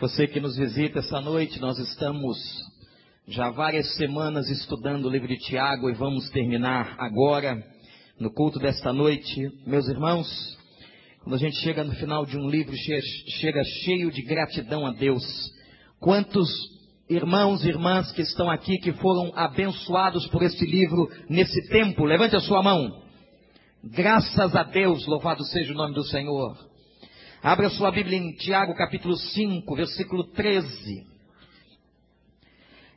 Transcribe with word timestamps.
Você 0.00 0.26
que 0.26 0.40
nos 0.40 0.56
visita 0.56 0.98
essa 0.98 1.20
noite, 1.20 1.60
nós 1.60 1.78
estamos 1.78 2.36
já 3.28 3.50
várias 3.50 3.94
semanas 3.94 4.50
estudando 4.50 5.04
o 5.04 5.08
livro 5.08 5.28
de 5.28 5.38
Tiago 5.38 5.88
e 5.88 5.94
vamos 5.94 6.28
terminar 6.30 6.96
agora 6.98 7.62
no 8.18 8.28
culto 8.32 8.58
desta 8.58 8.92
noite. 8.92 9.48
Meus 9.64 9.86
irmãos, 9.86 10.26
quando 11.20 11.36
a 11.36 11.38
gente 11.38 11.56
chega 11.60 11.84
no 11.84 11.94
final 11.94 12.26
de 12.26 12.36
um 12.36 12.50
livro, 12.50 12.74
chega 12.76 13.62
cheio 13.84 14.10
de 14.10 14.22
gratidão 14.22 14.84
a 14.84 14.90
Deus. 14.90 15.22
Quantos 16.00 16.50
irmãos 17.08 17.64
e 17.64 17.68
irmãs 17.68 18.10
que 18.10 18.22
estão 18.22 18.50
aqui 18.50 18.78
que 18.78 18.92
foram 18.94 19.30
abençoados 19.36 20.26
por 20.26 20.42
este 20.42 20.66
livro 20.66 21.08
nesse 21.30 21.68
tempo? 21.68 22.04
Levante 22.04 22.34
a 22.34 22.40
sua 22.40 22.64
mão. 22.64 23.00
Graças 23.84 24.56
a 24.56 24.64
Deus, 24.64 25.06
louvado 25.06 25.44
seja 25.44 25.72
o 25.72 25.76
nome 25.76 25.94
do 25.94 26.02
Senhor. 26.02 26.73
Abra 27.44 27.68
sua 27.68 27.90
Bíblia 27.90 28.16
em 28.16 28.32
Tiago 28.36 28.74
capítulo 28.74 29.14
5, 29.18 29.76
versículo 29.76 30.24
13. 30.28 31.06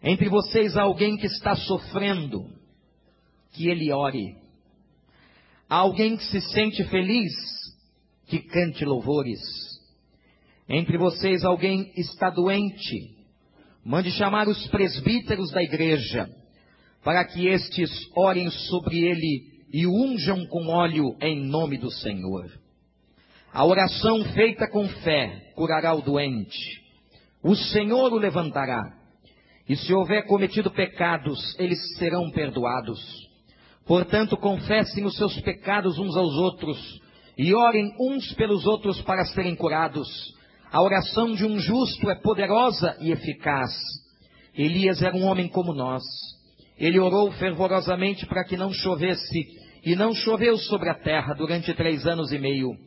Entre 0.02 0.30
vocês 0.30 0.78
há 0.78 0.84
alguém 0.84 1.18
que 1.18 1.28
está 1.28 1.54
sofrendo, 1.54 2.50
que 3.52 3.68
ele 3.68 3.92
ore. 3.92 4.38
Há 5.70 5.76
alguém 5.76 6.16
que 6.16 6.24
se 6.24 6.40
sente 6.40 6.82
feliz, 6.86 7.34
que 8.28 8.40
cante 8.40 8.86
louvores. 8.86 9.42
Entre 10.70 10.98
vocês 10.98 11.44
alguém 11.44 11.92
está 11.98 12.30
doente, 12.30 13.18
mande 13.84 14.12
chamar 14.12 14.48
os 14.48 14.66
presbíteros 14.70 15.52
da 15.52 15.62
igreja, 15.62 16.34
para 17.04 17.26
que 17.26 17.50
estes 17.50 17.92
orem 18.16 18.50
sobre 18.50 18.98
ele 18.98 19.66
e 19.74 19.86
unjam 19.86 20.46
com 20.46 20.68
óleo 20.68 21.18
em 21.20 21.46
nome 21.46 21.78
do 21.78 21.92
Senhor. 21.92 22.50
A 23.58 23.66
oração 23.66 24.24
feita 24.36 24.68
com 24.68 24.88
fé 24.88 25.52
curará 25.56 25.92
o 25.96 26.04
doente. 26.04 26.60
O 27.44 27.56
Senhor 27.56 28.14
o 28.14 28.18
levantará. 28.20 28.84
E 29.68 29.76
se 29.76 29.92
houver 29.96 30.28
cometido 30.28 30.70
pecados, 30.70 31.56
eles 31.58 31.80
serão 31.98 32.30
perdoados. 32.30 33.00
Portanto, 33.84 34.38
confessem 34.38 35.04
os 35.06 35.18
seus 35.18 35.42
pecados 35.42 35.98
uns 35.98 36.16
aos 36.16 36.36
outros 36.36 37.02
e 37.36 37.52
orem 37.56 37.92
uns 38.00 38.32
pelos 38.36 38.64
outros 38.68 39.02
para 39.02 39.26
serem 39.26 39.56
curados. 39.56 40.08
A 40.72 40.80
oração 40.80 41.34
de 41.34 41.44
um 41.44 41.58
justo 41.58 42.12
é 42.12 42.16
poderosa 42.22 42.96
e 43.02 43.12
eficaz. 43.12 43.72
Elias 44.56 45.02
era 45.02 45.18
um 45.18 45.26
homem 45.26 45.48
como 45.48 45.74
nós. 45.74 46.04
Ele 46.78 47.00
orou 47.00 47.32
fervorosamente 47.32 48.24
para 48.28 48.44
que 48.44 48.56
não 48.56 48.72
chovesse, 48.72 49.48
e 49.84 49.96
não 49.96 50.14
choveu 50.14 50.58
sobre 50.60 50.90
a 50.90 50.94
terra 50.94 51.34
durante 51.34 51.74
três 51.74 52.06
anos 52.06 52.32
e 52.32 52.38
meio. 52.38 52.78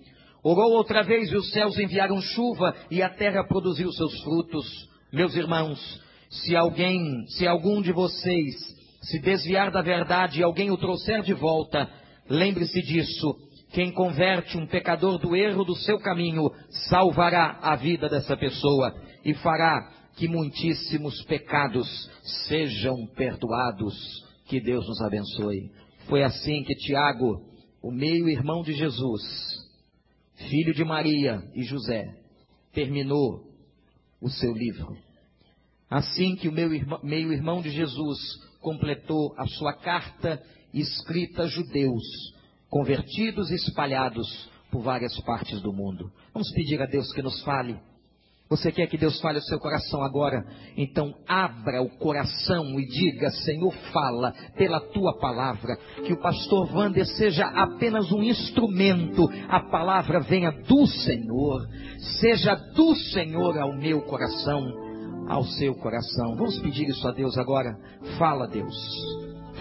Orou 0.43 0.73
outra 0.73 1.03
vez 1.03 1.31
e 1.31 1.37
os 1.37 1.51
céus 1.51 1.79
enviaram 1.79 2.21
chuva 2.21 2.75
e 2.91 3.03
a 3.03 3.11
terra 3.11 3.45
produziu 3.45 3.93
seus 3.93 4.21
frutos. 4.23 4.67
Meus 5.13 5.35
irmãos, 5.35 5.79
se 6.31 6.57
alguém, 6.57 7.27
se 7.29 7.47
algum 7.47 7.83
de 7.83 7.93
vocês 7.93 8.55
se 9.03 9.19
desviar 9.19 9.71
da 9.71 9.83
verdade 9.83 10.41
e 10.41 10.43
alguém 10.43 10.71
o 10.71 10.77
trouxer 10.77 11.23
de 11.23 11.35
volta, 11.35 11.89
lembre-se 12.29 12.81
disso. 12.83 13.37
Quem 13.73 13.93
converte 13.93 14.57
um 14.57 14.67
pecador 14.67 15.19
do 15.19 15.37
erro 15.37 15.65
do 15.65 15.77
seu 15.77 15.99
caminho, 15.99 16.51
salvará 16.89 17.59
a 17.63 17.77
vida 17.77 18.09
dessa 18.09 18.37
pessoa 18.37 18.95
e 19.25 19.33
fará 19.35 19.91
que 20.17 20.27
muitíssimos 20.27 21.23
pecados 21.25 22.11
sejam 22.49 23.07
perdoados. 23.15 23.95
Que 24.47 24.61
Deus 24.61 24.87
nos 24.89 25.01
abençoe. 25.01 25.71
Foi 26.09 26.23
assim 26.23 26.65
que 26.65 26.75
Tiago, 26.75 27.41
o 27.83 27.93
meio-irmão 27.93 28.63
de 28.63 28.73
Jesus, 28.73 29.23
filho 30.49 30.75
de 30.75 30.85
Maria 30.85 31.43
e 31.55 31.63
José, 31.63 32.15
terminou 32.73 33.45
o 34.21 34.29
seu 34.29 34.53
livro. 34.53 34.97
Assim 35.89 36.37
que 36.37 36.49
o 36.49 36.53
meu 36.53 36.73
irmão, 36.73 37.01
meio-irmão 37.03 37.61
de 37.61 37.71
Jesus 37.71 38.19
completou 38.61 39.35
a 39.37 39.47
sua 39.47 39.73
carta 39.73 40.41
escrita 40.73 41.43
a 41.43 41.47
judeus, 41.47 42.05
convertidos 42.69 43.51
e 43.51 43.55
espalhados 43.55 44.49
por 44.71 44.83
várias 44.83 45.19
partes 45.23 45.61
do 45.61 45.73
mundo. 45.73 46.13
Vamos 46.33 46.51
pedir 46.53 46.81
a 46.81 46.87
Deus 46.87 47.13
que 47.13 47.23
nos 47.23 47.43
fale 47.43 47.77
você 48.51 48.73
quer 48.73 48.89
que 48.89 48.99
Deus 48.99 49.21
fale 49.21 49.39
o 49.39 49.43
seu 49.43 49.61
coração 49.61 50.03
agora? 50.03 50.45
Então 50.77 51.15
abra 51.29 51.81
o 51.81 51.89
coração 51.99 52.81
e 52.81 52.85
diga: 52.85 53.31
Senhor, 53.31 53.73
fala 53.93 54.35
pela 54.57 54.81
tua 54.81 55.17
palavra. 55.21 55.77
Que 56.05 56.13
o 56.13 56.21
pastor 56.21 56.69
Wander 56.75 57.07
seja 57.07 57.47
apenas 57.47 58.11
um 58.11 58.21
instrumento. 58.25 59.31
A 59.49 59.61
palavra 59.71 60.19
venha 60.19 60.51
do 60.51 60.85
Senhor. 60.85 61.61
Seja 62.19 62.57
do 62.75 62.97
Senhor 62.97 63.57
ao 63.57 63.73
meu 63.73 64.03
coração, 64.03 64.67
ao 65.29 65.45
seu 65.45 65.77
coração. 65.77 66.35
Vamos 66.35 66.59
pedir 66.59 66.89
isso 66.89 67.07
a 67.07 67.13
Deus 67.13 67.39
agora? 67.39 67.79
Fala, 68.19 68.49
Deus. 68.49 68.75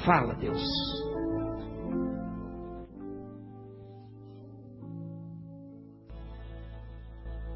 Fala, 0.04 0.34
Deus. 0.34 0.99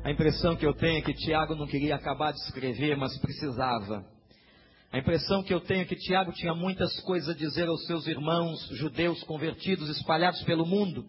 A 0.04 0.12
impressão 0.12 0.58
que 0.58 0.66
eu 0.66 0.74
tenho 0.74 0.98
é 0.98 1.02
que 1.02 1.14
Tiago 1.14 1.56
não 1.56 1.66
queria 1.66 1.96
acabar 1.96 2.34
de 2.34 2.40
escrever, 2.40 2.98
mas 2.98 3.18
precisava. 3.20 4.06
A 4.92 4.98
impressão 4.98 5.42
que 5.42 5.54
eu 5.54 5.62
tenho 5.62 5.84
é 5.84 5.86
que 5.86 5.96
Tiago 5.96 6.34
tinha 6.34 6.54
muitas 6.54 7.00
coisas 7.04 7.30
a 7.30 7.34
dizer 7.34 7.70
aos 7.70 7.86
seus 7.86 8.06
irmãos 8.06 8.60
judeus 8.74 9.24
convertidos 9.24 9.90
espalhados 9.90 10.44
pelo 10.44 10.66
mundo, 10.66 11.06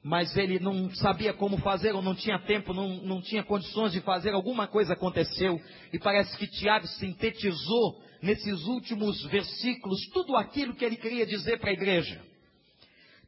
mas 0.00 0.36
ele 0.36 0.60
não 0.60 0.94
sabia 0.94 1.34
como 1.34 1.58
fazer, 1.58 1.92
ou 1.92 2.00
não 2.00 2.14
tinha 2.14 2.38
tempo, 2.38 2.72
não, 2.72 3.02
não 3.02 3.20
tinha 3.20 3.42
condições 3.42 3.90
de 3.90 4.00
fazer, 4.00 4.32
alguma 4.32 4.68
coisa 4.68 4.92
aconteceu, 4.92 5.60
e 5.92 5.98
parece 5.98 6.36
que 6.38 6.46
Tiago 6.46 6.86
sintetizou 6.86 8.00
nesses 8.22 8.62
últimos 8.66 9.24
versículos 9.26 9.98
tudo 10.12 10.36
aquilo 10.36 10.76
que 10.76 10.84
ele 10.84 10.96
queria 10.96 11.26
dizer 11.26 11.58
para 11.58 11.70
a 11.70 11.74
igreja. 11.74 12.29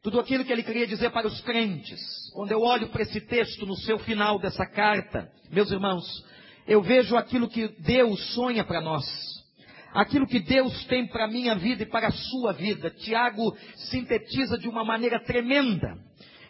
Tudo 0.03 0.19
aquilo 0.19 0.43
que 0.43 0.51
ele 0.51 0.63
queria 0.63 0.85
dizer 0.85 1.11
para 1.11 1.27
os 1.27 1.39
crentes. 1.41 2.01
Quando 2.33 2.51
eu 2.51 2.59
olho 2.59 2.89
para 2.89 3.03
esse 3.03 3.21
texto 3.21 3.65
no 3.65 3.77
seu 3.77 3.97
final 3.99 4.37
dessa 4.37 4.65
carta, 4.65 5.31
meus 5.49 5.71
irmãos, 5.71 6.03
eu 6.67 6.81
vejo 6.81 7.15
aquilo 7.15 7.47
que 7.47 7.69
Deus 7.79 8.33
sonha 8.33 8.65
para 8.65 8.81
nós. 8.81 9.05
Aquilo 9.93 10.27
que 10.27 10.41
Deus 10.41 10.83
tem 10.87 11.07
para 11.07 11.23
a 11.23 11.27
minha 11.29 11.55
vida 11.55 11.83
e 11.83 11.85
para 11.85 12.07
a 12.07 12.11
sua 12.11 12.51
vida. 12.51 12.89
Tiago 12.89 13.55
sintetiza 13.75 14.57
de 14.57 14.67
uma 14.67 14.83
maneira 14.83 15.23
tremenda. 15.23 15.97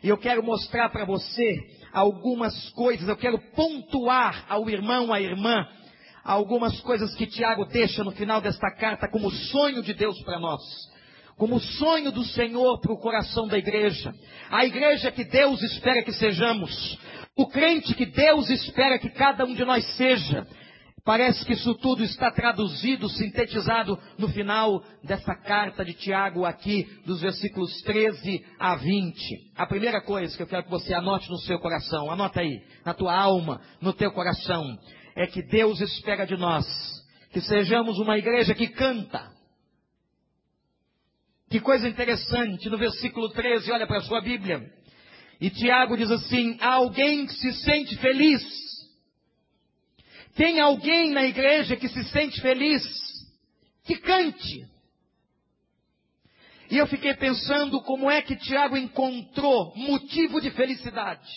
E 0.02 0.10
eu 0.10 0.18
quero 0.18 0.42
mostrar 0.42 0.90
para 0.90 1.06
você 1.06 1.56
algumas 1.94 2.72
coisas, 2.72 3.08
eu 3.08 3.16
quero 3.16 3.38
pontuar 3.52 4.48
ao 4.50 4.68
irmão, 4.68 5.14
à 5.14 5.22
irmã, 5.22 5.68
algumas 6.24 6.82
coisas 6.82 7.14
que 7.14 7.28
Tiago 7.28 7.66
deixa 7.66 8.04
no 8.04 8.12
final 8.14 8.42
desta 8.42 8.72
carta 8.72 9.08
como 9.08 9.30
sonho 9.30 9.84
de 9.84 9.94
Deus 9.94 10.20
para 10.24 10.40
nós 10.40 10.92
como 11.38 11.60
sonho 11.60 12.12
do 12.12 12.24
Senhor 12.26 12.80
para 12.80 12.94
o 12.94 13.00
coração 13.00 13.48
da 13.48 13.58
igreja. 13.58 14.14
A 14.50 14.66
igreja 14.66 15.12
que 15.12 15.24
Deus 15.24 15.62
espera 15.62 16.04
que 16.04 16.14
sejamos. 16.14 17.00
O 17.36 17.48
crente 17.48 17.96
que 17.96 18.06
Deus 18.06 18.50
espera 18.50 19.00
que 19.00 19.10
cada 19.10 19.46
um 19.46 19.54
de 19.54 19.66
nós 19.66 19.86
seja. 19.96 20.46
Parece 21.06 21.44
que 21.46 21.54
isso 21.54 21.76
tudo 21.76 22.02
está 22.02 22.32
traduzido, 22.32 23.10
sintetizado 23.10 24.00
no 24.18 24.30
final 24.30 24.82
dessa 25.04 25.36
carta 25.36 25.84
de 25.84 25.94
Tiago 25.94 26.46
aqui, 26.46 26.88
dos 27.06 27.20
versículos 27.20 27.74
13 27.82 28.46
a 28.58 28.76
20. 28.76 29.52
A 29.58 29.66
primeira 29.66 30.02
coisa 30.02 30.36
que 30.36 30.44
eu 30.44 30.48
quero 30.48 30.64
que 30.64 30.70
você 30.70 30.94
anote 30.94 31.30
no 31.30 31.38
seu 31.40 31.60
coração, 31.60 32.10
anota 32.10 32.40
aí, 32.40 32.62
na 32.86 32.94
tua 32.94 33.14
alma, 33.14 33.60
no 33.82 33.92
teu 33.92 34.12
coração, 34.12 34.64
é 35.14 35.28
que 35.28 35.42
Deus 35.42 35.82
espera 35.82 36.26
de 36.26 36.38
nós 36.38 36.66
que 37.34 37.42
sejamos 37.42 38.00
uma 38.00 38.18
igreja 38.18 38.54
que 38.54 38.68
canta, 38.68 39.33
que 41.54 41.60
coisa 41.60 41.88
interessante, 41.88 42.68
no 42.68 42.80
versículo 42.80 43.30
13, 43.30 43.72
olha 43.72 43.86
para 43.86 44.00
a 44.00 44.02
sua 44.02 44.20
Bíblia. 44.22 44.74
E 45.40 45.52
Tiago 45.52 45.96
diz 45.96 46.10
assim: 46.10 46.58
há 46.60 46.74
alguém 46.74 47.28
que 47.28 47.34
se 47.34 47.54
sente 47.62 47.96
feliz. 47.98 48.44
Tem 50.34 50.60
alguém 50.60 51.12
na 51.12 51.24
igreja 51.26 51.76
que 51.76 51.88
se 51.88 52.06
sente 52.06 52.42
feliz, 52.42 52.82
que 53.84 53.98
cante. 53.98 54.66
E 56.72 56.78
eu 56.80 56.88
fiquei 56.88 57.14
pensando 57.14 57.80
como 57.82 58.10
é 58.10 58.24
que 58.24 58.36
Tiago 58.36 58.76
encontrou 58.76 59.76
motivo 59.76 60.42
de 60.42 60.50
felicidade. 60.50 61.30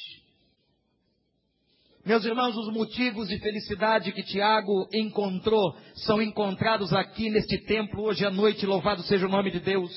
Meus 2.07 2.25
irmãos, 2.25 2.57
os 2.57 2.73
motivos 2.73 3.27
de 3.27 3.37
felicidade 3.41 4.13
que 4.13 4.23
Tiago 4.23 4.89
encontrou 4.93 5.77
são 5.93 6.23
encontrados 6.23 6.93
aqui 6.93 7.29
neste 7.29 7.59
templo 7.67 8.05
hoje 8.05 8.25
à 8.25 8.31
noite, 8.31 8.65
louvado 8.65 9.03
seja 9.03 9.27
o 9.27 9.29
nome 9.29 9.51
de 9.51 9.59
Deus. 9.59 9.91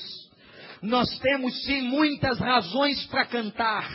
Nós 0.82 1.08
temos 1.20 1.62
sim 1.62 1.82
muitas 1.82 2.40
razões 2.40 3.06
para 3.06 3.26
cantar. 3.26 3.88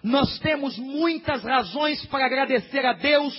Nós 0.00 0.38
temos 0.38 0.78
muitas 0.78 1.42
razões 1.42 2.06
para 2.06 2.24
agradecer 2.24 2.86
a 2.86 2.92
Deus 2.92 3.34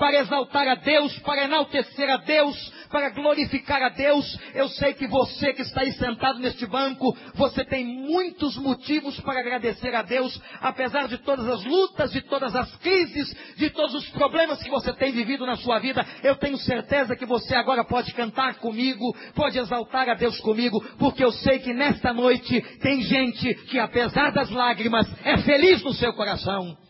para 0.00 0.18
exaltar 0.18 0.66
a 0.66 0.76
Deus, 0.76 1.18
para 1.18 1.44
enaltecer 1.44 2.08
a 2.08 2.16
Deus, 2.16 2.72
para 2.88 3.10
glorificar 3.10 3.82
a 3.82 3.90
Deus. 3.90 4.38
Eu 4.54 4.66
sei 4.70 4.94
que 4.94 5.06
você 5.06 5.52
que 5.52 5.60
está 5.60 5.82
aí 5.82 5.92
sentado 5.92 6.38
neste 6.38 6.64
banco, 6.64 7.14
você 7.34 7.62
tem 7.66 7.84
muitos 7.84 8.56
motivos 8.56 9.20
para 9.20 9.40
agradecer 9.40 9.94
a 9.94 10.00
Deus, 10.00 10.40
apesar 10.62 11.06
de 11.06 11.18
todas 11.18 11.46
as 11.46 11.62
lutas, 11.66 12.10
de 12.12 12.22
todas 12.22 12.56
as 12.56 12.74
crises, 12.76 13.30
de 13.58 13.68
todos 13.68 13.94
os 13.94 14.08
problemas 14.08 14.62
que 14.62 14.70
você 14.70 14.90
tem 14.94 15.12
vivido 15.12 15.44
na 15.44 15.58
sua 15.58 15.78
vida. 15.78 16.02
Eu 16.22 16.36
tenho 16.36 16.56
certeza 16.56 17.14
que 17.14 17.26
você 17.26 17.54
agora 17.54 17.84
pode 17.84 18.14
cantar 18.14 18.54
comigo, 18.54 19.14
pode 19.34 19.58
exaltar 19.58 20.08
a 20.08 20.14
Deus 20.14 20.40
comigo, 20.40 20.80
porque 20.98 21.22
eu 21.22 21.30
sei 21.30 21.58
que 21.58 21.74
nesta 21.74 22.10
noite 22.14 22.58
tem 22.80 23.02
gente 23.02 23.54
que, 23.66 23.78
apesar 23.78 24.32
das 24.32 24.48
lágrimas, 24.48 25.06
é 25.26 25.36
feliz 25.42 25.82
no 25.82 25.92
seu 25.92 26.14
coração. 26.14 26.89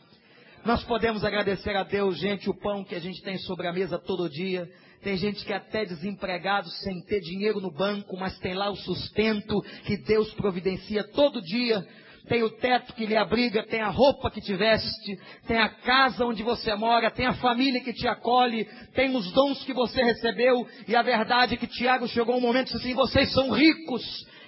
Nós 0.64 0.84
podemos 0.84 1.24
agradecer 1.24 1.74
a 1.74 1.82
Deus, 1.82 2.18
gente, 2.18 2.50
o 2.50 2.54
pão 2.54 2.84
que 2.84 2.94
a 2.94 3.00
gente 3.00 3.22
tem 3.22 3.38
sobre 3.38 3.66
a 3.66 3.72
mesa 3.72 3.98
todo 3.98 4.28
dia. 4.28 4.68
Tem 5.02 5.16
gente 5.16 5.42
que 5.42 5.52
é 5.54 5.56
até 5.56 5.86
desempregado, 5.86 6.68
sem 6.68 7.00
ter 7.00 7.20
dinheiro 7.20 7.60
no 7.60 7.70
banco, 7.70 8.14
mas 8.18 8.38
tem 8.40 8.52
lá 8.52 8.68
o 8.68 8.76
sustento 8.76 9.62
que 9.86 9.96
Deus 9.96 10.30
providencia 10.34 11.02
todo 11.02 11.40
dia. 11.40 11.82
Tem 12.28 12.42
o 12.42 12.50
teto 12.50 12.92
que 12.92 13.06
lhe 13.06 13.16
abriga, 13.16 13.62
tem 13.62 13.80
a 13.80 13.88
roupa 13.88 14.30
que 14.30 14.42
te 14.42 14.54
veste, 14.54 15.18
tem 15.46 15.56
a 15.56 15.70
casa 15.70 16.26
onde 16.26 16.42
você 16.42 16.74
mora, 16.74 17.10
tem 17.10 17.24
a 17.24 17.34
família 17.34 17.80
que 17.80 17.94
te 17.94 18.06
acolhe, 18.06 18.68
tem 18.94 19.16
os 19.16 19.32
dons 19.32 19.64
que 19.64 19.72
você 19.72 20.02
recebeu. 20.02 20.68
E 20.86 20.94
a 20.94 21.00
verdade 21.00 21.54
é 21.54 21.56
que 21.56 21.66
Tiago 21.66 22.06
chegou 22.06 22.36
um 22.36 22.40
momento 22.40 22.68
e 22.68 22.72
disse 22.74 22.84
assim: 22.84 22.94
vocês 22.94 23.32
são 23.32 23.50
ricos 23.50 24.04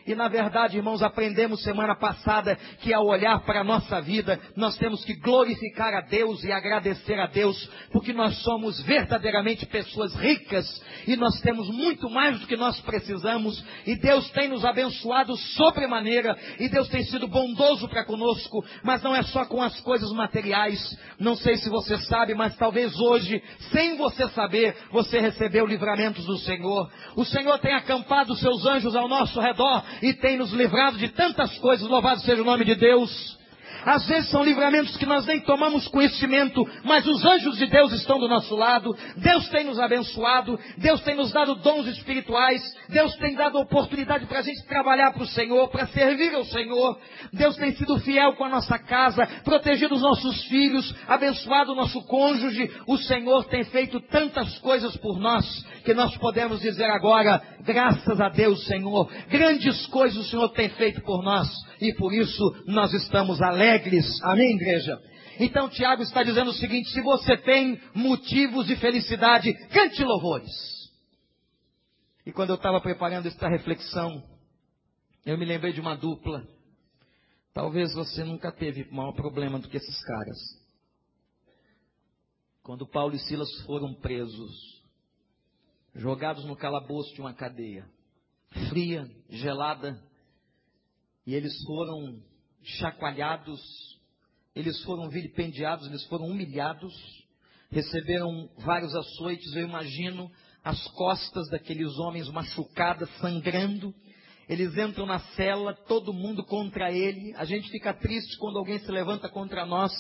e 0.07 0.15
na 0.15 0.29
verdade, 0.29 0.77
irmãos, 0.77 1.03
aprendemos 1.03 1.63
semana 1.63 1.95
passada 1.95 2.57
que 2.81 2.93
ao 2.93 3.07
olhar 3.07 3.41
para 3.45 3.61
a 3.61 3.65
nossa 3.65 4.01
vida, 4.01 4.39
nós 4.57 4.77
temos 4.77 5.05
que 5.05 5.15
glorificar 5.15 5.95
a 5.95 6.01
Deus 6.01 6.43
e 6.43 6.51
agradecer 6.51 7.19
a 7.21 7.27
Deus, 7.27 7.71
porque 7.93 8.13
nós 8.13 8.37
somos 8.43 8.81
verdadeiramente 8.83 9.65
pessoas 9.67 10.15
ricas 10.15 10.67
e 11.07 11.15
nós 11.17 11.41
temos 11.41 11.69
muito 11.69 12.11
mais 12.11 12.41
do 12.41 12.47
que 12.47 12.57
nós 12.57 12.81
precisamos 12.81 13.65
e 13.87 13.97
Deus 13.97 14.29
tem 14.31 14.49
nos 14.49 14.65
abençoado 14.65 15.37
sobremaneira 15.37 16.37
e 16.59 16.69
Deus 16.69 16.89
tem 16.89 17.05
sido 17.05 17.29
bondoso 17.29 17.89
para 17.89 18.05
conosco, 18.05 18.65
mas 18.83 19.03
não 19.03 19.15
é 19.15 19.23
só 19.23 19.45
com 19.45 19.63
as 19.63 19.81
coisas 19.81 20.11
materiais. 20.13 20.81
Não 21.19 21.37
sei 21.37 21.57
se 21.57 21.69
você 21.69 21.97
sabe, 21.99 22.35
mas 22.35 22.57
talvez 22.57 22.99
hoje, 22.99 23.43
sem 23.71 23.97
você 23.97 24.29
saber, 24.31 24.77
você 24.91 25.21
recebeu 25.21 25.65
livramentos 25.65 26.25
do 26.25 26.39
Senhor. 26.39 26.91
O 27.15 27.25
Senhor 27.25 27.59
tem 27.61 27.75
acampado 27.75 28.35
seus 28.37 28.67
anjos 28.67 28.97
ao 28.97 29.09
nosso 29.09 29.41
redor 29.41 29.92
e 30.01 30.15
tem 30.15 30.37
nos 30.37 30.53
livrado 30.53 30.97
de 30.99 31.09
tantas 31.09 31.57
coisas. 31.59 31.89
Louvado 31.89 32.21
seja 32.23 32.43
o 32.43 32.45
nome 32.45 32.65
de 32.65 32.75
Deus. 32.75 33.42
Às 33.85 34.07
vezes 34.07 34.31
são 34.31 34.43
livramentos 34.43 34.97
que 34.97 35.07
nós 35.07 35.27
nem 35.27 35.41
tomamos 35.41 35.89
conhecimento, 35.89 36.65
mas 36.85 37.07
os 37.07 37.25
anjos 37.25 37.59
de 37.59 37.67
Deus 37.67 37.93
estão 37.93 38.19
do 38.19 38.29
nosso 38.29 38.55
lado. 38.55 38.95
Deus 39.17 39.49
tem 39.49 39.65
nos 39.65 39.79
abençoado, 39.79 40.59
Deus 40.79 41.01
tem 41.03 41.17
nos 41.17 41.33
dado 41.33 41.57
dons 41.57 41.87
espirituais, 41.87 42.63
Deus 42.89 43.15
tem 43.17 43.35
dado 43.35 43.59
oportunidade 43.59 44.27
para 44.27 44.39
a 44.39 44.43
gente 44.43 44.65
trabalhar 44.67 45.13
para 45.13 45.23
o 45.23 45.27
Senhor, 45.27 45.69
para 45.69 45.87
servir 45.89 46.35
ao 46.35 46.45
Senhor. 46.45 46.99
Deus 47.33 47.57
tem 47.57 47.73
sido 47.75 47.99
fiel 48.01 48.35
com 48.35 48.45
a 48.45 48.49
nossa 48.49 48.79
casa, 48.79 49.27
protegido 49.45 49.95
os 49.95 50.03
nossos 50.03 50.45
filhos, 50.45 50.95
abençoado 51.09 51.73
o 51.73 51.77
nosso 51.77 52.01
cônjuge. 52.07 52.71
O 52.87 52.97
Senhor 52.99 53.45
tem 53.45 53.65
feito 53.65 54.01
tantas 54.01 54.59
coisas 54.59 54.97
por 54.99 55.19
nós 55.19 55.45
que 55.85 55.95
nós 55.95 56.17
podemos 56.19 56.61
dizer 56.61 56.85
agora, 56.85 57.43
graças 57.65 58.21
a 58.21 58.29
Deus, 58.29 58.65
Senhor, 58.67 59.11
grandes 59.29 59.87
coisas 59.87 60.19
o 60.19 60.29
Senhor 60.29 60.49
tem 60.51 60.69
feito 60.71 61.01
por 61.03 61.23
nós 61.25 61.49
e 61.81 61.93
por 61.95 62.13
isso 62.13 62.43
nós 62.67 62.93
estamos 62.95 63.41
alegres. 63.43 63.72
Amém, 64.25 64.57
igreja? 64.57 65.01
Então 65.39 65.69
Tiago 65.69 66.03
está 66.03 66.23
dizendo 66.23 66.51
o 66.51 66.55
seguinte: 66.55 66.91
se 66.91 67.01
você 67.01 67.37
tem 67.37 67.81
motivos 67.95 68.67
de 68.67 68.77
felicidade, 68.77 69.53
cante 69.69 70.03
louvores. 70.03 70.51
E 72.25 72.33
quando 72.33 72.51
eu 72.51 72.57
estava 72.57 72.81
preparando 72.81 73.27
esta 73.27 73.49
reflexão, 73.49 74.23
eu 75.25 75.37
me 75.39 75.45
lembrei 75.45 75.73
de 75.73 75.81
uma 75.81 75.97
dupla. 75.97 76.47
Talvez 77.53 77.93
você 77.95 78.25
nunca 78.25 78.51
teve 78.51 78.85
maior 78.91 79.13
problema 79.13 79.59
do 79.59 79.69
que 79.69 79.77
esses 79.77 80.05
caras. 80.05 80.39
Quando 82.63 82.87
Paulo 82.87 83.15
e 83.15 83.19
Silas 83.19 83.51
foram 83.67 83.93
presos, 83.95 84.83
jogados 85.95 86.45
no 86.45 86.57
calabouço 86.57 87.13
de 87.15 87.21
uma 87.21 87.35
cadeia, 87.35 87.85
fria, 88.69 89.05
gelada, 89.29 90.01
e 91.27 91.35
eles 91.35 91.53
foram 91.65 92.23
chacoalhados, 92.65 93.61
eles 94.55 94.83
foram 94.83 95.09
vilipendiados, 95.09 95.87
eles 95.87 96.05
foram 96.05 96.27
humilhados, 96.27 96.93
receberam 97.71 98.49
vários 98.59 98.95
açoites, 98.95 99.55
eu 99.55 99.67
imagino 99.67 100.31
as 100.63 100.87
costas 100.89 101.49
daqueles 101.49 101.99
homens 101.99 102.29
machucadas, 102.29 103.09
sangrando. 103.19 103.95
Eles 104.49 104.77
entram 104.77 105.07
na 105.07 105.19
cela, 105.35 105.75
todo 105.75 106.13
mundo 106.13 106.45
contra 106.45 106.93
ele. 106.93 107.35
A 107.37 107.45
gente 107.45 107.71
fica 107.71 107.95
triste 107.95 108.37
quando 108.39 108.59
alguém 108.59 108.79
se 108.79 108.91
levanta 108.91 109.29
contra 109.29 109.65
nós. 109.65 109.93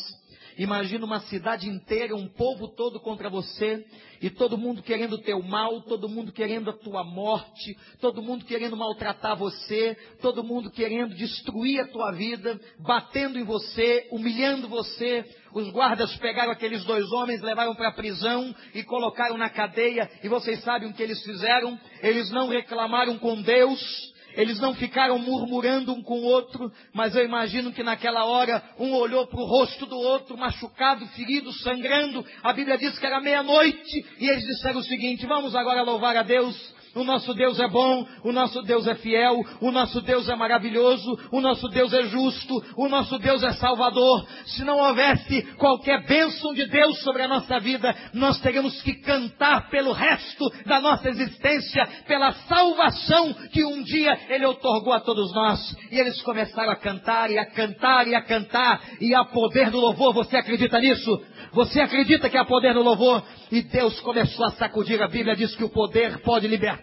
Imagina 0.59 1.05
uma 1.05 1.21
cidade 1.21 1.69
inteira, 1.69 2.15
um 2.15 2.29
povo 2.29 2.69
todo 2.69 3.01
contra 3.01 3.31
você, 3.31 3.85
e 4.21 4.31
todo 4.31 4.59
mundo 4.59 4.83
querendo 4.83 5.15
o 5.15 5.23
teu 5.23 5.43
mal, 5.43 5.81
todo 5.83 6.09
mundo 6.09 6.31
querendo 6.31 6.71
a 6.71 6.73
tua 6.73 7.03
morte, 7.03 7.77
todo 8.01 8.23
mundo 8.23 8.45
querendo 8.45 8.77
maltratar 8.77 9.37
você, 9.37 9.97
todo 10.21 10.45
mundo 10.45 10.71
querendo 10.71 11.15
destruir 11.15 11.81
a 11.81 11.89
tua 11.89 12.13
vida, 12.13 12.61
batendo 12.79 13.39
em 13.39 13.45
você, 13.45 14.09
humilhando 14.13 14.69
você. 14.69 15.25
Os 15.53 15.69
guardas 15.71 16.17
pegaram 16.17 16.53
aqueles 16.53 16.85
dois 16.85 17.11
homens, 17.13 17.43
levaram 17.43 17.75
para 17.75 17.89
a 17.89 17.95
prisão 17.95 18.55
e 18.75 18.83
colocaram 18.85 19.37
na 19.37 19.51
cadeia, 19.51 20.09
e 20.23 20.29
vocês 20.29 20.63
sabem 20.63 20.89
o 20.89 20.95
que 20.95 21.03
eles 21.03 21.23
fizeram? 21.23 21.79
Eles 22.03 22.31
não 22.31 22.49
reclamaram 22.49 23.19
com 23.19 23.41
Deus, 23.43 24.12
eles 24.37 24.59
não 24.61 24.75
ficaram 24.75 25.19
murmurando 25.19 25.93
um 25.93 26.03
com 26.03 26.21
o 26.21 26.25
outro, 26.25 26.73
mas 26.93 27.15
eu 27.15 27.25
imagino 27.25 27.73
que 27.73 27.83
naquela 27.83 28.25
hora 28.25 28.63
um 28.79 28.93
olhou 28.95 29.27
para 29.27 29.41
o 29.41 29.45
rosto 29.45 29.87
do 29.87 29.97
outro, 29.97 30.37
machucado, 30.37 31.07
ferido, 31.09 31.53
sangrando. 31.53 32.25
A 32.43 32.53
Bíblia 32.53 32.79
diz 32.79 32.99
que 32.99 33.07
era 33.07 33.21
meia-noite 33.21 34.07
e 34.19 34.29
eles 34.29 34.45
disseram 34.45 34.81
o 34.81 34.85
seguinte: 34.85 35.27
vamos 35.27 35.55
agora 35.55 35.83
louvar 35.83 36.17
a 36.17 36.23
Deus 36.23 36.82
o 36.95 37.05
nosso 37.05 37.33
Deus 37.35 37.59
é 37.59 37.69
bom, 37.69 38.07
o 38.23 38.33
nosso 38.33 38.61
Deus 38.63 38.87
é 38.87 38.95
fiel, 38.95 39.41
o 39.61 39.71
nosso 39.71 40.01
Deus 40.03 40.29
é 40.29 40.37
maravilhoso, 40.37 41.19
o 41.31 41.41
nosso 41.41 41.69
Deus 41.69 41.93
é 41.93 42.03
justo, 42.05 42.63
o 42.77 42.89
nosso 42.89 43.19
Deus 43.19 43.43
é 43.43 43.53
salvador. 43.53 44.27
Se 44.47 44.63
não 44.65 44.79
houvesse 44.79 45.43
qualquer 45.57 46.05
bênção 46.07 46.53
de 46.53 46.67
Deus 46.67 47.01
sobre 47.03 47.23
a 47.23 47.29
nossa 47.29 47.59
vida, 47.61 47.95
nós 48.13 48.39
teríamos 48.41 48.81
que 48.83 48.95
cantar 48.97 49.71
pelo 49.71 49.93
resto 49.93 50.51
da 50.67 50.81
nossa 50.81 51.09
existência, 51.09 51.89
pela 52.07 52.33
salvação 52.33 53.33
que 53.51 53.65
um 53.65 53.83
dia 53.83 54.19
Ele 54.29 54.45
otorgou 54.45 54.93
a 54.93 55.01
todos 55.01 55.33
nós. 55.33 55.75
E 55.91 55.99
eles 55.99 56.21
começaram 56.23 56.73
a 56.73 56.77
cantar 56.77 57.31
e 57.31 57.39
a 57.39 57.47
cantar 57.47 58.07
e 58.07 58.15
a 58.15 58.23
cantar, 58.23 58.83
e 59.01 59.15
a 59.15 59.25
poder 59.25 59.71
do 59.71 59.81
louvor. 59.81 60.13
Você 60.15 60.37
acredita 60.37 60.79
nisso? 60.79 61.23
Você 61.53 61.81
acredita 61.81 62.29
que 62.29 62.37
há 62.37 62.45
poder 62.45 62.75
no 62.75 62.83
louvor? 62.83 63.23
E 63.51 63.63
Deus 63.63 63.99
começou 64.01 64.47
a 64.47 64.53
sacudir. 64.53 65.03
A 65.03 65.09
Bíblia 65.09 65.37
diz 65.37 65.55
que 65.55 65.65
o 65.65 65.69
poder 65.69 66.19
pode 66.23 66.47
libertar. 66.47 66.82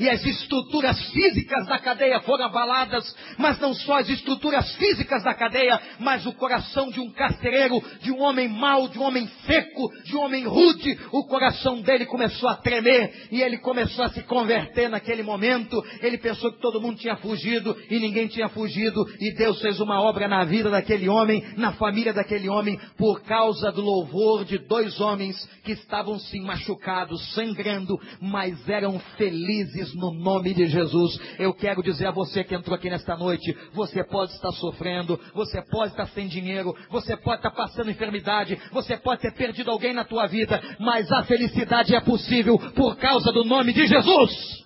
E 0.00 0.08
as 0.08 0.24
estruturas 0.24 1.00
físicas 1.10 1.66
da 1.66 1.78
cadeia 1.78 2.20
foram 2.20 2.46
abaladas. 2.46 3.14
Mas 3.38 3.58
não 3.58 3.74
só 3.74 3.98
as 3.98 4.08
estruturas 4.08 4.74
físicas 4.76 5.22
da 5.22 5.34
cadeia, 5.34 5.80
mas 5.98 6.26
o 6.26 6.32
coração 6.32 6.90
de 6.90 7.00
um 7.00 7.10
carcereiro, 7.10 7.82
de 8.00 8.10
um 8.10 8.20
homem 8.20 8.48
mau, 8.48 8.88
de 8.88 8.98
um 8.98 9.02
homem 9.02 9.28
seco, 9.46 9.90
de 10.04 10.16
um 10.16 10.20
homem 10.20 10.44
rude. 10.44 10.98
O 11.12 11.26
coração 11.26 11.80
dele 11.80 12.06
começou 12.06 12.48
a 12.48 12.56
tremer. 12.56 13.28
E 13.30 13.42
ele 13.42 13.58
começou 13.58 14.04
a 14.04 14.10
se 14.10 14.22
converter 14.22 14.88
naquele 14.88 15.22
momento. 15.22 15.84
Ele 16.00 16.18
pensou 16.18 16.52
que 16.52 16.60
todo 16.60 16.80
mundo 16.80 16.98
tinha 16.98 17.16
fugido 17.16 17.76
e 17.90 17.98
ninguém 17.98 18.26
tinha 18.26 18.48
fugido. 18.48 19.04
E 19.20 19.34
Deus 19.34 19.60
fez 19.60 19.80
uma 19.80 20.00
obra 20.00 20.26
na 20.26 20.44
vida 20.44 20.70
daquele 20.70 21.08
homem, 21.08 21.44
na 21.56 21.72
família 21.72 22.12
daquele 22.12 22.48
homem, 22.48 22.78
por 22.96 23.22
causa 23.22 23.70
do 23.70 23.82
louvor 23.82 24.44
de 24.44 24.58
dois 24.58 25.00
homens 25.00 25.36
que 25.64 25.72
estavam 25.72 26.18
sim 26.18 26.40
machucados, 26.40 27.32
sangrando, 27.34 27.98
mas 28.20 28.68
eram 28.68 28.98
felizes 29.16 29.33
no 29.94 30.12
nome 30.12 30.54
de 30.54 30.66
Jesus. 30.66 31.18
Eu 31.38 31.52
quero 31.52 31.82
dizer 31.82 32.06
a 32.06 32.10
você 32.10 32.44
que 32.44 32.54
entrou 32.54 32.76
aqui 32.76 32.88
nesta 32.88 33.16
noite, 33.16 33.56
você 33.72 34.02
pode 34.04 34.32
estar 34.32 34.52
sofrendo, 34.52 35.18
você 35.34 35.60
pode 35.62 35.92
estar 35.92 36.06
sem 36.08 36.28
dinheiro, 36.28 36.74
você 36.90 37.16
pode 37.16 37.38
estar 37.38 37.50
passando 37.50 37.90
enfermidade, 37.90 38.58
você 38.72 38.96
pode 38.96 39.22
ter 39.22 39.32
perdido 39.32 39.70
alguém 39.70 39.92
na 39.92 40.04
tua 40.04 40.26
vida, 40.26 40.60
mas 40.78 41.10
a 41.12 41.24
felicidade 41.24 41.94
é 41.94 42.00
possível 42.00 42.58
por 42.72 42.96
causa 42.96 43.32
do 43.32 43.44
nome 43.44 43.72
de 43.72 43.86
Jesus. 43.86 44.64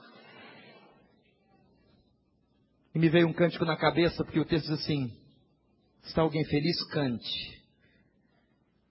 E 2.95 2.99
me 2.99 3.09
veio 3.09 3.29
um 3.29 3.33
cântico 3.33 3.65
na 3.65 3.77
cabeça, 3.77 4.25
porque 4.25 4.41
o 4.41 4.45
texto 4.45 4.69
diz 4.69 4.81
assim: 4.81 5.13
Está 6.05 6.23
alguém 6.23 6.45
feliz? 6.45 6.83
Cante. 6.91 7.59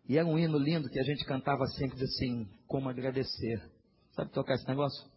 E 0.08 0.18
era 0.18 0.26
um 0.26 0.40
hino 0.40 0.58
lindo 0.58 0.90
que 0.90 1.00
a 1.00 1.04
gente 1.04 1.26
cantava 1.26 1.66
sempre 1.68 2.02
assim, 2.02 2.48
como 2.68 2.88
agradecer. 2.88 3.62
Sabe 4.12 4.32
tocar 4.32 4.54
esse 4.54 4.68
negócio? 4.68 5.17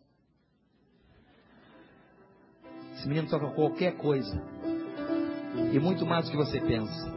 Esse 3.01 3.09
menino 3.09 3.29
toca 3.29 3.47
qualquer 3.55 3.97
coisa. 3.97 4.39
E 5.73 5.79
muito 5.79 6.05
mais 6.05 6.27
do 6.27 6.33
que 6.33 6.37
você 6.37 6.61
pensa. 6.61 7.11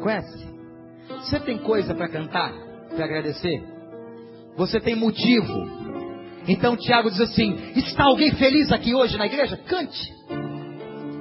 Conhece? 0.00 0.48
Você 1.20 1.38
tem 1.40 1.58
coisa 1.58 1.94
para 1.94 2.08
cantar? 2.08 2.50
Para 2.88 3.04
agradecer? 3.04 3.62
Você 4.56 4.80
tem 4.80 4.96
motivo. 4.96 5.52
Então 6.48 6.78
Tiago 6.78 7.10
diz 7.10 7.20
assim: 7.20 7.54
está 7.76 8.04
alguém 8.04 8.34
feliz 8.36 8.72
aqui 8.72 8.94
hoje 8.94 9.18
na 9.18 9.26
igreja? 9.26 9.58
Cante. 9.58 10.10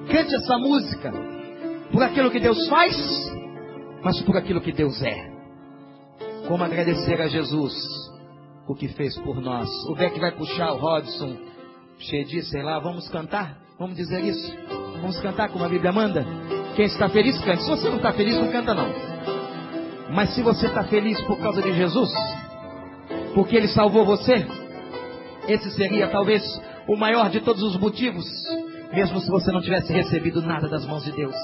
Cante 0.10 0.36
essa 0.36 0.58
música. 0.58 1.12
Por 1.92 2.02
aquilo 2.02 2.32
que 2.32 2.40
Deus 2.40 2.66
faz, 2.70 2.96
mas 4.02 4.22
por 4.22 4.38
aquilo 4.38 4.62
que 4.62 4.72
Deus 4.72 5.04
é. 5.04 5.18
Como 6.48 6.64
agradecer 6.64 7.22
a 7.22 7.28
Jesus 7.28 7.74
o 8.70 8.74
que 8.74 8.88
fez 8.88 9.18
por 9.20 9.42
nós. 9.42 9.68
O 9.90 9.96
Beck 9.96 10.18
vai 10.18 10.32
puxar 10.32 10.72
o 10.72 10.78
Rodson, 10.78 11.36
Xedi, 12.00 12.42
sei 12.44 12.64
lá, 12.64 12.80
vamos 12.80 13.10
cantar? 13.10 13.67
Vamos 13.80 13.96
dizer 13.96 14.24
isso? 14.24 14.56
Vamos 15.02 15.20
cantar 15.20 15.50
como 15.50 15.64
a 15.64 15.70
Bíblia 15.70 15.92
manda? 15.92 16.26
Quem 16.76 16.86
está 16.86 17.08
feliz, 17.10 17.40
cante. 17.42 17.62
Se 17.62 17.70
você 17.70 17.88
não 17.90 17.98
está 17.98 18.12
feliz, 18.12 18.36
não 18.36 18.52
canta 18.52 18.74
não. 18.74 18.88
Mas 20.12 20.34
se 20.34 20.42
você 20.42 20.66
está 20.66 20.84
feliz 20.86 21.22
por 21.22 21.38
causa 21.38 21.62
de 21.62 21.72
Jesus, 21.74 22.10
porque 23.36 23.56
Ele 23.56 23.68
salvou 23.68 24.04
você, 24.04 24.48
esse 25.48 25.70
seria 25.72 26.08
talvez 26.08 26.44
o 26.88 26.96
maior 26.96 27.30
de 27.30 27.40
todos 27.40 27.62
os 27.62 27.78
motivos, 27.78 28.26
mesmo 28.92 29.20
se 29.20 29.30
você 29.30 29.52
não 29.52 29.62
tivesse 29.62 29.94
recebido 29.94 30.42
nada 30.42 30.68
das 30.68 30.84
mãos 30.88 31.04
de 31.04 31.12
Deus. 31.12 31.36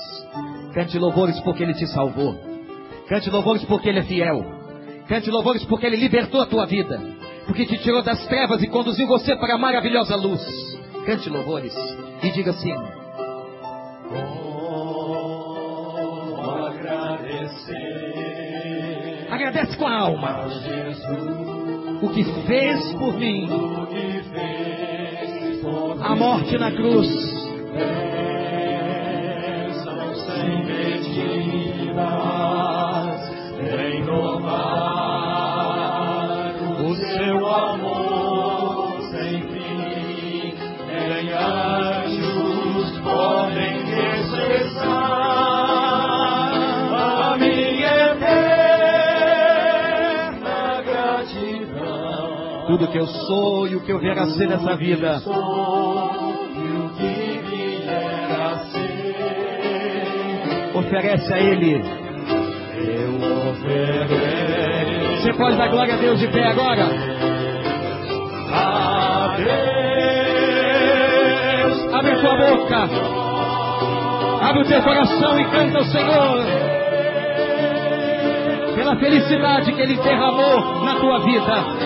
Cante 0.73 0.97
louvores 0.97 1.39
porque 1.41 1.61
Ele 1.61 1.75
te 1.75 1.85
salvou. 1.85 2.35
Cante 3.07 3.29
louvores 3.29 3.63
porque 3.65 3.89
Ele 3.89 3.99
é 3.99 4.03
fiel. 4.03 4.43
Cante 5.07 5.29
louvores 5.29 5.63
porque 5.65 5.85
Ele 5.85 5.97
libertou 5.97 6.41
a 6.41 6.47
tua 6.47 6.65
vida. 6.65 6.99
Porque 7.45 7.63
te 7.67 7.77
tirou 7.77 8.01
das 8.01 8.25
trevas 8.25 8.63
e 8.63 8.67
conduziu 8.67 9.05
você 9.05 9.35
para 9.35 9.53
a 9.53 9.57
maravilhosa 9.59 10.15
luz. 10.15 10.72
Cante 11.05 11.29
louvores 11.29 11.75
e 12.21 12.31
diga 12.31 12.51
assim: 12.51 12.73
Agradece 19.29 19.75
com 19.77 19.87
a 19.87 19.99
alma 19.99 20.47
o 22.01 22.09
que 22.09 22.23
fez 22.45 22.93
por 22.93 23.17
mim. 23.17 23.49
A 26.01 26.15
morte 26.15 26.57
na 26.57 26.71
cruz. 26.71 27.07
Sem 30.25 30.65
medidas, 30.65 31.63
Tudo 52.73 52.87
que 52.87 52.97
eu 52.97 53.05
sou 53.05 53.67
e 53.67 53.75
o 53.75 53.81
que 53.81 53.91
eu 53.91 53.99
vier 53.99 54.17
a 54.17 54.25
ser 54.25 54.49
nessa 54.49 54.75
vida. 54.75 55.21
Oferece 60.73 61.33
a 61.35 61.39
Ele. 61.39 61.75
Eu 61.75 63.13
ofereço. 63.51 65.21
Você 65.21 65.33
pode 65.33 65.55
dar 65.55 65.67
glória 65.67 65.93
a 65.93 65.97
Deus 65.97 66.17
de 66.17 66.27
pé 66.29 66.47
agora? 66.47 66.87
A 68.51 69.35
Deus. 69.37 69.53
Abre 71.93 72.15
tua 72.21 72.35
boca. 72.37 72.89
Abre 74.49 74.63
o 74.63 74.65
teu 74.65 74.81
coração 74.81 75.39
e 75.39 75.45
canta 75.45 75.77
ao 75.77 75.85
Senhor. 75.85 76.43
Pela 78.73 78.95
felicidade 78.95 79.71
que 79.73 79.79
Ele 79.79 79.95
derramou 79.97 80.83
na 80.83 80.95
tua 80.95 81.19
vida. 81.19 81.82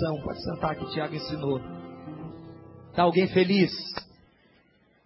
Lição. 0.00 0.20
Pode 0.22 0.42
sentar 0.42 0.76
que 0.76 0.90
Tiago 0.92 1.14
ensinou. 1.14 1.60
Está 2.88 3.02
alguém 3.02 3.28
feliz? 3.28 3.70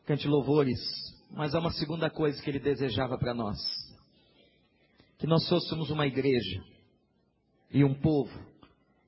Cante 0.07 0.29
louvores. 0.29 0.79
Mas 1.31 1.55
há 1.55 1.59
uma 1.59 1.73
segunda 1.73 2.09
coisa 2.09 2.41
que 2.41 2.49
ele 2.49 2.61
desejava 2.61 3.19
para 3.19 3.35
nós: 3.35 3.59
que 5.19 5.27
nós 5.27 5.49
fôssemos 5.49 5.91
uma 5.91 6.07
igreja 6.07 6.63
e 7.71 7.83
um 7.83 7.95
povo 7.95 8.33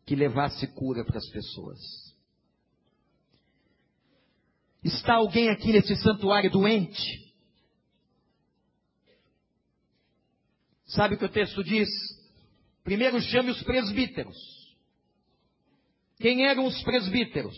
que 0.05 0.17
levasse 0.17 0.67
cura 0.69 1.05
para 1.05 1.19
as 1.19 1.29
pessoas. 1.31 1.79
Está 4.83 5.15
alguém 5.15 5.49
aqui 5.51 5.73
nesse 5.73 5.97
santuário 5.97 6.51
doente? 6.51 7.25
Sabe 10.87 11.17
o 11.17 11.19
que 11.19 11.25
o 11.25 11.29
texto 11.29 11.63
diz? 11.65 11.89
Primeiro 12.85 13.21
chame 13.21 13.51
os 13.51 13.63
presbíteros. 13.65 14.56
Quem 16.19 16.47
eram 16.47 16.65
os 16.65 16.83
presbíteros? 16.83 17.57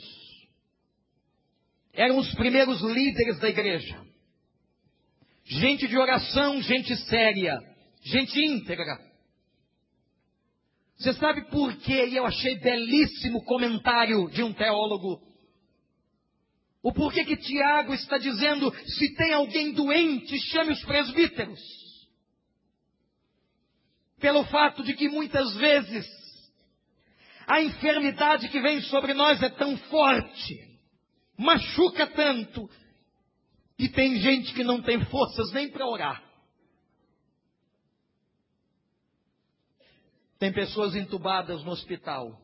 Eram 1.93 2.19
os 2.19 2.33
primeiros 2.35 2.81
líderes 2.81 3.39
da 3.39 3.49
igreja. 3.49 4.05
Gente 5.45 5.89
de 5.89 5.97
oração, 5.97 6.61
gente 6.61 6.95
séria, 7.09 7.59
gente 8.03 8.39
íntegra. 8.39 8.99
Você 10.97 11.13
sabe 11.15 11.49
por 11.51 11.77
quê? 11.77 12.07
E 12.07 12.17
eu 12.17 12.27
achei 12.27 12.59
belíssimo 12.59 13.45
comentário 13.45 14.29
de 14.31 14.43
um 14.43 14.53
teólogo. 14.53 15.23
O 16.83 16.93
porquê 16.93 17.25
que 17.25 17.37
Tiago 17.37 17.95
está 17.95 18.19
dizendo: 18.19 18.73
se 18.85 19.15
tem 19.15 19.33
alguém 19.33 19.73
doente, 19.73 20.39
chame 20.51 20.73
os 20.73 20.85
presbíteros. 20.85 21.61
Pelo 24.21 24.45
fato 24.47 24.83
de 24.83 24.95
que 24.95 25.09
muitas 25.09 25.55
vezes 25.57 26.18
a 27.49 27.63
enfermidade 27.63 28.51
que 28.51 28.61
vem 28.61 28.83
sobre 28.83 29.15
nós 29.15 29.43
é 29.43 29.49
tão 29.49 29.75
forte, 29.89 30.79
machuca 31.35 32.07
tanto, 32.09 32.69
e 33.79 33.89
tem 33.89 34.21
gente 34.21 34.53
que 34.53 34.63
não 34.63 34.83
tem 34.83 35.03
forças 35.07 35.51
nem 35.53 35.71
para 35.71 35.87
orar. 35.87 36.23
Tem 40.39 40.53
pessoas 40.53 40.95
entubadas 40.95 41.65
no 41.65 41.71
hospital, 41.71 42.39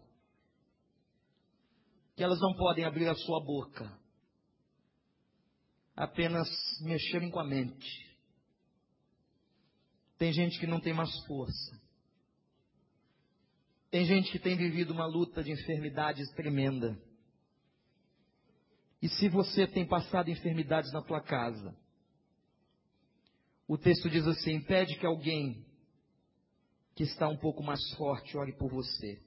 que 2.16 2.24
elas 2.24 2.40
não 2.40 2.54
podem 2.54 2.86
abrir 2.86 3.08
a 3.08 3.14
sua 3.14 3.44
boca, 3.44 3.92
apenas 5.94 6.48
mexerem 6.80 7.30
com 7.30 7.40
a 7.40 7.44
mente. 7.44 8.04
Tem 10.16 10.32
gente 10.32 10.58
que 10.58 10.66
não 10.66 10.80
tem 10.80 10.94
mais 10.94 11.14
força. 11.26 11.83
Tem 13.94 14.04
gente 14.06 14.32
que 14.32 14.40
tem 14.40 14.56
vivido 14.56 14.92
uma 14.92 15.06
luta 15.06 15.40
de 15.40 15.52
enfermidades 15.52 16.28
tremenda. 16.32 17.00
E 19.00 19.08
se 19.08 19.28
você 19.28 19.68
tem 19.68 19.86
passado 19.86 20.28
enfermidades 20.28 20.92
na 20.92 21.00
tua 21.00 21.20
casa, 21.20 21.72
o 23.68 23.78
texto 23.78 24.10
diz 24.10 24.26
assim: 24.26 24.60
pede 24.62 24.98
que 24.98 25.06
alguém 25.06 25.64
que 26.96 27.04
está 27.04 27.28
um 27.28 27.36
pouco 27.36 27.62
mais 27.62 27.78
forte 27.94 28.36
ore 28.36 28.58
por 28.58 28.68
você. 28.68 29.22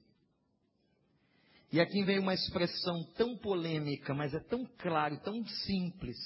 E 1.72 1.80
aqui 1.80 2.04
vem 2.04 2.20
uma 2.20 2.34
expressão 2.34 3.06
tão 3.16 3.38
polêmica, 3.38 4.14
mas 4.14 4.34
é 4.34 4.40
tão 4.42 4.66
claro, 4.80 5.18
tão 5.22 5.46
simples, 5.46 6.18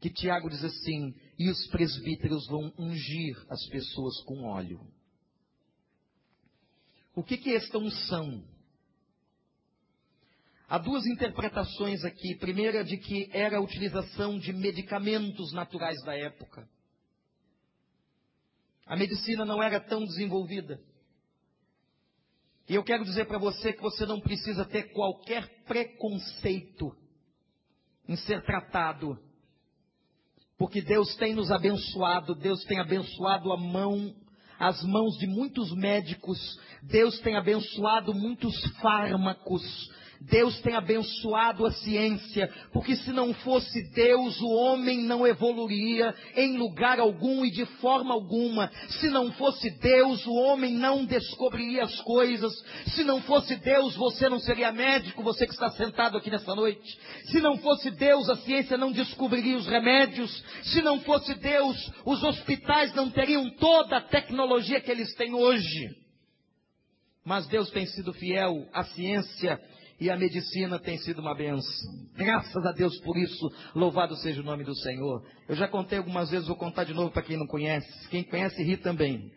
que 0.00 0.08
Tiago 0.08 0.48
diz 0.48 0.64
assim: 0.64 1.14
e 1.38 1.50
os 1.50 1.66
presbíteros 1.66 2.46
vão 2.48 2.72
ungir 2.78 3.36
as 3.50 3.66
pessoas 3.66 4.18
com 4.24 4.44
óleo. 4.44 4.80
O 7.14 7.22
que, 7.22 7.36
que 7.36 7.50
é 7.50 7.56
esta 7.56 7.78
unção? 7.78 8.44
Há 10.68 10.78
duas 10.78 11.04
interpretações 11.06 12.02
aqui. 12.04 12.34
Primeira, 12.36 12.82
de 12.82 12.96
que 12.96 13.28
era 13.32 13.58
a 13.58 13.60
utilização 13.60 14.38
de 14.38 14.52
medicamentos 14.52 15.52
naturais 15.52 16.02
da 16.02 16.16
época. 16.16 16.66
A 18.86 18.96
medicina 18.96 19.44
não 19.44 19.62
era 19.62 19.80
tão 19.80 20.02
desenvolvida. 20.04 20.80
E 22.68 22.74
eu 22.74 22.82
quero 22.82 23.04
dizer 23.04 23.26
para 23.26 23.38
você 23.38 23.72
que 23.72 23.82
você 23.82 24.06
não 24.06 24.20
precisa 24.20 24.64
ter 24.64 24.92
qualquer 24.92 25.46
preconceito 25.64 26.96
em 28.08 28.16
ser 28.16 28.42
tratado, 28.44 29.18
porque 30.56 30.80
Deus 30.80 31.14
tem 31.16 31.34
nos 31.34 31.50
abençoado, 31.50 32.34
Deus 32.34 32.62
tem 32.64 32.78
abençoado 32.78 33.52
a 33.52 33.56
mão, 33.56 34.14
as 34.62 34.80
mãos 34.84 35.18
de 35.18 35.26
muitos 35.26 35.74
médicos, 35.74 36.38
Deus 36.84 37.18
tem 37.18 37.36
abençoado 37.36 38.14
muitos 38.14 38.54
fármacos, 38.80 39.62
Deus 40.28 40.60
tem 40.60 40.74
abençoado 40.74 41.66
a 41.66 41.72
ciência, 41.72 42.48
porque 42.72 42.94
se 42.96 43.12
não 43.12 43.34
fosse 43.34 43.82
Deus, 43.92 44.40
o 44.40 44.48
homem 44.48 45.02
não 45.02 45.26
evoluiria 45.26 46.14
em 46.36 46.56
lugar 46.56 47.00
algum 47.00 47.44
e 47.44 47.50
de 47.50 47.64
forma 47.80 48.14
alguma. 48.14 48.70
Se 49.00 49.08
não 49.08 49.32
fosse 49.32 49.70
Deus, 49.78 50.24
o 50.26 50.34
homem 50.34 50.74
não 50.74 51.04
descobriria 51.04 51.84
as 51.84 52.00
coisas. 52.02 52.52
Se 52.94 53.02
não 53.02 53.20
fosse 53.22 53.56
Deus, 53.56 53.96
você 53.96 54.28
não 54.28 54.38
seria 54.38 54.70
médico, 54.70 55.22
você 55.22 55.46
que 55.46 55.54
está 55.54 55.70
sentado 55.70 56.16
aqui 56.16 56.30
nessa 56.30 56.54
noite. 56.54 56.98
Se 57.26 57.40
não 57.40 57.58
fosse 57.58 57.90
Deus, 57.90 58.28
a 58.28 58.36
ciência 58.36 58.76
não 58.76 58.92
descobriria 58.92 59.56
os 59.56 59.66
remédios. 59.66 60.30
Se 60.64 60.82
não 60.82 61.00
fosse 61.00 61.34
Deus, 61.34 61.90
os 62.04 62.22
hospitais 62.22 62.94
não 62.94 63.10
teriam 63.10 63.50
toda 63.56 63.96
a 63.96 64.02
tecnologia 64.02 64.80
que 64.80 64.90
eles 64.90 65.14
têm 65.14 65.34
hoje. 65.34 66.02
Mas 67.24 67.46
Deus 67.46 67.70
tem 67.70 67.86
sido 67.86 68.12
fiel, 68.12 68.68
à 68.72 68.84
ciência 68.84 69.60
e 70.02 70.10
a 70.10 70.16
medicina 70.16 70.80
tem 70.80 70.98
sido 70.98 71.20
uma 71.20 71.32
benção. 71.32 71.92
Graças 72.16 72.66
a 72.66 72.72
Deus 72.72 72.98
por 73.02 73.16
isso, 73.16 73.52
louvado 73.72 74.16
seja 74.16 74.40
o 74.40 74.44
nome 74.44 74.64
do 74.64 74.74
Senhor. 74.74 75.24
Eu 75.48 75.54
já 75.54 75.68
contei 75.68 75.98
algumas 75.98 76.28
vezes, 76.28 76.48
vou 76.48 76.56
contar 76.56 76.82
de 76.82 76.92
novo 76.92 77.12
para 77.12 77.22
quem 77.22 77.36
não 77.36 77.46
conhece. 77.46 78.08
Quem 78.08 78.24
conhece 78.24 78.60
ri 78.64 78.76
também. 78.76 79.30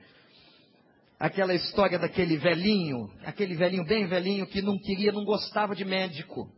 Aquela 1.20 1.54
história 1.54 2.00
daquele 2.00 2.36
velhinho, 2.38 3.12
aquele 3.24 3.54
velhinho 3.54 3.86
bem 3.86 4.08
velhinho 4.08 4.48
que 4.48 4.60
não 4.60 4.76
queria, 4.80 5.12
não 5.12 5.24
gostava 5.24 5.76
de 5.76 5.86
médico. 5.86 6.50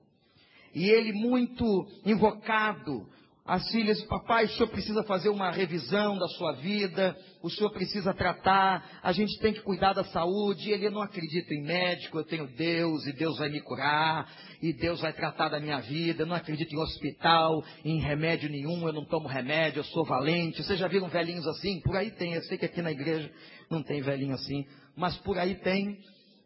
E 0.74 0.90
ele 0.90 1.12
muito 1.12 1.86
invocado, 2.06 3.10
as 3.48 3.66
filhas, 3.72 4.04
papai, 4.04 4.44
o 4.44 4.50
senhor 4.50 4.68
precisa 4.68 5.04
fazer 5.04 5.30
uma 5.30 5.50
revisão 5.50 6.18
da 6.18 6.27
sua 6.27 6.51
vida, 6.51 7.18
o 7.42 7.50
senhor 7.50 7.72
precisa 7.72 8.13
tratar, 8.13 9.00
a 9.01 9.13
gente 9.13 9.39
tem 9.39 9.54
que 9.54 9.62
cuidar 9.62 9.94
da 9.94 10.04
saúde. 10.04 10.70
Ele 10.70 10.89
não 10.89 11.01
acredita 11.01 11.54
em 11.54 11.63
médico, 11.63 12.18
eu 12.18 12.25
tenho 12.25 12.46
Deus 12.58 13.08
e 13.08 13.13
Deus 13.13 13.38
vai 13.38 13.48
me 13.48 13.62
curar, 13.62 14.30
e 14.62 14.74
Deus 14.74 15.00
vai 15.00 15.13
tratar 15.13 15.48
da 15.48 15.62
minha 15.62 15.80
vida. 15.80 16.24
Eu 16.24 16.27
não 16.27 16.36
acredito 16.36 16.75
em 16.75 16.77
hospital, 16.77 17.63
em 17.86 18.01
remédio 18.01 18.50
nenhum, 18.50 18.86
eu 18.86 18.92
não 18.92 19.06
tomo 19.06 19.30
remédio, 19.30 19.80
eu 19.80 19.86
sou 19.86 20.04
valente. 20.04 20.62
Vocês 20.62 20.77
já 20.77 20.89
viram 20.89 21.08
velhinhos 21.08 21.48
assim? 21.48 21.80
Por 21.80 21.96
aí 21.96 22.12
tem, 22.12 22.34
eu 22.34 22.44
sei 22.44 22.58
que 22.58 22.66
aqui 22.66 22.82
na 22.82 22.92
igreja 22.92 23.32
não 23.72 23.82
tem 23.82 24.01
velhinho 24.01 24.36
assim, 24.36 24.66
mas 24.94 25.16
por 25.20 25.38
aí 25.39 25.56
tem. 25.56 25.98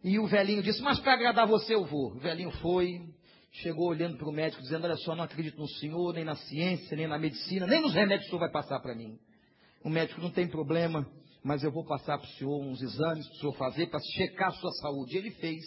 E 0.04 0.20
o 0.20 0.28
velhinho 0.28 0.62
disse: 0.62 0.84
Mas 0.84 1.00
para 1.00 1.14
agradar 1.14 1.48
você 1.48 1.74
eu 1.74 1.84
vou. 1.84 2.12
O 2.12 2.20
velhinho 2.20 2.52
foi, 2.62 3.02
chegou 3.52 3.90
olhando 3.90 4.18
para 4.18 4.30
o 4.30 4.32
médico, 4.32 4.62
dizendo: 4.62 4.86
Olha 4.86 4.96
só, 4.98 5.16
não 5.16 5.24
acredito 5.24 5.58
no 5.58 5.68
senhor, 5.68 6.14
nem 6.14 6.24
na 6.24 6.36
ciência, 6.36 6.96
nem 6.96 7.08
na 7.08 7.20
medicina, 7.20 7.68
nem 7.68 7.82
nos 7.82 7.94
remédios 7.94 8.22
que 8.22 8.28
o 8.28 8.30
senhor 8.30 8.40
vai 8.40 8.52
passar 8.52 8.80
para 8.80 8.96
mim. 8.96 9.18
O 9.84 9.90
médico 9.90 10.22
não 10.22 10.32
tem 10.32 10.48
problema, 10.48 11.06
mas 11.44 11.64
eu 11.64 11.72
vou 11.72 11.86
passar 11.86 12.18
para 12.18 12.28
o 12.28 12.32
senhor 12.34 12.62
uns 12.62 12.82
exames 12.82 13.28
para 13.28 13.36
o 13.36 13.40
senhor 13.40 13.54
fazer, 13.56 13.88
para 13.88 14.00
checar 14.00 14.50
a 14.50 14.54
sua 14.54 14.72
saúde. 14.74 15.18
Ele 15.18 15.32
fez. 15.32 15.64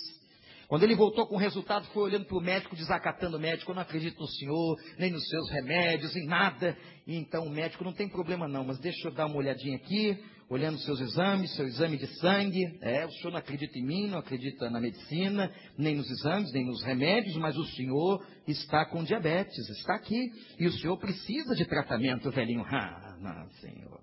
Quando 0.66 0.82
ele 0.84 0.94
voltou 0.94 1.26
com 1.26 1.34
o 1.34 1.38
resultado, 1.38 1.86
foi 1.88 2.04
olhando 2.04 2.24
para 2.24 2.38
o 2.38 2.40
médico, 2.40 2.74
desacatando 2.74 3.36
o 3.36 3.40
médico. 3.40 3.70
Eu 3.70 3.74
não 3.74 3.82
acredito 3.82 4.18
no 4.18 4.26
senhor, 4.26 4.76
nem 4.98 5.10
nos 5.10 5.28
seus 5.28 5.50
remédios, 5.50 6.16
em 6.16 6.26
nada. 6.26 6.76
E 7.06 7.16
então 7.16 7.44
o 7.44 7.50
médico 7.50 7.84
não 7.84 7.92
tem 7.92 8.08
problema 8.08 8.48
não, 8.48 8.64
mas 8.64 8.78
deixa 8.78 9.08
eu 9.08 9.12
dar 9.12 9.26
uma 9.26 9.36
olhadinha 9.36 9.76
aqui 9.76 10.18
olhando 10.48 10.78
seus 10.78 11.00
exames, 11.00 11.54
seu 11.54 11.66
exame 11.66 11.96
de 11.96 12.06
sangue. 12.18 12.78
É, 12.80 13.04
o 13.06 13.10
senhor 13.10 13.32
não 13.32 13.38
acredita 13.38 13.78
em 13.78 13.84
mim, 13.84 14.06
não 14.08 14.18
acredita 14.18 14.70
na 14.70 14.80
medicina, 14.80 15.50
nem 15.76 15.96
nos 15.96 16.10
exames, 16.10 16.52
nem 16.52 16.64
nos 16.64 16.82
remédios, 16.82 17.36
mas 17.36 17.56
o 17.56 17.64
senhor 17.64 18.24
está 18.46 18.84
com 18.86 19.02
diabetes, 19.02 19.68
está 19.70 19.94
aqui. 19.94 20.30
E 20.58 20.66
o 20.66 20.72
senhor 20.72 20.96
precisa 20.98 21.54
de 21.54 21.64
tratamento, 21.64 22.30
velhinho. 22.30 22.64
Ah, 22.66 23.16
não, 23.20 23.48
senhor. 23.60 24.00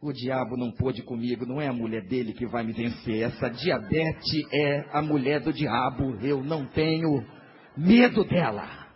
O 0.00 0.12
diabo 0.12 0.56
não 0.56 0.70
pôde 0.70 1.02
comigo, 1.02 1.44
não 1.44 1.60
é 1.60 1.66
a 1.66 1.72
mulher 1.72 2.06
dele 2.06 2.32
que 2.32 2.46
vai 2.46 2.62
me 2.62 2.72
vencer. 2.72 3.22
Essa 3.22 3.48
diabetes 3.48 4.46
é 4.52 4.84
a 4.92 5.02
mulher 5.02 5.40
do 5.40 5.52
diabo. 5.52 6.16
Eu 6.22 6.42
não 6.42 6.66
tenho 6.66 7.26
medo 7.76 8.24
dela. 8.24 8.86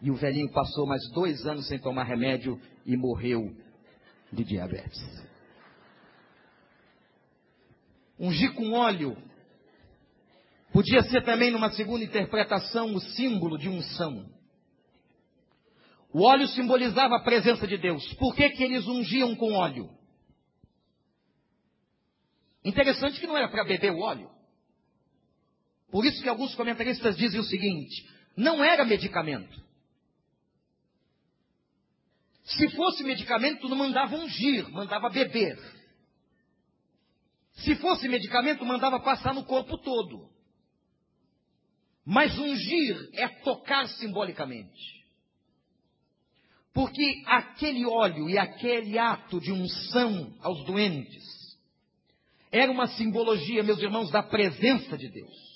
E 0.00 0.10
o 0.10 0.14
velhinho 0.14 0.50
passou 0.52 0.86
mais 0.86 1.02
dois 1.12 1.44
anos 1.46 1.66
sem 1.66 1.78
tomar 1.78 2.04
remédio 2.04 2.58
e 2.86 2.96
morreu 2.96 3.52
de 4.32 4.44
diabetes. 4.44 5.00
Ungir 8.18 8.52
com 8.54 8.72
óleo 8.72 9.16
podia 10.72 11.02
ser 11.02 11.24
também, 11.24 11.50
numa 11.50 11.70
segunda 11.70 12.04
interpretação, 12.04 12.94
o 12.94 13.00
símbolo 13.00 13.58
de 13.58 13.68
unção. 13.68 14.30
O 16.12 16.22
óleo 16.22 16.46
simbolizava 16.48 17.16
a 17.16 17.22
presença 17.22 17.66
de 17.66 17.78
Deus. 17.78 18.12
Por 18.14 18.34
que, 18.34 18.50
que 18.50 18.62
eles 18.62 18.86
ungiam 18.86 19.34
com 19.36 19.52
óleo? 19.52 19.90
Interessante 22.64 23.18
que 23.18 23.26
não 23.26 23.36
era 23.36 23.48
para 23.48 23.64
beber 23.64 23.92
o 23.92 24.00
óleo. 24.00 24.30
Por 25.90 26.04
isso 26.04 26.22
que 26.22 26.28
alguns 26.28 26.54
comentaristas 26.54 27.16
dizem 27.16 27.40
o 27.40 27.44
seguinte: 27.44 28.08
não 28.36 28.62
era 28.62 28.84
medicamento. 28.84 29.60
Se 32.56 32.68
fosse 32.70 33.02
medicamento, 33.04 33.68
não 33.68 33.76
mandava 33.76 34.16
ungir, 34.16 34.68
mandava 34.70 35.08
beber. 35.08 35.58
Se 37.52 37.76
fosse 37.76 38.08
medicamento, 38.08 38.64
mandava 38.64 38.98
passar 39.00 39.34
no 39.34 39.44
corpo 39.44 39.78
todo. 39.78 40.28
Mas 42.04 42.36
ungir 42.38 43.10
é 43.14 43.28
tocar 43.28 43.86
simbolicamente. 43.88 45.00
Porque 46.72 47.22
aquele 47.26 47.84
óleo 47.86 48.28
e 48.28 48.38
aquele 48.38 48.98
ato 48.98 49.40
de 49.40 49.52
unção 49.52 50.36
aos 50.40 50.64
doentes 50.64 51.24
era 52.50 52.70
uma 52.70 52.88
simbologia, 52.88 53.62
meus 53.62 53.80
irmãos, 53.80 54.10
da 54.10 54.22
presença 54.22 54.96
de 54.98 55.08
Deus. 55.08 55.49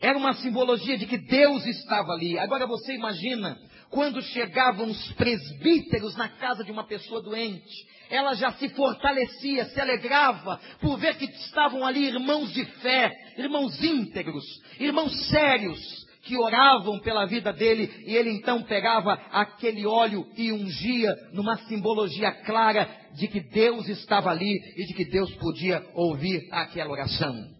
Era 0.00 0.16
uma 0.16 0.32
simbologia 0.34 0.96
de 0.96 1.06
que 1.06 1.18
Deus 1.18 1.66
estava 1.66 2.12
ali. 2.12 2.38
Agora 2.38 2.66
você 2.66 2.94
imagina 2.94 3.58
quando 3.90 4.22
chegavam 4.22 4.88
os 4.88 5.12
presbíteros 5.12 6.16
na 6.16 6.28
casa 6.28 6.64
de 6.64 6.72
uma 6.72 6.84
pessoa 6.84 7.20
doente, 7.20 7.86
ela 8.08 8.34
já 8.34 8.52
se 8.52 8.68
fortalecia, 8.70 9.66
se 9.66 9.80
alegrava 9.80 10.58
por 10.80 10.96
ver 10.98 11.16
que 11.16 11.26
estavam 11.26 11.84
ali 11.84 12.06
irmãos 12.06 12.52
de 12.52 12.64
fé, 12.64 13.12
irmãos 13.36 13.82
íntegros, 13.82 14.44
irmãos 14.78 15.28
sérios, 15.28 15.78
que 16.22 16.36
oravam 16.36 17.00
pela 17.00 17.26
vida 17.26 17.52
dele, 17.52 17.90
e 18.06 18.14
ele 18.14 18.30
então 18.30 18.62
pegava 18.62 19.14
aquele 19.32 19.86
óleo 19.86 20.26
e 20.36 20.52
ungia 20.52 21.14
numa 21.32 21.56
simbologia 21.66 22.30
clara 22.44 22.88
de 23.14 23.26
que 23.26 23.40
Deus 23.40 23.88
estava 23.88 24.30
ali 24.30 24.56
e 24.76 24.86
de 24.86 24.94
que 24.94 25.04
Deus 25.04 25.34
podia 25.36 25.84
ouvir 25.94 26.48
aquela 26.52 26.90
oração. 26.90 27.59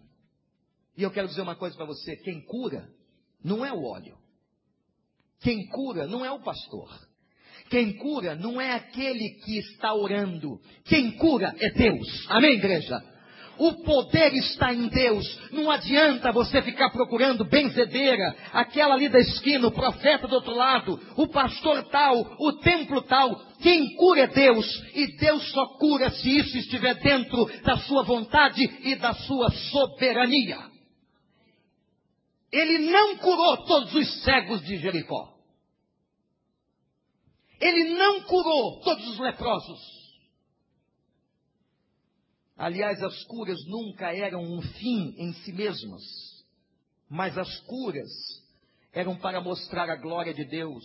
E 0.97 1.03
eu 1.03 1.11
quero 1.11 1.27
dizer 1.27 1.41
uma 1.41 1.55
coisa 1.55 1.75
para 1.75 1.85
você: 1.85 2.15
quem 2.17 2.41
cura 2.41 2.87
não 3.43 3.65
é 3.65 3.71
o 3.71 3.83
óleo, 3.83 4.17
quem 5.41 5.67
cura 5.67 6.07
não 6.07 6.25
é 6.25 6.31
o 6.31 6.41
pastor. 6.41 6.89
Quem 7.69 7.93
cura 7.93 8.35
não 8.35 8.59
é 8.59 8.73
aquele 8.73 9.29
que 9.45 9.57
está 9.59 9.93
orando. 9.93 10.59
Quem 10.83 11.11
cura 11.11 11.55
é 11.57 11.69
Deus. 11.69 12.25
Amém, 12.27 12.55
igreja? 12.55 13.01
O 13.57 13.83
poder 13.83 14.33
está 14.33 14.73
em 14.73 14.87
Deus. 14.87 15.39
Não 15.51 15.71
adianta 15.71 16.33
você 16.33 16.61
ficar 16.63 16.89
procurando 16.89 17.45
benzedeira, 17.45 18.35
aquela 18.51 18.95
ali 18.95 19.07
da 19.07 19.19
esquina, 19.19 19.67
o 19.67 19.71
profeta 19.71 20.27
do 20.27 20.35
outro 20.35 20.53
lado, 20.53 20.99
o 21.15 21.27
pastor 21.27 21.83
tal, 21.89 22.35
o 22.39 22.53
templo 22.53 23.03
tal. 23.03 23.39
Quem 23.61 23.95
cura 23.95 24.21
é 24.21 24.27
Deus. 24.27 24.65
E 24.93 25.15
Deus 25.17 25.49
só 25.51 25.65
cura 25.77 26.09
se 26.09 26.39
isso 26.39 26.57
estiver 26.57 26.95
dentro 26.95 27.49
da 27.63 27.77
sua 27.77 28.03
vontade 28.03 28.63
e 28.83 28.95
da 28.95 29.13
sua 29.13 29.49
soberania. 29.51 30.70
Ele 32.51 32.79
não 32.91 33.17
curou 33.17 33.65
todos 33.65 33.93
os 33.95 34.23
cegos 34.23 34.61
de 34.63 34.77
Jericó. 34.77 35.37
Ele 37.59 37.93
não 37.95 38.23
curou 38.23 38.81
todos 38.81 39.07
os 39.07 39.19
leprosos. 39.19 40.01
Aliás, 42.57 43.01
as 43.01 43.23
curas 43.23 43.57
nunca 43.67 44.13
eram 44.13 44.41
um 44.43 44.61
fim 44.61 45.15
em 45.17 45.33
si 45.33 45.53
mesmas, 45.53 46.03
mas 47.09 47.37
as 47.37 47.59
curas 47.61 48.09
eram 48.91 49.15
para 49.15 49.41
mostrar 49.41 49.89
a 49.89 49.95
glória 49.95 50.33
de 50.33 50.45
Deus. 50.45 50.83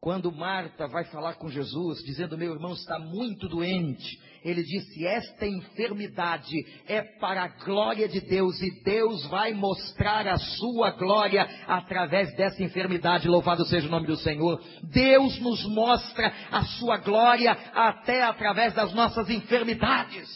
Quando 0.00 0.30
Marta 0.30 0.86
vai 0.86 1.04
falar 1.06 1.34
com 1.34 1.48
Jesus, 1.48 1.98
dizendo: 2.04 2.38
Meu 2.38 2.54
irmão 2.54 2.72
está 2.74 2.98
muito 2.98 3.48
doente, 3.48 4.20
Ele 4.46 4.62
disse: 4.62 5.04
Esta 5.04 5.44
enfermidade 5.44 6.54
é 6.86 7.02
para 7.02 7.42
a 7.42 7.48
glória 7.48 8.08
de 8.08 8.20
Deus 8.20 8.62
e 8.62 8.80
Deus 8.84 9.26
vai 9.26 9.52
mostrar 9.52 10.24
a 10.28 10.38
sua 10.38 10.92
glória 10.92 11.42
através 11.66 12.32
dessa 12.36 12.62
enfermidade. 12.62 13.26
Louvado 13.26 13.64
seja 13.64 13.88
o 13.88 13.90
nome 13.90 14.06
do 14.06 14.16
Senhor. 14.16 14.62
Deus 14.84 15.40
nos 15.40 15.64
mostra 15.66 16.32
a 16.52 16.64
sua 16.78 16.98
glória 16.98 17.50
até 17.74 18.22
através 18.22 18.72
das 18.72 18.94
nossas 18.94 19.28
enfermidades. 19.28 20.28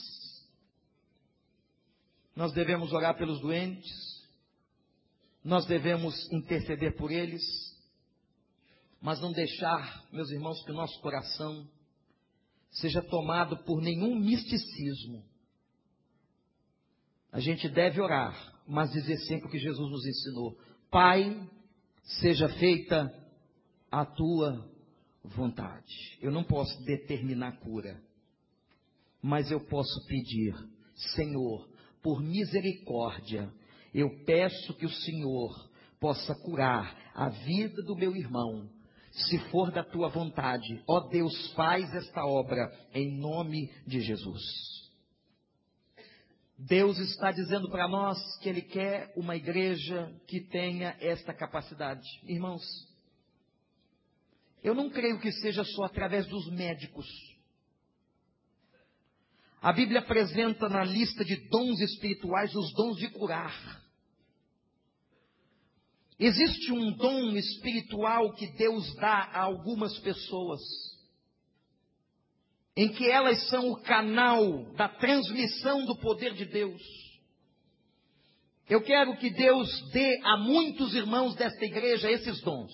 Nós 2.34 2.52
devemos 2.52 2.92
orar 2.92 3.16
pelos 3.16 3.40
doentes, 3.40 3.92
nós 5.44 5.66
devemos 5.66 6.16
interceder 6.32 6.96
por 6.96 7.12
eles, 7.12 7.42
mas 9.00 9.20
não 9.20 9.30
deixar, 9.30 10.02
meus 10.10 10.32
irmãos, 10.32 10.60
que 10.64 10.72
o 10.72 10.74
nosso 10.74 11.00
coração 11.00 11.64
seja 12.70 13.02
tomado 13.02 13.64
por 13.64 13.80
nenhum 13.80 14.18
misticismo. 14.18 15.24
A 17.32 17.40
gente 17.40 17.68
deve 17.68 18.00
orar, 18.00 18.34
mas 18.66 18.90
dizer 18.92 19.16
sempre 19.18 19.48
o 19.48 19.50
que 19.50 19.58
Jesus 19.58 19.90
nos 19.90 20.06
ensinou: 20.06 20.58
Pai, 20.90 21.48
seja 22.20 22.48
feita 22.48 23.12
a 23.90 24.04
tua 24.04 24.68
vontade. 25.24 26.18
Eu 26.20 26.30
não 26.30 26.44
posso 26.44 26.82
determinar 26.84 27.58
cura, 27.60 28.00
mas 29.22 29.50
eu 29.50 29.60
posso 29.60 30.06
pedir, 30.06 30.54
Senhor, 31.14 31.68
por 32.02 32.22
misericórdia, 32.22 33.52
eu 33.92 34.24
peço 34.24 34.74
que 34.74 34.86
o 34.86 34.90
Senhor 34.90 35.70
possa 35.98 36.34
curar 36.34 37.12
a 37.14 37.28
vida 37.28 37.82
do 37.82 37.94
meu 37.94 38.16
irmão, 38.16 38.70
se 39.10 39.38
for 39.50 39.70
da 39.70 39.82
tua 39.82 40.08
vontade. 40.08 40.82
Ó 40.86 41.00
Deus, 41.08 41.52
faz 41.52 41.92
esta 41.94 42.24
obra 42.24 42.70
em 42.94 43.18
nome 43.18 43.70
de 43.86 44.00
Jesus. 44.00 44.42
Deus 46.58 46.98
está 46.98 47.32
dizendo 47.32 47.70
para 47.70 47.88
nós 47.88 48.18
que 48.38 48.48
Ele 48.48 48.60
quer 48.60 49.12
uma 49.16 49.34
igreja 49.34 50.14
que 50.26 50.40
tenha 50.40 50.96
esta 51.00 51.32
capacidade. 51.32 52.06
Irmãos, 52.24 52.62
eu 54.62 54.74
não 54.74 54.90
creio 54.90 55.18
que 55.18 55.32
seja 55.32 55.64
só 55.64 55.84
através 55.84 56.26
dos 56.26 56.50
médicos. 56.52 57.06
A 59.62 59.72
Bíblia 59.72 60.00
apresenta 60.00 60.68
na 60.68 60.84
lista 60.84 61.24
de 61.24 61.36
dons 61.48 61.80
espirituais 61.80 62.54
os 62.54 62.72
dons 62.74 62.96
de 62.96 63.08
curar. 63.08 63.80
Existe 66.20 66.70
um 66.70 66.92
dom 66.92 67.34
espiritual 67.34 68.34
que 68.34 68.46
Deus 68.48 68.94
dá 68.96 69.30
a 69.32 69.40
algumas 69.40 69.98
pessoas, 70.00 70.60
em 72.76 72.90
que 72.90 73.10
elas 73.10 73.48
são 73.48 73.70
o 73.70 73.80
canal 73.80 74.70
da 74.74 74.86
transmissão 74.86 75.86
do 75.86 75.96
poder 75.96 76.34
de 76.34 76.44
Deus. 76.44 76.82
Eu 78.68 78.82
quero 78.82 79.16
que 79.16 79.30
Deus 79.30 79.90
dê 79.92 80.20
a 80.22 80.36
muitos 80.36 80.94
irmãos 80.94 81.34
desta 81.34 81.64
igreja 81.64 82.10
esses 82.10 82.38
dons. 82.42 82.70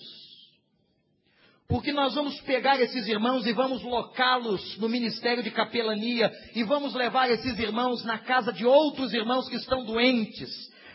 Porque 1.69 1.93
nós 1.93 2.15
vamos 2.15 2.39
pegar 2.41 2.79
esses 2.81 3.07
irmãos 3.07 3.45
e 3.45 3.53
vamos 3.53 3.81
locá-los 3.81 4.77
no 4.77 4.89
ministério 4.89 5.41
de 5.41 5.51
capelania 5.51 6.29
e 6.53 6.63
vamos 6.63 6.93
levar 6.93 7.29
esses 7.29 7.57
irmãos 7.57 8.03
na 8.03 8.19
casa 8.19 8.51
de 8.51 8.65
outros 8.65 9.13
irmãos 9.13 9.47
que 9.47 9.55
estão 9.55 9.85
doentes, 9.85 10.49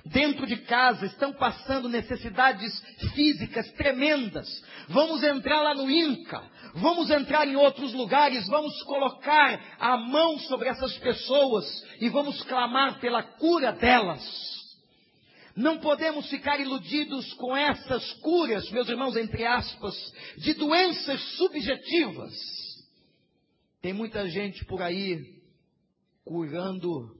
dentro 0.04 0.46
de 0.46 0.56
casa, 0.56 1.06
estão 1.06 1.32
passando 1.32 1.88
necessidades 1.88 2.80
físicas 3.14 3.70
tremendas. 3.72 4.48
Vamos 4.88 5.22
entrar 5.22 5.62
lá 5.62 5.74
no 5.74 5.90
INCA, 5.90 6.42
vamos 6.74 7.10
entrar 7.10 7.46
em 7.46 7.56
outros 7.56 7.92
lugares, 7.92 8.46
vamos 8.48 8.82
colocar 8.82 9.76
a 9.78 9.96
mão 9.96 10.38
sobre 10.40 10.68
essas 10.68 10.96
pessoas 10.98 11.64
e 12.00 12.08
vamos 12.08 12.42
clamar 12.42 12.98
pela 13.00 13.22
cura 13.22 13.72
delas. 13.72 14.22
Não 15.54 15.78
podemos 15.78 16.28
ficar 16.30 16.58
iludidos 16.58 17.30
com 17.34 17.54
essas 17.54 18.10
curas, 18.14 18.70
meus 18.70 18.88
irmãos, 18.88 19.16
entre 19.16 19.44
aspas, 19.44 19.94
de 20.38 20.54
doenças 20.54 21.20
subjetivas. 21.36 22.32
Tem 23.82 23.92
muita 23.92 24.28
gente 24.28 24.64
por 24.64 24.80
aí 24.80 25.42
curando 26.24 27.14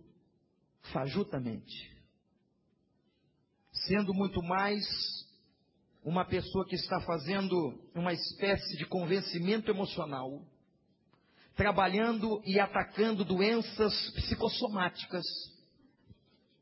fajutamente 0.93 1.92
sendo 3.87 4.15
muito 4.15 4.41
mais 4.43 4.85
uma 6.05 6.25
pessoa 6.25 6.65
que 6.65 6.77
está 6.77 7.01
fazendo 7.01 7.75
uma 7.95 8.13
espécie 8.13 8.77
de 8.77 8.87
convencimento 8.87 9.71
emocional, 9.71 10.43
trabalhando 11.57 12.41
e 12.45 12.61
atacando 12.61 13.25
doenças 13.25 14.11
psicossomáticas, 14.11 15.25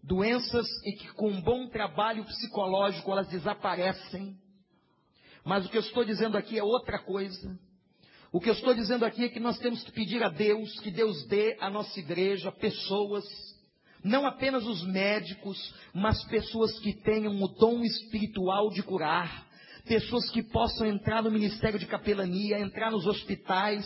doenças 0.03 0.67
em 0.85 0.97
que 0.97 1.09
com 1.13 1.29
um 1.29 1.43
bom 1.43 1.69
trabalho 1.69 2.25
psicológico 2.25 3.11
elas 3.11 3.29
desaparecem. 3.29 4.39
Mas 5.45 5.67
o 5.67 5.69
que 5.69 5.77
eu 5.77 5.83
estou 5.83 6.05
dizendo 6.05 6.39
aqui 6.39 6.59
é 6.59 6.63
outra 6.63 6.99
coisa. 6.99 7.59
O 8.33 8.41
que 8.41 8.49
eu 8.49 8.55
estou 8.55 8.73
dizendo 8.73 9.05
aqui 9.05 9.25
é 9.25 9.29
que 9.29 9.41
nós 9.41 9.59
temos 9.59 9.83
que 9.83 9.93
pedir 9.93 10.23
a 10.23 10.29
Deus 10.29 10.79
que 10.81 10.91
Deus 10.91 11.27
dê 11.27 11.57
à 11.61 11.69
nossa 11.69 11.99
igreja 11.99 12.53
pessoas 12.53 13.25
não 14.05 14.27
apenas 14.27 14.67
os 14.67 14.85
médicos, 14.87 15.75
mas 15.95 16.23
pessoas 16.25 16.79
que 16.81 16.93
tenham 17.03 17.43
o 17.43 17.49
dom 17.49 17.83
espiritual 17.83 18.71
de 18.71 18.83
curar, 18.83 19.51
pessoas 19.87 20.31
que 20.31 20.43
possam 20.43 20.87
entrar 20.87 21.23
no 21.23 21.31
ministério 21.31 21.79
de 21.79 21.87
capelania, 21.87 22.61
entrar 22.61 22.91
nos 22.91 23.07
hospitais, 23.07 23.85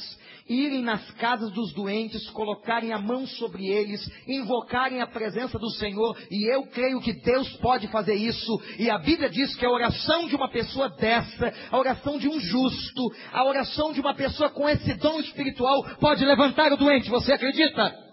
irem 0.48 0.83
nas 0.83 1.11
casas 1.12 1.50
dos 1.53 1.72
doentes, 1.72 2.29
colocarem 2.31 2.92
a 2.92 2.98
mão 2.98 3.27
sobre 3.27 3.66
eles, 3.66 4.00
invocarem 4.29 5.00
a 5.00 5.07
presença 5.07 5.59
do 5.59 5.70
Senhor, 5.70 6.16
e 6.31 6.53
eu 6.53 6.66
creio 6.66 7.00
que 7.00 7.12
Deus 7.12 7.48
pode 7.57 7.88
fazer 7.88 8.14
isso, 8.14 8.61
e 8.79 8.90
a 8.90 8.98
Bíblia 8.98 9.31
diz 9.31 9.55
que 9.57 9.64
a 9.64 9.70
oração 9.70 10.29
de 10.29 10.37
uma 10.37 10.50
pessoa 10.50 10.90
dessa, 10.90 11.53
a 11.70 11.79
oração 11.79 12.18
de 12.18 12.29
um 12.29 12.38
justo, 12.38 13.03
a 13.33 13.44
oração 13.44 13.92
de 13.92 14.00
uma 14.00 14.14
pessoa 14.14 14.50
com 14.50 14.68
esse 14.68 14.94
dom 14.94 15.20
espiritual 15.20 15.85
pode 16.00 16.24
levantar 16.24 16.72
o 16.72 16.77
doente, 16.77 17.09
você 17.09 17.33
acredita? 17.33 18.04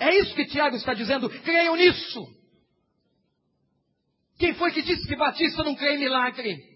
É 0.00 0.16
isso 0.16 0.34
que 0.34 0.46
Tiago 0.46 0.76
está 0.76 0.94
dizendo. 0.94 1.28
Creiam 1.28 1.76
nisso. 1.76 2.26
Quem 4.38 4.54
foi 4.54 4.72
que 4.72 4.80
disse 4.80 5.06
que 5.06 5.14
batista 5.14 5.62
não 5.62 5.74
crê 5.74 5.96
em 5.96 5.98
milagre? 5.98 6.70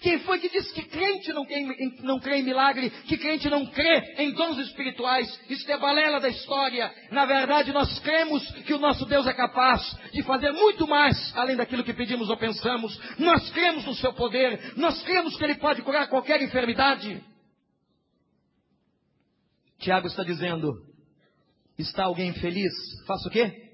Quem 0.00 0.18
foi 0.20 0.40
que 0.40 0.48
disse 0.48 0.74
que 0.74 0.82
crente 0.82 1.32
não 1.32 1.44
crê, 1.44 1.60
em, 1.60 2.02
não 2.02 2.18
crê 2.18 2.38
em 2.38 2.42
milagre, 2.42 2.90
que 2.90 3.16
crente 3.16 3.48
não 3.48 3.64
crê 3.66 4.16
em 4.18 4.32
dons 4.32 4.58
espirituais? 4.58 5.28
Isso 5.48 5.70
é 5.70 5.78
balela 5.78 6.18
da 6.18 6.28
história. 6.28 6.92
Na 7.12 7.24
verdade, 7.24 7.72
nós 7.72 8.00
cremos 8.00 8.44
que 8.64 8.74
o 8.74 8.80
nosso 8.80 9.06
Deus 9.06 9.24
é 9.28 9.32
capaz 9.32 9.80
de 10.12 10.24
fazer 10.24 10.50
muito 10.50 10.88
mais 10.88 11.32
além 11.36 11.54
daquilo 11.54 11.84
que 11.84 11.94
pedimos 11.94 12.28
ou 12.28 12.36
pensamos. 12.36 12.98
Nós 13.16 13.48
cremos 13.52 13.84
no 13.84 13.94
seu 13.94 14.12
poder. 14.12 14.76
Nós 14.76 15.00
cremos 15.04 15.36
que 15.36 15.44
ele 15.44 15.54
pode 15.54 15.82
curar 15.82 16.08
qualquer 16.08 16.42
enfermidade. 16.42 17.22
Tiago 19.78 20.08
está 20.08 20.24
dizendo: 20.24 20.91
Está 21.78 22.04
alguém 22.04 22.32
feliz? 22.34 22.72
Faça 23.06 23.28
o 23.28 23.30
quê? 23.30 23.70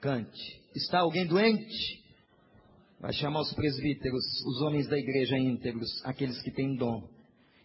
Cante. 0.00 0.62
Está 0.74 1.00
alguém 1.00 1.26
doente? 1.26 2.02
Vai 3.00 3.12
chamar 3.12 3.40
os 3.40 3.52
presbíteros, 3.52 4.24
os 4.46 4.62
homens 4.62 4.88
da 4.88 4.98
igreja 4.98 5.36
íntegros, 5.38 5.88
aqueles 6.04 6.40
que 6.42 6.50
têm 6.50 6.74
dom, 6.74 7.06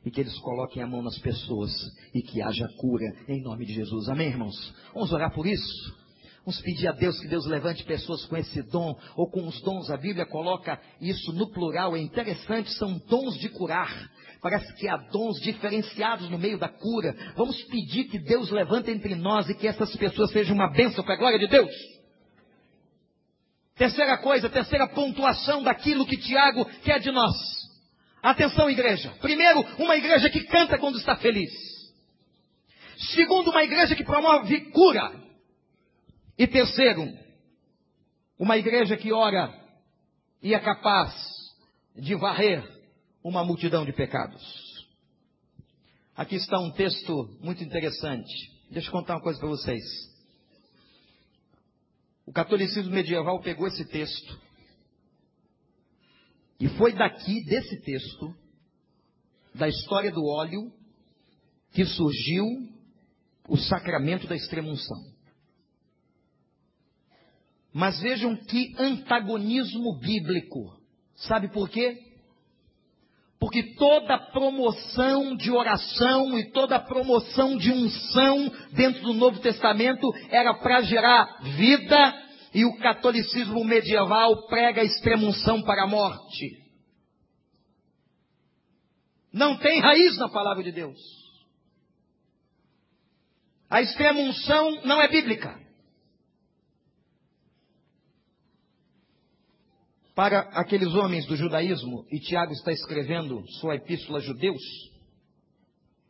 e 0.05 0.11
que 0.11 0.21
eles 0.21 0.37
coloquem 0.39 0.83
a 0.83 0.87
mão 0.87 1.01
nas 1.01 1.17
pessoas 1.19 1.71
e 2.13 2.21
que 2.21 2.41
haja 2.41 2.67
cura 2.77 3.05
em 3.27 3.41
nome 3.41 3.65
de 3.65 3.73
Jesus. 3.73 4.09
Amém, 4.09 4.29
irmãos? 4.29 4.73
Vamos 4.93 5.11
orar 5.11 5.33
por 5.33 5.47
isso? 5.47 5.97
Vamos 6.45 6.61
pedir 6.61 6.87
a 6.87 6.93
Deus 6.93 7.19
que 7.19 7.27
Deus 7.27 7.45
levante 7.45 7.83
pessoas 7.83 8.25
com 8.25 8.35
esse 8.37 8.61
dom 8.63 8.97
ou 9.15 9.29
com 9.29 9.45
os 9.47 9.61
dons. 9.61 9.89
A 9.89 9.97
Bíblia 9.97 10.25
coloca 10.25 10.79
isso 11.01 11.33
no 11.33 11.51
plural, 11.51 11.95
é 11.95 11.99
interessante, 11.99 12.71
são 12.73 12.97
dons 13.07 13.37
de 13.39 13.49
curar. 13.49 14.09
Parece 14.41 14.73
que 14.75 14.87
há 14.87 14.95
dons 14.95 15.39
diferenciados 15.41 16.29
no 16.29 16.37
meio 16.37 16.57
da 16.57 16.69
cura. 16.69 17.13
Vamos 17.35 17.61
pedir 17.63 18.05
que 18.05 18.17
Deus 18.17 18.49
levante 18.49 18.89
entre 18.89 19.15
nós 19.15 19.49
e 19.49 19.55
que 19.55 19.67
essas 19.67 19.93
pessoas 19.97 20.31
sejam 20.31 20.55
uma 20.55 20.71
bênção 20.71 21.03
para 21.03 21.15
a 21.15 21.17
glória 21.17 21.39
de 21.39 21.47
Deus. 21.47 21.71
Terceira 23.75 24.17
coisa, 24.17 24.49
terceira 24.49 24.87
pontuação 24.87 25.61
daquilo 25.61 26.05
que 26.05 26.17
Tiago 26.17 26.65
quer 26.83 26.99
de 26.99 27.11
nós. 27.11 27.35
Atenção, 28.21 28.69
igreja. 28.69 29.13
Primeiro, 29.21 29.61
uma 29.77 29.95
igreja 29.95 30.29
que 30.29 30.43
canta 30.45 30.77
quando 30.77 30.97
está 30.97 31.15
feliz. 31.17 31.51
Segundo, 33.13 33.51
uma 33.51 33.63
igreja 33.63 33.95
que 33.95 34.03
promove 34.03 34.71
cura. 34.71 35.11
E 36.37 36.47
terceiro, 36.47 37.07
uma 38.37 38.57
igreja 38.57 38.95
que 38.95 39.11
ora 39.11 39.53
e 40.41 40.53
é 40.53 40.59
capaz 40.59 41.13
de 41.95 42.15
varrer 42.15 42.78
uma 43.23 43.43
multidão 43.43 43.85
de 43.85 43.93
pecados. 43.93 44.41
Aqui 46.15 46.35
está 46.35 46.59
um 46.59 46.71
texto 46.71 47.37
muito 47.41 47.63
interessante. 47.63 48.33
Deixa 48.69 48.89
eu 48.89 48.91
contar 48.91 49.15
uma 49.15 49.21
coisa 49.21 49.39
para 49.39 49.49
vocês. 49.49 49.83
O 52.25 52.31
catolicismo 52.31 52.91
medieval 52.91 53.41
pegou 53.41 53.67
esse 53.67 53.85
texto 53.85 54.39
e 56.59 56.67
foi 56.69 56.93
daqui, 56.93 57.43
desse 57.45 57.81
texto, 57.81 58.35
da 59.55 59.67
história 59.67 60.11
do 60.11 60.23
óleo, 60.25 60.71
que 61.71 61.85
surgiu 61.85 62.45
o 63.47 63.57
sacramento 63.57 64.27
da 64.27 64.35
extremunção. 64.35 64.97
Mas 67.73 67.99
vejam 68.01 68.35
que 68.35 68.75
antagonismo 68.77 69.97
bíblico. 69.99 70.77
Sabe 71.15 71.47
por 71.49 71.69
quê? 71.69 72.08
Porque 73.39 73.75
toda 73.75 74.17
promoção 74.17 75.35
de 75.35 75.49
oração 75.49 76.37
e 76.37 76.51
toda 76.51 76.77
promoção 76.77 77.57
de 77.57 77.71
unção 77.71 78.51
dentro 78.73 79.01
do 79.01 79.13
Novo 79.13 79.39
Testamento 79.39 80.07
era 80.29 80.53
para 80.55 80.81
gerar 80.81 81.41
vida 81.55 82.29
e 82.53 82.65
o 82.65 82.77
catolicismo 82.79 83.63
medieval 83.63 84.47
prega 84.47 84.81
a 84.81 84.85
extremunção 84.85 85.61
para 85.61 85.83
a 85.83 85.87
morte. 85.87 86.59
Não 89.31 89.57
tem 89.57 89.79
raiz 89.79 90.17
na 90.17 90.27
palavra 90.27 90.63
de 90.63 90.71
Deus. 90.71 90.99
A 93.69 93.81
extremunção 93.81 94.81
não 94.83 95.01
é 95.01 95.07
bíblica. 95.07 95.68
Para 100.19 100.41
aqueles 100.51 100.93
homens 100.95 101.25
do 101.27 101.37
judaísmo, 101.37 102.05
e 102.11 102.19
Tiago 102.19 102.51
está 102.51 102.73
escrevendo 102.73 103.41
sua 103.61 103.75
epístola 103.75 104.17
a 104.17 104.21
judeus, 104.21 104.61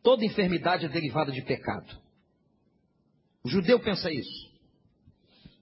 toda 0.02 0.24
enfermidade 0.24 0.84
é 0.84 0.88
derivada 0.88 1.30
de 1.30 1.40
pecado. 1.42 1.96
O 3.44 3.48
judeu 3.48 3.78
pensa 3.78 4.10
isso. 4.10 4.50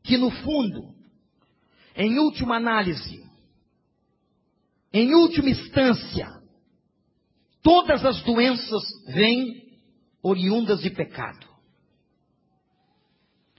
Que 0.03 0.17
no 0.17 0.31
fundo, 0.31 0.95
em 1.95 2.19
última 2.19 2.57
análise, 2.57 3.23
em 4.95 5.15
última 5.15 5.51
instância, 5.51 6.27
todas 7.63 8.03
as 8.03 8.23
doenças 8.23 8.83
vêm 9.09 9.79
oriundas 10.23 10.81
de 10.81 10.89
pecado. 10.89 11.47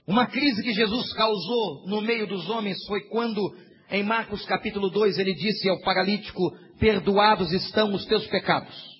Uma 0.04 0.26
crise 0.26 0.64
que 0.64 0.72
Jesus 0.72 1.12
causou 1.12 1.86
no 1.86 2.00
meio 2.00 2.26
dos 2.26 2.50
homens 2.50 2.84
foi 2.88 3.02
quando, 3.02 3.56
em 3.90 4.02
Marcos 4.02 4.44
capítulo 4.46 4.88
2, 4.90 5.18
ele 5.18 5.34
disse 5.34 5.68
ao 5.68 5.80
paralítico: 5.80 6.56
Perdoados 6.78 7.52
estão 7.52 7.92
os 7.92 8.04
teus 8.06 8.26
pecados. 8.28 8.90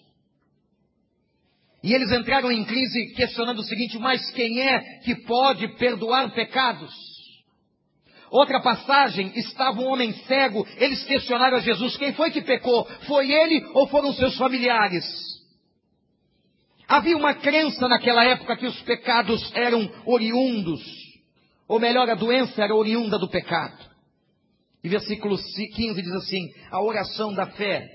E 1.83 1.94
eles 1.94 2.12
entraram 2.12 2.53
em 2.53 2.64
crise 2.64 3.12
questionando 3.14 3.61
o 3.61 3.64
seguinte: 3.64 3.98
Mas 3.98 4.31
quem 4.33 4.61
é 4.61 5.00
que 5.00 5.14
pode 5.26 5.68
perdoar 5.76 6.31
pecados? 6.33 6.92
Outra 8.31 8.61
passagem, 8.61 9.33
estava 9.35 9.81
um 9.81 9.88
homem 9.88 10.12
cego, 10.26 10.66
eles 10.76 11.03
questionaram 11.05 11.57
a 11.57 11.61
Jesus: 11.61 11.96
quem 11.96 12.12
foi 12.12 12.31
que 12.31 12.42
pecou? 12.42 12.85
Foi 13.07 13.31
ele 13.31 13.64
ou 13.74 13.88
foram 13.88 14.12
seus 14.12 14.37
familiares? 14.37 15.05
Havia 16.87 17.16
uma 17.16 17.35
crença 17.35 17.88
naquela 17.88 18.24
época 18.24 18.57
que 18.57 18.66
os 18.66 18.81
pecados 18.83 19.53
eram 19.55 19.88
oriundos, 20.05 20.81
ou 21.68 21.79
melhor, 21.79 22.11
a 22.11 22.14
doença 22.14 22.62
era 22.62 22.74
oriunda 22.74 23.18
do 23.18 23.29
pecado. 23.29 23.89
E 24.82 24.88
versículo 24.88 25.36
15 25.36 26.02
diz 26.02 26.12
assim: 26.12 26.48
A 26.70 26.82
oração 26.82 27.34
da 27.34 27.46
fé 27.46 27.86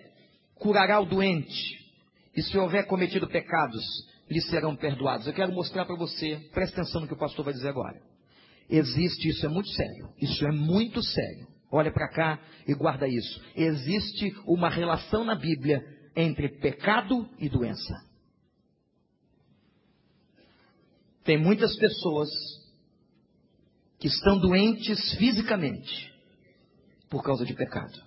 curará 0.55 0.99
o 0.99 1.05
doente, 1.05 1.77
e 2.35 2.41
se 2.41 2.57
houver 2.57 2.85
cometido 2.85 3.27
pecados, 3.27 3.83
lhe 4.29 4.41
serão 4.41 4.75
perdoados. 4.75 5.27
Eu 5.27 5.33
quero 5.33 5.51
mostrar 5.51 5.85
para 5.85 5.95
você, 5.95 6.39
presta 6.53 6.81
atenção 6.81 7.01
no 7.01 7.07
que 7.07 7.13
o 7.13 7.17
pastor 7.17 7.45
vai 7.45 7.53
dizer 7.53 7.69
agora. 7.69 7.99
Existe, 8.69 9.29
isso 9.29 9.45
é 9.45 9.49
muito 9.49 9.69
sério. 9.69 10.09
Isso 10.19 10.45
é 10.45 10.51
muito 10.51 11.01
sério. 11.01 11.47
Olha 11.71 11.91
para 11.91 12.09
cá 12.09 12.39
e 12.67 12.73
guarda 12.73 13.07
isso. 13.07 13.43
Existe 13.55 14.35
uma 14.47 14.69
relação 14.69 15.23
na 15.23 15.35
Bíblia 15.35 15.83
entre 16.15 16.49
pecado 16.59 17.29
e 17.39 17.49
doença. 17.49 17.93
Tem 21.23 21.37
muitas 21.37 21.75
pessoas 21.75 22.29
que 23.99 24.07
estão 24.07 24.39
doentes 24.39 25.15
fisicamente 25.15 26.14
por 27.15 27.23
causa 27.23 27.45
de 27.45 27.53
pecado. 27.53 27.97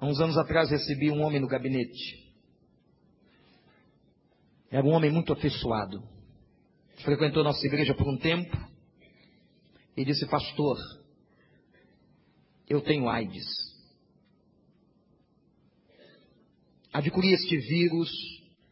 Há 0.00 0.06
uns 0.06 0.18
anos 0.18 0.36
atrás 0.36 0.68
recebi 0.68 1.12
um 1.12 1.22
homem 1.22 1.38
no 1.38 1.46
gabinete. 1.46 2.34
Era 4.68 4.84
um 4.84 4.90
homem 4.90 5.12
muito 5.12 5.32
afeiçoado 5.32 6.02
frequentou 7.04 7.44
nossa 7.44 7.64
igreja 7.64 7.94
por 7.94 8.08
um 8.08 8.16
tempo 8.16 8.56
e 9.96 10.04
disse: 10.04 10.26
Pastor, 10.26 10.76
eu 12.68 12.80
tenho 12.80 13.08
AIDS. 13.08 13.46
Adquiri 16.92 17.32
este 17.32 17.58
vírus 17.58 18.10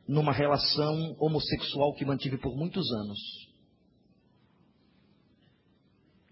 numa 0.08 0.32
relação 0.32 1.14
homossexual 1.20 1.94
que 1.94 2.04
mantive 2.04 2.38
por 2.38 2.56
muitos 2.56 2.90
anos. 2.90 3.53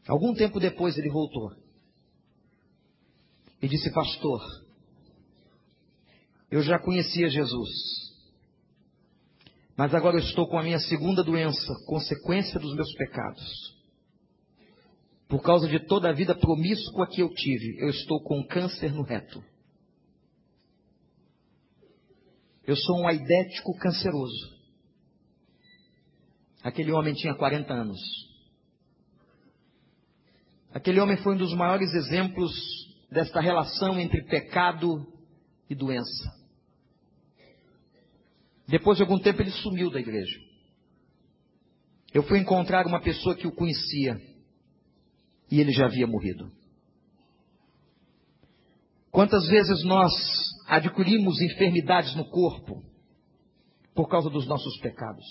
Algum 0.06 0.34
tempo 0.34 0.58
depois 0.58 0.98
ele 0.98 1.10
voltou 1.10 1.52
e 3.60 3.68
disse: 3.68 3.92
Pastor, 3.92 4.40
eu 6.50 6.62
já 6.62 6.78
conhecia 6.78 7.28
Jesus. 7.28 7.70
Mas 9.76 9.94
agora 9.94 10.16
eu 10.16 10.20
estou 10.20 10.46
com 10.48 10.58
a 10.58 10.62
minha 10.62 10.78
segunda 10.80 11.22
doença, 11.22 11.72
consequência 11.86 12.58
dos 12.60 12.74
meus 12.74 12.92
pecados. 12.94 13.72
Por 15.28 15.40
causa 15.42 15.66
de 15.66 15.80
toda 15.86 16.10
a 16.10 16.12
vida 16.12 16.34
promíscua 16.34 17.06
que 17.06 17.22
eu 17.22 17.32
tive, 17.32 17.78
eu 17.80 17.88
estou 17.88 18.22
com 18.22 18.46
câncer 18.46 18.92
no 18.92 19.02
reto. 19.02 19.42
Eu 22.66 22.76
sou 22.76 23.00
um 23.00 23.08
aidético 23.08 23.74
canceroso. 23.78 24.52
Aquele 26.62 26.92
homem 26.92 27.14
tinha 27.14 27.34
40 27.34 27.72
anos. 27.72 27.98
Aquele 30.74 31.00
homem 31.00 31.16
foi 31.18 31.34
um 31.34 31.38
dos 31.38 31.54
maiores 31.54 31.92
exemplos 31.92 32.50
desta 33.10 33.40
relação 33.40 34.00
entre 34.00 34.24
pecado 34.24 35.06
e 35.68 35.74
doença. 35.74 36.42
Depois 38.66 38.96
de 38.96 39.02
algum 39.02 39.18
tempo 39.18 39.42
ele 39.42 39.50
sumiu 39.50 39.90
da 39.90 40.00
igreja. 40.00 40.38
Eu 42.14 42.22
fui 42.22 42.38
encontrar 42.38 42.86
uma 42.86 43.00
pessoa 43.00 43.34
que 43.34 43.46
o 43.46 43.54
conhecia 43.54 44.20
e 45.50 45.60
ele 45.60 45.72
já 45.72 45.86
havia 45.86 46.06
morrido. 46.06 46.50
Quantas 49.10 49.46
vezes 49.46 49.84
nós 49.84 50.10
adquirimos 50.66 51.38
enfermidades 51.42 52.14
no 52.16 52.24
corpo 52.30 52.82
por 53.94 54.08
causa 54.08 54.30
dos 54.30 54.46
nossos 54.46 54.78
pecados? 54.80 55.26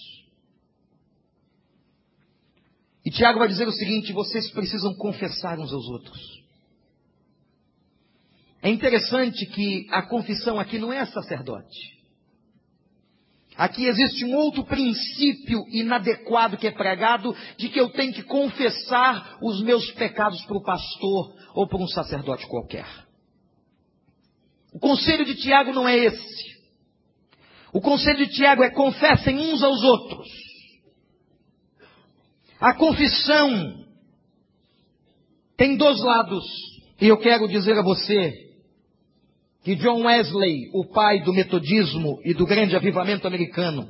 E 3.03 3.11
Tiago 3.11 3.39
vai 3.39 3.47
dizer 3.47 3.67
o 3.67 3.71
seguinte: 3.71 4.13
vocês 4.13 4.51
precisam 4.51 4.93
confessar 4.95 5.59
uns 5.59 5.73
aos 5.73 5.87
outros. 5.87 6.41
É 8.61 8.69
interessante 8.69 9.45
que 9.47 9.87
a 9.89 10.03
confissão 10.03 10.59
aqui 10.59 10.77
não 10.77 10.93
é 10.93 11.05
sacerdote. 11.07 12.01
Aqui 13.57 13.85
existe 13.85 14.23
um 14.23 14.35
outro 14.35 14.63
princípio 14.63 15.65
inadequado 15.69 16.57
que 16.57 16.67
é 16.67 16.71
pregado, 16.71 17.35
de 17.57 17.69
que 17.69 17.79
eu 17.79 17.89
tenho 17.89 18.13
que 18.13 18.23
confessar 18.23 19.37
os 19.41 19.61
meus 19.61 19.91
pecados 19.91 20.43
para 20.45 20.57
o 20.57 20.63
pastor 20.63 21.35
ou 21.53 21.67
para 21.67 21.79
um 21.79 21.87
sacerdote 21.87 22.47
qualquer. 22.47 22.87
O 24.73 24.79
conselho 24.79 25.25
de 25.25 25.35
Tiago 25.35 25.73
não 25.73 25.87
é 25.87 25.97
esse. 25.97 26.51
O 27.73 27.81
conselho 27.81 28.25
de 28.25 28.33
Tiago 28.33 28.63
é 28.63 28.69
confessem 28.69 29.37
uns 29.37 29.61
aos 29.61 29.83
outros. 29.83 30.50
A 32.61 32.75
confissão 32.75 33.83
tem 35.57 35.75
dois 35.75 35.99
lados. 35.99 36.45
E 37.01 37.07
eu 37.07 37.17
quero 37.17 37.47
dizer 37.47 37.75
a 37.79 37.81
você 37.81 38.31
que 39.63 39.75
John 39.75 40.03
Wesley, 40.03 40.69
o 40.71 40.85
pai 40.85 41.21
do 41.23 41.33
metodismo 41.33 42.19
e 42.23 42.35
do 42.35 42.45
grande 42.45 42.75
avivamento 42.75 43.27
americano, 43.27 43.87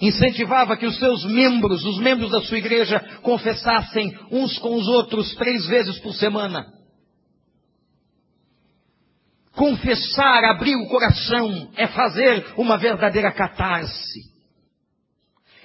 incentivava 0.00 0.74
que 0.74 0.86
os 0.86 0.98
seus 0.98 1.24
membros, 1.26 1.84
os 1.84 1.98
membros 1.98 2.30
da 2.30 2.40
sua 2.40 2.56
igreja, 2.56 2.98
confessassem 3.20 4.18
uns 4.30 4.58
com 4.58 4.74
os 4.74 4.88
outros 4.88 5.34
três 5.34 5.66
vezes 5.66 5.98
por 6.00 6.14
semana. 6.14 6.66
Confessar, 9.52 10.44
abrir 10.44 10.76
o 10.76 10.88
coração, 10.88 11.70
é 11.76 11.86
fazer 11.88 12.54
uma 12.56 12.78
verdadeira 12.78 13.30
catarse 13.30 14.31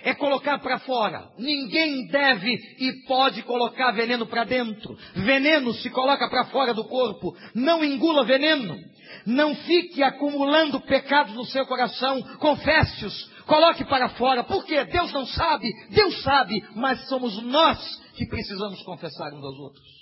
é 0.08 0.16
colocar 0.16 0.58
para 0.60 0.80
fora. 0.80 1.30
Ninguém 1.38 2.08
deve 2.08 2.54
e 2.80 3.04
pode 3.06 3.44
colocar 3.44 3.92
veneno 3.92 4.26
para 4.26 4.46
dentro. 4.46 4.98
Veneno 5.14 5.74
se 5.74 5.90
coloca 5.90 6.30
para 6.30 6.46
fora 6.46 6.74
do 6.74 6.86
corpo. 6.86 7.36
Não 7.54 7.84
engula 7.84 8.24
veneno. 8.24 8.80
Não 9.26 9.54
fique 9.54 10.02
acumulando 10.02 10.80
pecados 10.80 11.36
no 11.36 11.44
seu 11.44 11.66
coração. 11.66 12.22
Confesse-os. 12.38 13.34
Coloque 13.46 13.84
para 13.84 14.08
fora. 14.12 14.46
Por 14.46 14.64
quê? 14.64 14.86
Deus 14.86 15.12
não 15.12 15.26
sabe. 15.26 15.74
Deus 15.90 16.24
sabe. 16.24 16.66
Mas 16.74 17.06
somos 17.10 17.44
nós 17.44 17.78
que 18.16 18.26
precisamos 18.28 18.82
confessar 18.84 19.34
uns 19.34 19.44
aos 19.44 19.60
outros. 19.60 19.98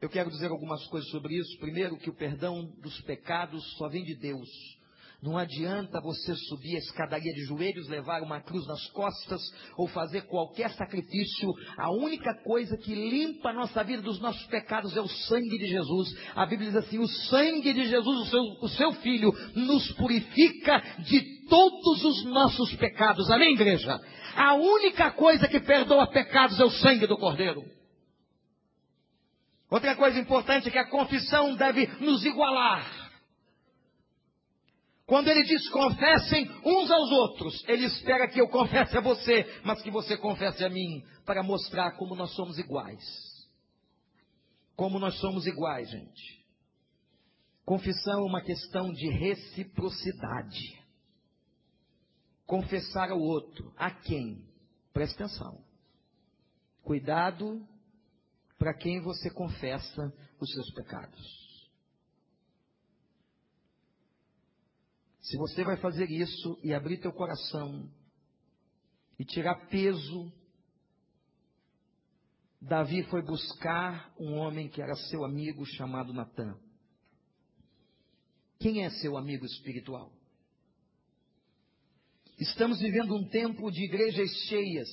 Eu 0.00 0.08
quero 0.08 0.30
dizer 0.30 0.52
algumas 0.52 0.86
coisas 0.86 1.10
sobre 1.10 1.34
isso. 1.34 1.58
Primeiro, 1.58 1.96
que 1.96 2.10
o 2.10 2.14
perdão 2.14 2.64
dos 2.80 3.00
pecados 3.00 3.76
só 3.76 3.88
vem 3.88 4.04
de 4.04 4.14
Deus 4.14 4.48
Não 5.22 5.36
adianta 5.36 6.00
você 6.00 6.34
subir 6.34 6.76
a 6.76 6.78
escadaria 6.78 7.32
de 7.34 7.44
joelhos, 7.44 7.88
levar 7.88 8.22
uma 8.22 8.40
cruz 8.40 8.66
nas 8.66 8.86
costas 8.88 9.42
ou 9.76 9.86
fazer 9.86 10.22
qualquer 10.22 10.70
sacrifício. 10.70 11.52
A 11.76 11.90
única 11.90 12.34
coisa 12.42 12.74
que 12.78 12.94
limpa 12.94 13.50
a 13.50 13.52
nossa 13.52 13.84
vida 13.84 14.00
dos 14.00 14.18
nossos 14.18 14.46
pecados 14.46 14.96
é 14.96 15.00
o 15.00 15.08
sangue 15.08 15.58
de 15.58 15.66
Jesus. 15.66 16.08
A 16.34 16.46
Bíblia 16.46 16.70
diz 16.70 16.76
assim: 16.76 16.98
o 16.98 17.06
sangue 17.06 17.70
de 17.74 17.84
Jesus, 17.84 18.06
o 18.06 18.30
seu, 18.30 18.42
o 18.62 18.68
seu 18.68 18.92
Filho, 19.00 19.30
nos 19.54 19.92
purifica 19.92 20.80
de 21.00 21.46
todos 21.50 22.02
os 22.02 22.24
nossos 22.24 22.74
pecados. 22.76 23.30
Amém, 23.30 23.52
igreja? 23.52 24.00
A 24.34 24.54
única 24.54 25.10
coisa 25.10 25.46
que 25.46 25.60
perdoa 25.60 26.06
pecados 26.06 26.58
é 26.58 26.64
o 26.64 26.70
sangue 26.70 27.06
do 27.06 27.18
Cordeiro. 27.18 27.62
Outra 29.70 29.94
coisa 29.94 30.18
importante 30.18 30.68
é 30.68 30.70
que 30.70 30.78
a 30.78 30.88
confissão 30.88 31.54
deve 31.56 31.86
nos 32.00 32.24
igualar. 32.24 32.99
Quando 35.10 35.26
ele 35.26 35.42
diz 35.42 35.68
confessem 35.70 36.48
uns 36.64 36.88
aos 36.88 37.10
outros, 37.10 37.64
ele 37.66 37.84
espera 37.84 38.28
que 38.28 38.40
eu 38.40 38.46
confesse 38.46 38.96
a 38.96 39.00
você, 39.00 39.44
mas 39.64 39.82
que 39.82 39.90
você 39.90 40.16
confesse 40.16 40.64
a 40.64 40.68
mim, 40.68 41.04
para 41.26 41.42
mostrar 41.42 41.96
como 41.96 42.14
nós 42.14 42.32
somos 42.36 42.60
iguais. 42.60 43.02
Como 44.76 45.00
nós 45.00 45.18
somos 45.18 45.48
iguais, 45.48 45.90
gente. 45.90 46.46
Confissão 47.64 48.20
é 48.20 48.24
uma 48.24 48.40
questão 48.40 48.92
de 48.92 49.10
reciprocidade. 49.10 50.80
Confessar 52.46 53.10
ao 53.10 53.18
outro. 53.18 53.74
A 53.76 53.90
quem? 53.90 54.46
Presta 54.92 55.24
atenção. 55.24 55.60
Cuidado 56.84 57.66
para 58.56 58.74
quem 58.74 59.00
você 59.00 59.28
confessa 59.30 60.14
os 60.38 60.52
seus 60.52 60.72
pecados. 60.72 61.49
Se 65.22 65.36
você 65.36 65.64
vai 65.64 65.76
fazer 65.76 66.10
isso 66.10 66.58
e 66.62 66.72
abrir 66.72 66.98
teu 66.98 67.12
coração 67.12 67.90
e 69.18 69.24
tirar 69.24 69.68
peso, 69.68 70.32
Davi 72.60 73.02
foi 73.04 73.22
buscar 73.22 74.14
um 74.18 74.34
homem 74.34 74.68
que 74.68 74.80
era 74.80 74.94
seu 74.94 75.24
amigo 75.24 75.64
chamado 75.66 76.12
Natã. 76.12 76.56
Quem 78.58 78.84
é 78.84 78.90
seu 78.90 79.16
amigo 79.16 79.44
espiritual? 79.44 80.12
Estamos 82.38 82.80
vivendo 82.80 83.14
um 83.14 83.28
tempo 83.28 83.70
de 83.70 83.84
igrejas 83.84 84.30
cheias. 84.48 84.88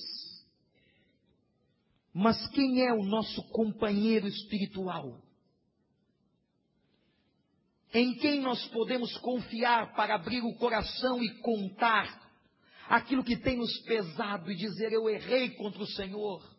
Mas 2.14 2.48
quem 2.50 2.86
é 2.86 2.94
o 2.94 3.04
nosso 3.04 3.44
companheiro 3.50 4.28
espiritual? 4.28 5.22
Em 7.94 8.16
quem 8.16 8.42
nós 8.42 8.66
podemos 8.68 9.16
confiar 9.18 9.94
para 9.96 10.16
abrir 10.16 10.42
o 10.42 10.56
coração 10.56 11.24
e 11.24 11.30
contar 11.40 12.28
aquilo 12.90 13.24
que 13.24 13.38
tem 13.38 13.58
nos 13.58 13.78
pesado 13.80 14.52
e 14.52 14.56
dizer: 14.56 14.92
Eu 14.92 15.10
errei 15.10 15.52
contra 15.52 15.82
o 15.82 15.88
Senhor. 15.88 16.57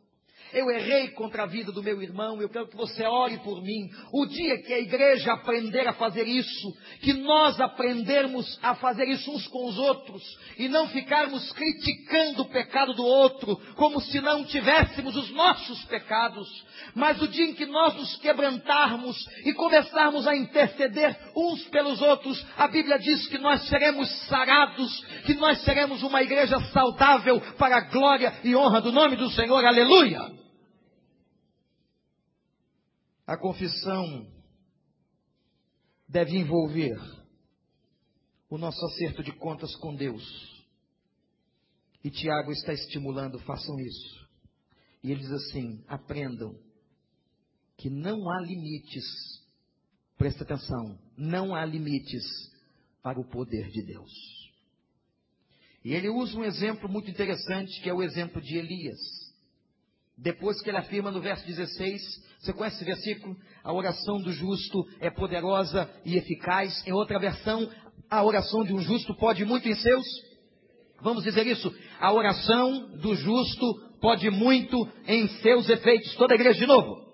Eu 0.52 0.70
errei 0.70 1.08
contra 1.08 1.42
a 1.42 1.46
vida 1.46 1.70
do 1.70 1.82
meu 1.82 2.00
irmão, 2.02 2.40
eu 2.40 2.48
quero 2.48 2.68
que 2.68 2.76
você 2.76 3.04
ore 3.04 3.38
por 3.38 3.62
mim. 3.62 3.88
O 4.12 4.26
dia 4.26 4.62
que 4.62 4.72
a 4.72 4.78
igreja 4.78 5.32
aprender 5.32 5.86
a 5.86 5.92
fazer 5.92 6.26
isso, 6.26 6.74
que 7.00 7.12
nós 7.12 7.60
aprendermos 7.60 8.58
a 8.62 8.74
fazer 8.74 9.06
isso 9.08 9.30
uns 9.30 9.46
com 9.48 9.68
os 9.68 9.78
outros, 9.78 10.22
e 10.58 10.68
não 10.68 10.88
ficarmos 10.88 11.52
criticando 11.52 12.42
o 12.42 12.48
pecado 12.48 12.94
do 12.94 13.04
outro, 13.04 13.56
como 13.76 14.00
se 14.00 14.20
não 14.20 14.44
tivéssemos 14.44 15.16
os 15.16 15.30
nossos 15.30 15.84
pecados, 15.84 16.48
mas 16.94 17.20
o 17.20 17.28
dia 17.28 17.44
em 17.44 17.54
que 17.54 17.66
nós 17.66 17.94
nos 17.94 18.16
quebrantarmos 18.16 19.16
e 19.44 19.52
começarmos 19.52 20.26
a 20.26 20.36
interceder 20.36 21.16
uns 21.36 21.62
pelos 21.68 22.00
outros, 22.00 22.44
a 22.56 22.68
Bíblia 22.68 22.98
diz 22.98 23.26
que 23.28 23.38
nós 23.38 23.68
seremos 23.68 24.08
sarados, 24.26 25.04
que 25.26 25.34
nós 25.34 25.60
seremos 25.62 26.02
uma 26.02 26.22
igreja 26.22 26.58
saudável 26.72 27.40
para 27.58 27.76
a 27.76 27.88
glória 27.88 28.32
e 28.44 28.54
honra 28.56 28.80
do 28.80 28.92
nome 28.92 29.16
do 29.16 29.30
Senhor. 29.30 29.64
Aleluia! 29.64 30.37
A 33.28 33.36
confissão 33.36 34.26
deve 36.08 36.34
envolver 36.34 36.98
o 38.48 38.56
nosso 38.56 38.82
acerto 38.86 39.22
de 39.22 39.32
contas 39.32 39.76
com 39.76 39.94
Deus. 39.94 40.24
E 42.02 42.10
Tiago 42.10 42.50
está 42.52 42.72
estimulando, 42.72 43.38
façam 43.40 43.78
isso. 43.80 44.26
E 45.02 45.12
ele 45.12 45.20
diz 45.20 45.30
assim: 45.30 45.84
aprendam 45.86 46.58
que 47.76 47.90
não 47.90 48.30
há 48.30 48.40
limites, 48.40 49.04
presta 50.16 50.44
atenção, 50.44 50.98
não 51.14 51.54
há 51.54 51.66
limites 51.66 52.24
para 53.02 53.20
o 53.20 53.28
poder 53.28 53.68
de 53.68 53.82
Deus. 53.82 54.10
E 55.84 55.92
ele 55.92 56.08
usa 56.08 56.34
um 56.34 56.44
exemplo 56.44 56.88
muito 56.88 57.10
interessante, 57.10 57.78
que 57.82 57.90
é 57.90 57.92
o 57.92 58.02
exemplo 58.02 58.40
de 58.40 58.56
Elias. 58.56 58.98
Depois 60.16 60.62
que 60.62 60.70
ele 60.70 60.78
afirma 60.78 61.10
no 61.10 61.20
verso 61.20 61.46
16, 61.46 62.26
você 62.38 62.52
conhece 62.52 62.76
esse 62.76 62.84
versículo? 62.84 63.36
A 63.64 63.72
oração 63.72 64.18
do 64.18 64.32
justo 64.32 64.86
é 65.00 65.10
poderosa 65.10 65.90
e 66.04 66.16
eficaz. 66.16 66.86
Em 66.86 66.92
outra 66.92 67.18
versão, 67.18 67.68
a 68.08 68.22
oração 68.22 68.64
de 68.64 68.72
um 68.72 68.78
justo 68.78 69.14
pode 69.16 69.44
muito 69.44 69.68
em 69.68 69.74
seus. 69.74 70.06
Vamos 71.00 71.24
dizer 71.24 71.46
isso? 71.46 71.74
A 72.00 72.12
oração 72.12 72.96
do 72.96 73.14
justo 73.14 73.98
pode 74.00 74.30
muito 74.30 74.88
em 75.06 75.26
seus 75.40 75.68
efeitos. 75.68 76.14
Toda 76.14 76.34
a 76.34 76.36
igreja 76.36 76.60
de 76.60 76.66
novo. 76.66 77.08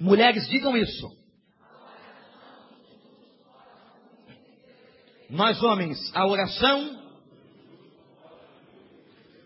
Mulheres, 0.00 0.48
digam 0.48 0.76
isso. 0.76 1.16
Nós 5.30 5.62
homens, 5.62 5.98
a 6.14 6.26
oração 6.26 7.07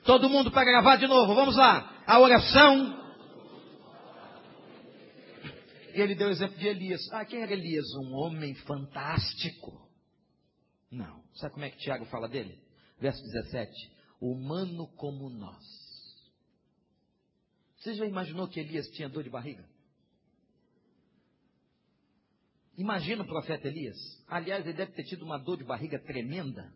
Todo 0.05 0.29
mundo 0.29 0.51
para 0.51 0.65
gravar 0.65 0.97
de 0.97 1.07
novo, 1.07 1.35
vamos 1.35 1.57
lá. 1.57 2.03
A 2.07 2.19
oração. 2.19 3.01
Ele 5.95 6.15
deu 6.15 6.29
o 6.29 6.31
exemplo 6.31 6.57
de 6.59 6.67
Elias. 6.67 7.01
Ah, 7.13 7.25
quem 7.25 7.43
era 7.43 7.53
Elias? 7.53 7.87
Um 7.97 8.15
homem 8.15 8.55
fantástico. 8.55 9.89
Não. 10.91 11.23
Sabe 11.35 11.55
como 11.55 11.65
é 11.65 11.71
que 11.71 11.79
Tiago 11.79 12.05
fala 12.07 12.29
dele? 12.29 12.59
Verso 12.99 13.23
17. 13.23 13.71
Humano 14.21 14.89
como 14.97 15.31
nós. 15.31 15.63
Você 17.77 17.95
já 17.95 18.07
imaginou 18.07 18.49
que 18.49 18.61
Elias 18.61 18.87
tinha 18.89 19.09
dor 19.09 19.23
de 19.23 19.31
barriga? 19.31 19.65
Imagina 22.77 23.23
o 23.23 23.27
profeta 23.27 23.69
Elias. 23.69 23.97
Aliás, 24.27 24.65
ele 24.65 24.77
deve 24.77 24.93
ter 24.93 25.05
tido 25.05 25.25
uma 25.25 25.39
dor 25.39 25.59
de 25.59 25.65
barriga 25.65 25.99
tremenda 26.01 26.73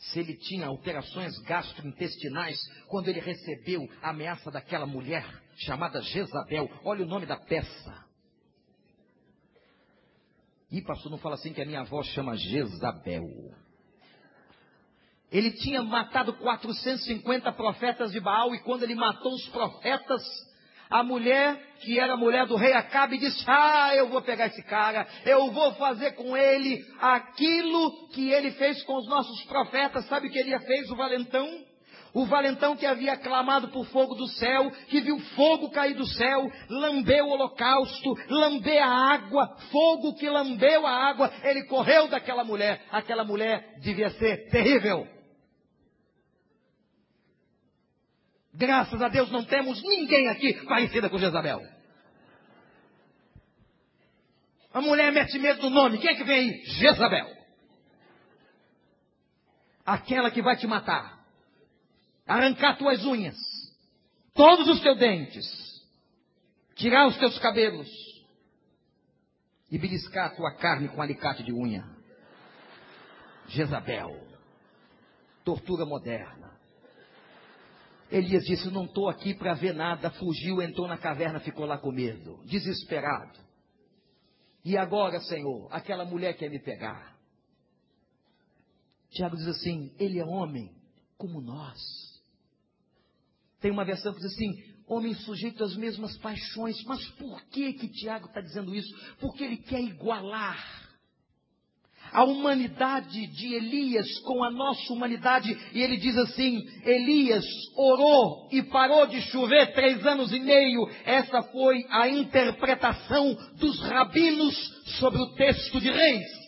se 0.00 0.18
ele 0.18 0.34
tinha 0.34 0.66
alterações 0.66 1.38
gastrointestinais 1.40 2.58
quando 2.88 3.08
ele 3.08 3.20
recebeu 3.20 3.86
a 4.02 4.10
ameaça 4.10 4.50
daquela 4.50 4.86
mulher 4.86 5.24
chamada 5.56 6.00
Jezabel. 6.00 6.68
Olha 6.84 7.04
o 7.04 7.08
nome 7.08 7.26
da 7.26 7.36
peça. 7.36 8.04
E 10.70 10.80
pastor, 10.82 11.10
não 11.10 11.18
fala 11.18 11.34
assim 11.34 11.52
que 11.52 11.60
a 11.60 11.66
minha 11.66 11.80
avó 11.80 12.02
chama 12.02 12.36
Jezabel. 12.36 13.26
Ele 15.30 15.52
tinha 15.52 15.82
matado 15.82 16.32
450 16.34 17.52
profetas 17.52 18.10
de 18.10 18.20
Baal 18.20 18.54
e 18.54 18.60
quando 18.60 18.82
ele 18.82 18.94
matou 18.94 19.32
os 19.32 19.48
profetas, 19.48 20.22
a 20.90 21.04
mulher, 21.04 21.56
que 21.80 21.98
era 21.98 22.16
mulher 22.16 22.46
do 22.46 22.56
rei 22.56 22.72
Acabe, 22.72 23.16
disse: 23.16 23.44
Ah, 23.46 23.94
eu 23.94 24.08
vou 24.08 24.20
pegar 24.20 24.48
esse 24.48 24.62
cara, 24.64 25.06
eu 25.24 25.50
vou 25.52 25.72
fazer 25.74 26.12
com 26.12 26.36
ele 26.36 26.84
aquilo 27.00 28.08
que 28.08 28.30
ele 28.30 28.50
fez 28.52 28.82
com 28.82 28.96
os 28.96 29.06
nossos 29.06 29.42
profetas. 29.44 30.06
Sabe 30.06 30.26
o 30.26 30.30
que 30.30 30.38
ele 30.38 30.58
fez, 30.58 30.90
o 30.90 30.96
valentão? 30.96 31.48
O 32.12 32.26
valentão 32.26 32.74
que 32.74 32.84
havia 32.84 33.16
clamado 33.16 33.68
por 33.68 33.86
fogo 33.86 34.16
do 34.16 34.26
céu, 34.26 34.68
que 34.88 35.00
viu 35.00 35.16
fogo 35.36 35.70
cair 35.70 35.94
do 35.94 36.04
céu, 36.04 36.50
lambeu 36.68 37.26
o 37.26 37.30
holocausto, 37.30 38.14
lambeu 38.28 38.82
a 38.82 39.12
água, 39.12 39.56
fogo 39.70 40.16
que 40.16 40.28
lambeu 40.28 40.84
a 40.84 41.08
água, 41.08 41.30
ele 41.44 41.64
correu 41.66 42.08
daquela 42.08 42.42
mulher. 42.42 42.82
Aquela 42.90 43.22
mulher 43.22 43.76
devia 43.80 44.10
ser 44.10 44.48
terrível. 44.50 45.06
Graças 48.60 49.00
a 49.00 49.08
Deus 49.08 49.30
não 49.30 49.42
temos 49.42 49.82
ninguém 49.82 50.28
aqui 50.28 50.52
parecida 50.66 51.08
com 51.08 51.18
Jezabel. 51.18 51.62
A 54.70 54.82
mulher 54.82 55.10
mete 55.10 55.38
medo 55.38 55.62
do 55.62 55.70
nome. 55.70 55.96
Quem 55.96 56.10
é 56.10 56.14
que 56.14 56.24
vem 56.24 56.50
aí? 56.50 56.64
Jezabel. 56.66 57.26
Aquela 59.86 60.30
que 60.30 60.42
vai 60.42 60.58
te 60.58 60.66
matar. 60.66 61.24
Arrancar 62.26 62.76
tuas 62.76 63.02
unhas. 63.06 63.38
Todos 64.34 64.68
os 64.68 64.82
teus 64.82 64.98
dentes. 64.98 65.46
Tirar 66.74 67.06
os 67.06 67.16
teus 67.16 67.38
cabelos. 67.38 67.88
E 69.70 69.78
beliscar 69.78 70.26
a 70.26 70.36
tua 70.36 70.54
carne 70.56 70.88
com 70.90 71.00
alicate 71.00 71.42
de 71.42 71.52
unha. 71.54 71.82
Jezabel. 73.48 74.10
Tortura 75.46 75.86
moderna. 75.86 76.59
Elias 78.10 78.44
disse: 78.44 78.70
Não 78.70 78.84
estou 78.84 79.08
aqui 79.08 79.34
para 79.34 79.54
ver 79.54 79.74
nada. 79.74 80.10
Fugiu, 80.10 80.60
entrou 80.60 80.88
na 80.88 80.98
caverna, 80.98 81.40
ficou 81.40 81.64
lá 81.64 81.78
com 81.78 81.92
medo, 81.92 82.40
desesperado. 82.44 83.38
E 84.64 84.76
agora, 84.76 85.20
Senhor, 85.20 85.68
aquela 85.70 86.04
mulher 86.04 86.36
quer 86.36 86.50
me 86.50 86.58
pegar. 86.58 87.16
Tiago 89.10 89.36
diz 89.36 89.46
assim: 89.46 89.94
Ele 89.98 90.18
é 90.18 90.24
homem 90.24 90.74
como 91.16 91.40
nós. 91.40 91.78
Tem 93.60 93.70
uma 93.70 93.84
versão 93.84 94.12
que 94.12 94.20
diz 94.20 94.32
assim: 94.32 94.70
homem 94.86 95.14
sujeito 95.14 95.62
às 95.62 95.76
mesmas 95.76 96.16
paixões. 96.18 96.82
Mas 96.84 97.06
por 97.12 97.42
que 97.48 97.72
que 97.74 97.88
Tiago 97.88 98.26
está 98.26 98.40
dizendo 98.40 98.74
isso? 98.74 98.92
Porque 99.20 99.44
ele 99.44 99.58
quer 99.58 99.80
igualar 99.80 100.89
a 102.12 102.24
humanidade 102.24 103.26
de 103.28 103.54
Elias 103.54 104.06
com 104.20 104.42
a 104.42 104.50
nossa 104.50 104.92
humanidade. 104.92 105.56
E 105.72 105.80
ele 105.80 105.96
diz 105.96 106.16
assim: 106.16 106.60
Elias 106.84 107.44
orou 107.76 108.48
e 108.50 108.62
parou 108.62 109.06
de 109.06 109.20
chover 109.22 109.72
três 109.72 110.04
anos 110.06 110.32
e 110.32 110.40
meio. 110.40 110.88
Essa 111.04 111.42
foi 111.44 111.84
a 111.90 112.08
interpretação 112.08 113.34
dos 113.58 113.80
rabinos 113.82 114.54
sobre 114.98 115.20
o 115.20 115.34
texto 115.34 115.80
de 115.80 115.90
Reis. 115.90 116.40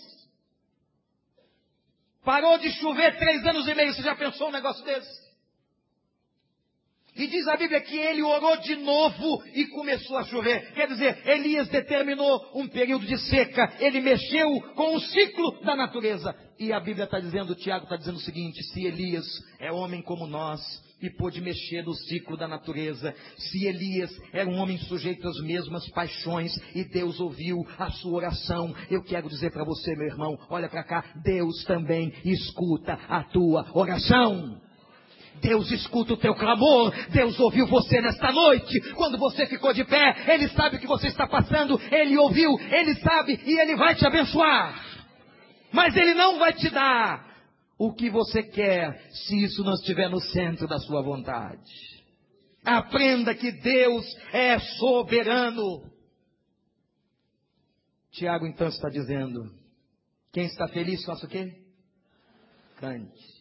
Parou 2.25 2.57
de 2.59 2.71
chover 2.73 3.19
três 3.19 3.45
anos 3.47 3.67
e 3.67 3.75
meio. 3.75 3.93
Você 3.93 4.03
já 4.03 4.15
pensou 4.15 4.49
um 4.49 4.53
negócio 4.53 4.85
desse? 4.85 5.22
E 7.15 7.27
diz 7.27 7.47
a 7.47 7.57
Bíblia 7.57 7.81
que 7.83 7.99
ele 7.99 8.23
orou 8.23 8.57
de 8.59 8.75
novo 8.77 9.43
e 9.55 9.67
começou 9.67 10.17
a 10.17 10.25
chover. 10.25 10.73
Quer 10.73 10.89
dizer, 10.89 11.23
Elias 11.27 11.69
determinou 11.69 12.41
um 12.55 12.67
período 12.67 13.05
de 13.05 13.19
seca. 13.29 13.71
Ele 13.81 14.01
mexeu 14.01 14.49
com 14.75 14.95
o 14.95 15.01
ciclo 15.01 15.61
da 15.63 15.77
natureza. 15.77 16.35
E 16.59 16.73
a 16.73 16.81
Bíblia 16.81 17.05
está 17.05 17.21
dizendo, 17.21 17.55
Tiago 17.55 17.85
está 17.85 17.97
dizendo 17.97 18.17
o 18.17 18.21
seguinte: 18.21 18.63
se 18.63 18.87
Elias 18.87 19.27
é 19.61 19.71
homem 19.71 20.01
como 20.01 20.27
nós 20.27 20.61
e 21.03 21.11
pôde 21.11 21.41
mexer 21.41 21.83
no 21.83 21.93
ciclo 21.93 22.37
da 22.37 22.49
natureza, 22.49 23.15
se 23.37 23.67
Elias 23.67 24.11
era 24.33 24.49
um 24.49 24.57
homem 24.57 24.79
sujeito 24.79 25.29
às 25.29 25.39
mesmas 25.41 25.87
paixões 25.91 26.57
e 26.75 26.85
Deus 26.85 27.21
ouviu 27.21 27.59
a 27.79 27.91
sua 27.91 28.13
oração, 28.13 28.75
eu 28.89 29.03
quero 29.03 29.29
dizer 29.29 29.51
para 29.51 29.65
você, 29.65 29.95
meu 29.97 30.07
irmão, 30.07 30.39
olha 30.49 30.69
para 30.69 30.85
cá, 30.85 31.05
Deus 31.23 31.65
também 31.65 32.11
escuta 32.25 32.95
a 33.09 33.25
tua 33.25 33.67
oração. 33.75 34.62
Deus 35.43 35.71
escuta 35.73 36.15
o 36.15 36.17
teu 36.17 36.35
clamor. 36.35 36.95
Deus 37.11 37.39
ouviu 37.41 37.67
você 37.67 38.01
nesta 38.01 38.31
noite. 38.31 38.81
Quando 38.95 39.19
você 39.19 39.45
ficou 39.47 39.75
de 39.75 39.85
pé, 39.85 40.33
Ele 40.33 40.49
sabe 40.51 40.77
o 40.77 40.79
que 40.79 40.87
você 40.87 41.09
está 41.09 41.27
passando. 41.27 41.79
Ele 41.91 42.17
ouviu, 42.17 42.51
Ele 42.61 42.95
sabe 43.01 43.39
e 43.45 43.61
Ele 43.61 43.75
vai 43.75 43.97
te 43.97 44.07
abençoar. 44.07 44.81
Mas 45.73 45.97
Ele 45.97 46.15
não 46.15 46.39
vai 46.39 46.53
te 46.53 46.71
dar 46.71 47.27
o 47.77 47.93
que 47.93 48.09
você 48.09 48.43
quer 48.45 49.11
se 49.11 49.43
isso 49.43 49.65
não 49.65 49.75
estiver 49.75 50.09
no 50.09 50.21
centro 50.21 50.69
da 50.69 50.79
sua 50.79 51.03
vontade. 51.03 51.93
Aprenda 52.65 53.35
que 53.35 53.51
Deus 53.51 54.07
é 54.33 54.59
soberano. 54.79 55.91
Tiago 58.13 58.47
então 58.47 58.69
está 58.69 58.89
dizendo: 58.89 59.53
quem 60.33 60.45
está 60.45 60.69
feliz, 60.69 61.05
faça 61.05 61.27
o 61.27 61.29
quê? 61.29 61.53
Cante. 62.79 63.33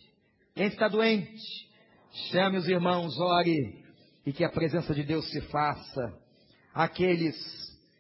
Quem 0.55 0.67
está 0.67 0.87
doente, 0.87 1.70
Chame 2.13 2.57
os 2.57 2.67
irmãos, 2.67 3.17
ore, 3.19 3.83
e 4.25 4.33
que 4.33 4.43
a 4.43 4.49
presença 4.49 4.93
de 4.93 5.03
Deus 5.03 5.29
se 5.29 5.41
faça. 5.41 6.13
Aqueles 6.73 7.35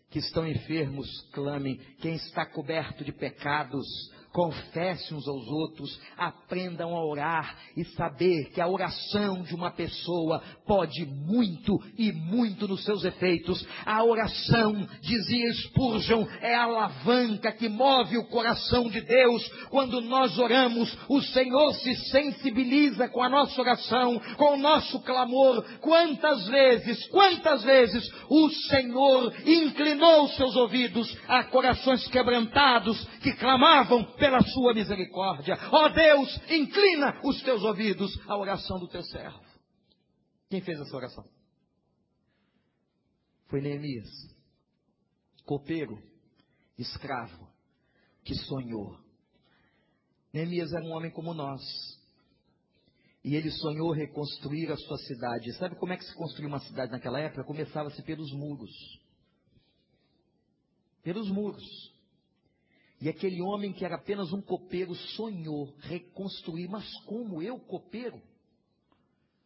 que 0.09 0.19
estão 0.19 0.45
enfermos, 0.45 1.07
clamem. 1.31 1.79
Quem 1.99 2.15
está 2.15 2.45
coberto 2.45 3.05
de 3.05 3.13
pecados, 3.13 3.85
confesse 4.31 5.13
uns 5.13 5.27
aos 5.27 5.47
outros, 5.47 5.99
aprendam 6.17 6.95
a 6.95 7.05
orar 7.05 7.55
e 7.75 7.83
saber 7.85 8.49
que 8.53 8.61
a 8.61 8.67
oração 8.67 9.43
de 9.43 9.53
uma 9.53 9.71
pessoa 9.71 10.41
pode 10.65 11.05
muito 11.05 11.77
e 11.97 12.11
muito 12.11 12.67
nos 12.67 12.83
seus 12.83 13.03
efeitos. 13.03 13.65
A 13.85 14.03
oração, 14.03 14.87
dizia 15.01 15.53
Spurgeon, 15.53 16.25
é 16.41 16.55
a 16.55 16.63
alavanca 16.63 17.51
que 17.51 17.67
move 17.67 18.17
o 18.17 18.27
coração 18.27 18.89
de 18.89 19.01
Deus. 19.01 19.47
Quando 19.69 20.01
nós 20.01 20.37
oramos, 20.37 20.97
o 21.09 21.21
Senhor 21.21 21.73
se 21.75 21.95
sensibiliza 22.09 23.09
com 23.09 23.21
a 23.21 23.29
nossa 23.29 23.59
oração, 23.59 24.19
com 24.37 24.53
o 24.53 24.57
nosso 24.57 24.99
clamor. 25.01 25.63
Quantas 25.81 26.47
vezes, 26.47 27.07
quantas 27.09 27.63
vezes 27.63 28.09
o 28.29 28.49
Senhor 28.49 29.33
inclinou 29.45 30.29
seus 30.29 30.55
ouvidos 30.55 31.17
a 31.27 31.43
corações 31.45 32.07
quebrantados 32.07 33.03
que 33.21 33.33
clamavam 33.33 34.03
pela 34.21 34.39
sua 34.43 34.71
misericórdia. 34.75 35.57
Ó 35.71 35.85
oh 35.85 35.89
Deus, 35.89 36.39
inclina 36.47 37.19
os 37.23 37.41
teus 37.41 37.63
ouvidos 37.63 38.15
à 38.29 38.37
oração 38.37 38.77
do 38.77 38.87
teu 38.87 39.01
servo. 39.01 39.41
Quem 40.47 40.61
fez 40.61 40.79
essa 40.79 40.95
oração? 40.95 41.25
Foi 43.47 43.59
Neemias, 43.61 44.07
copeiro, 45.43 45.97
escravo, 46.77 47.51
que 48.23 48.35
sonhou. 48.35 48.95
Neemias 50.31 50.71
era 50.71 50.85
um 50.85 50.91
homem 50.91 51.09
como 51.09 51.33
nós. 51.33 51.61
E 53.23 53.35
ele 53.35 53.49
sonhou 53.49 53.91
reconstruir 53.91 54.71
a 54.71 54.77
sua 54.77 54.97
cidade. 54.99 55.51
Sabe 55.53 55.75
como 55.77 55.93
é 55.93 55.97
que 55.97 56.05
se 56.05 56.15
construiu 56.15 56.47
uma 56.47 56.59
cidade 56.59 56.91
naquela 56.91 57.19
época? 57.19 57.43
Começava-se 57.43 58.01
pelos 58.03 58.31
muros. 58.33 58.71
Pelos 61.03 61.29
muros. 61.31 61.90
E 63.01 63.09
aquele 63.09 63.41
homem 63.41 63.73
que 63.73 63.83
era 63.83 63.95
apenas 63.95 64.31
um 64.31 64.41
copeiro 64.41 64.93
sonhou 64.93 65.73
reconstruir, 65.79 66.67
mas 66.69 66.87
como 67.05 67.41
eu, 67.41 67.57
copeiro? 67.59 68.21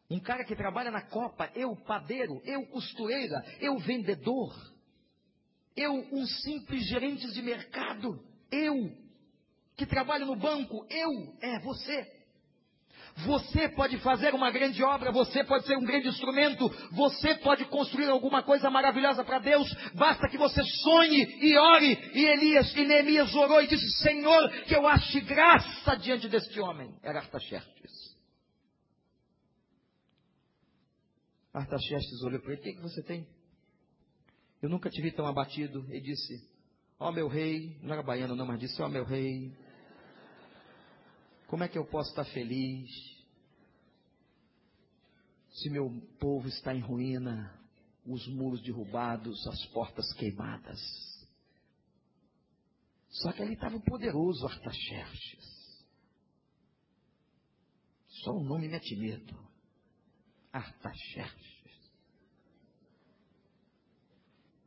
Um 0.09 0.19
cara 0.19 0.43
que 0.43 0.55
trabalha 0.55 0.91
na 0.91 1.01
copa, 1.01 1.49
eu 1.55 1.73
padeiro, 1.77 2.41
eu 2.43 2.67
costureira, 2.67 3.43
eu 3.61 3.77
vendedor, 3.79 4.53
eu 5.75 5.93
um 5.93 6.25
simples 6.25 6.85
gerente 6.89 7.25
de 7.31 7.41
mercado, 7.41 8.21
eu 8.51 8.91
que 9.77 9.85
trabalho 9.85 10.25
no 10.25 10.35
banco, 10.35 10.85
eu, 10.89 11.37
é 11.41 11.59
você. 11.59 12.14
Você 13.23 13.69
pode 13.69 13.97
fazer 13.99 14.33
uma 14.33 14.51
grande 14.51 14.83
obra, 14.83 15.09
você 15.11 15.43
pode 15.43 15.65
ser 15.65 15.77
um 15.77 15.85
grande 15.85 16.09
instrumento, 16.09 16.67
você 16.91 17.35
pode 17.35 17.63
construir 17.65 18.09
alguma 18.09 18.43
coisa 18.43 18.69
maravilhosa 18.69 19.23
para 19.23 19.39
Deus, 19.39 19.67
basta 19.93 20.27
que 20.27 20.37
você 20.37 20.61
sonhe 20.83 21.23
e 21.41 21.57
ore. 21.57 21.97
E 22.13 22.25
Elias 22.25 22.75
e 22.75 22.83
Neemias 22.83 23.33
orou 23.33 23.61
e 23.61 23.67
disse: 23.67 23.89
Senhor, 24.03 24.49
que 24.65 24.75
eu 24.75 24.85
ache 24.85 25.21
graça 25.21 25.95
diante 25.95 26.27
deste 26.27 26.59
homem. 26.59 26.93
Era 27.01 27.19
Artaxerxes. 27.19 28.15
Artaxerxes 31.53 32.21
olhou 32.23 32.41
para 32.41 32.51
ele: 32.51 32.61
O 32.61 32.63
que, 32.63 32.73
que 32.73 32.81
você 32.81 33.01
tem? 33.01 33.25
Eu 34.61 34.69
nunca 34.69 34.89
te 34.89 35.01
vi 35.01 35.11
tão 35.11 35.25
abatido. 35.25 35.85
E 35.89 36.01
disse: 36.01 36.33
Ó 36.99 37.07
oh, 37.07 37.11
meu 37.13 37.29
rei, 37.29 37.77
não 37.81 37.93
era 37.93 38.03
baiano 38.03 38.35
não, 38.35 38.45
mas 38.45 38.59
disse: 38.59 38.81
Ó 38.81 38.87
oh, 38.87 38.89
meu 38.89 39.05
rei, 39.05 39.53
como 41.47 41.63
é 41.63 41.67
que 41.67 41.77
eu 41.77 41.85
posso 41.85 42.09
estar 42.09 42.25
feliz 42.25 42.89
se 45.51 45.69
meu 45.69 45.89
povo 46.19 46.47
está 46.47 46.73
em 46.73 46.81
ruína, 46.81 47.57
os 48.05 48.27
muros 48.27 48.61
derrubados, 48.61 49.47
as 49.47 49.65
portas 49.67 50.11
queimadas? 50.13 50.79
Só 53.09 53.31
que 53.31 53.41
ali 53.41 53.53
estava 53.53 53.77
o 53.77 53.83
poderoso 53.83 54.45
Artaxerxes. 54.45 55.55
Só 58.23 58.31
o 58.31 58.43
nome 58.43 58.67
mete 58.67 58.95
medo. 58.97 59.37
Artaxerxes. 60.51 61.55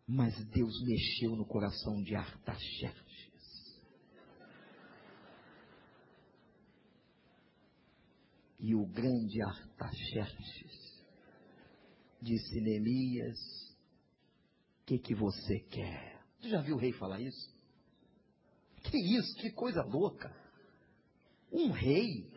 Mas 0.06 0.34
Deus 0.46 0.82
mexeu 0.84 1.36
no 1.36 1.44
coração 1.44 2.02
de 2.02 2.14
Artaxerxes. 2.14 3.07
E 8.58 8.74
o 8.74 8.86
grande 8.86 9.40
Artaxerxes 9.40 11.04
disse 12.20 12.60
Neemias: 12.60 13.38
O 14.82 14.86
que, 14.86 14.98
que 14.98 15.14
você 15.14 15.60
quer? 15.60 16.20
Você 16.40 16.50
já 16.50 16.60
viu 16.60 16.76
o 16.76 16.78
rei 16.78 16.92
falar 16.92 17.20
isso? 17.20 17.56
Que 18.84 18.96
isso, 18.96 19.34
que 19.36 19.50
coisa 19.50 19.82
louca. 19.82 20.34
Um 21.52 21.70
rei 21.70 22.30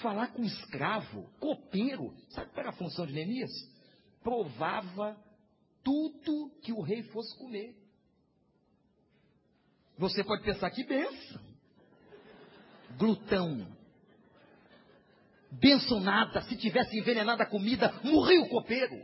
falar 0.00 0.28
com 0.28 0.42
escravo, 0.42 1.28
copeiro. 1.40 2.14
Sabe 2.30 2.50
qual 2.50 2.60
era 2.60 2.70
a 2.70 2.76
função 2.76 3.06
de 3.06 3.12
Neemias? 3.12 3.50
Provava 4.22 5.16
tudo 5.82 6.50
que 6.62 6.72
o 6.72 6.80
rei 6.80 7.02
fosse 7.04 7.36
comer. 7.38 7.76
Você 9.98 10.22
pode 10.22 10.44
pensar 10.44 10.70
que 10.70 10.84
benção. 10.84 11.40
Glutão, 12.98 13.75
Benção 15.60 16.00
nada, 16.00 16.42
se 16.42 16.56
tivesse 16.56 16.98
envenenado 16.98 17.42
a 17.42 17.46
comida, 17.46 17.92
morria 18.04 18.42
o 18.42 18.48
copeiro. 18.48 18.96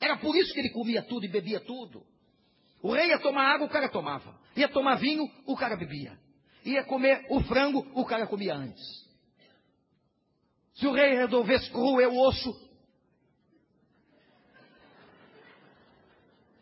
Era 0.00 0.16
por 0.16 0.36
isso 0.36 0.52
que 0.52 0.60
ele 0.60 0.70
comia 0.70 1.02
tudo 1.02 1.24
e 1.24 1.28
bebia 1.28 1.60
tudo. 1.60 2.02
O 2.82 2.92
rei 2.92 3.08
ia 3.08 3.18
tomar 3.18 3.54
água, 3.54 3.66
o 3.66 3.70
cara 3.70 3.88
tomava. 3.88 4.38
Ia 4.56 4.68
tomar 4.68 4.96
vinho, 4.96 5.24
o 5.46 5.56
cara 5.56 5.76
bebia. 5.76 6.18
Ia 6.64 6.84
comer 6.84 7.26
o 7.30 7.40
frango, 7.42 7.86
o 7.94 8.04
cara 8.04 8.26
comia 8.26 8.54
antes. 8.54 8.84
Se 10.74 10.86
o 10.86 10.92
rei 10.92 11.14
resolvesse 11.14 11.70
roer 11.70 12.08
o 12.08 12.18
osso, 12.28 12.54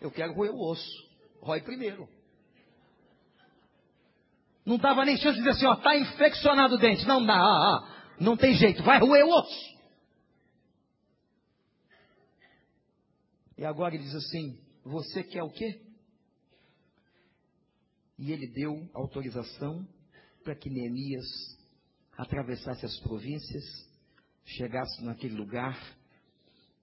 eu 0.01 0.11
quero 0.11 0.33
roer 0.35 0.53
o 0.53 0.71
osso. 0.71 1.05
Rói 1.41 1.61
primeiro. 1.61 2.09
Não 4.65 4.79
dava 4.79 5.05
nem 5.05 5.17
chance 5.17 5.35
de 5.35 5.45
dizer 5.45 5.51
assim, 5.51 5.67
ó, 5.67 5.75
está 5.75 5.97
infeccionado 5.97 6.77
o 6.77 6.79
dente. 6.79 7.07
Não 7.07 7.25
dá, 7.25 7.35
ah, 7.35 7.77
ah, 7.77 7.94
não 8.21 8.37
tem 8.37 8.55
jeito, 8.55 8.83
vai 8.83 8.99
roer 8.99 9.25
o 9.25 9.31
osso. 9.31 9.75
E 13.57 13.65
agora 13.65 13.95
ele 13.95 14.05
diz 14.05 14.15
assim: 14.15 14.59
Você 14.85 15.23
quer 15.23 15.43
o 15.43 15.51
quê? 15.51 15.81
E 18.19 18.33
ele 18.33 18.47
deu 18.47 18.89
autorização 18.93 19.87
para 20.43 20.55
que 20.55 20.71
Neemias 20.71 21.27
atravessasse 22.17 22.85
as 22.85 22.99
províncias, 23.01 23.65
chegasse 24.45 25.03
naquele 25.03 25.35
lugar, 25.35 25.77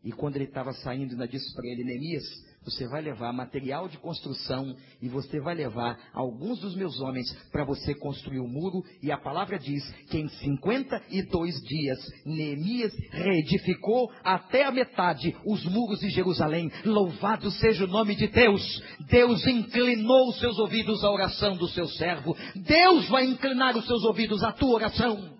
e 0.04 0.12
quando 0.12 0.36
ele 0.36 0.46
estava 0.46 0.74
saindo, 0.74 1.12
ainda 1.12 1.28
disse 1.28 1.54
para 1.54 1.68
ele: 1.68 1.84
Neemias, 1.84 2.24
você 2.64 2.88
vai 2.88 3.02
levar 3.02 3.34
material 3.34 3.88
de 3.88 3.98
construção 3.98 4.76
e 5.02 5.10
você 5.10 5.40
vai 5.40 5.56
levar 5.56 5.98
alguns 6.14 6.60
dos 6.60 6.76
meus 6.76 7.00
homens 7.00 7.32
para 7.52 7.64
você 7.64 7.96
construir 7.96 8.40
o 8.40 8.48
muro. 8.48 8.84
E 9.02 9.12
a 9.12 9.18
palavra 9.18 9.58
diz 9.58 9.84
que 10.10 10.20
em 10.20 10.28
52 10.28 11.62
dias 11.64 11.98
Neemias 12.24 12.94
reedificou 13.12 14.12
até 14.24 14.64
a 14.66 14.72
metade 14.72 15.36
os 15.44 15.66
muros 15.66 16.00
de 16.00 16.10
Jerusalém. 16.10 16.72
Louvado 16.86 17.50
seja 17.50 17.86
o 17.86 17.88
nome 17.88 18.16
de 18.16 18.28
Deus. 18.28 18.62
Deus 19.10 19.46
inclinou 19.48 20.30
os 20.30 20.40
seus 20.40 20.60
ouvidos 20.60 21.04
à 21.04 21.10
oração 21.10 21.58
do 21.58 21.68
seu 21.68 21.88
servo. 21.88 22.38
Deus 22.56 23.10
vai 23.10 23.26
inclinar 23.26 23.76
os 23.76 23.88
seus 23.88 24.04
ouvidos 24.04 24.44
à 24.44 24.52
tua 24.52 24.76
oração. 24.76 25.36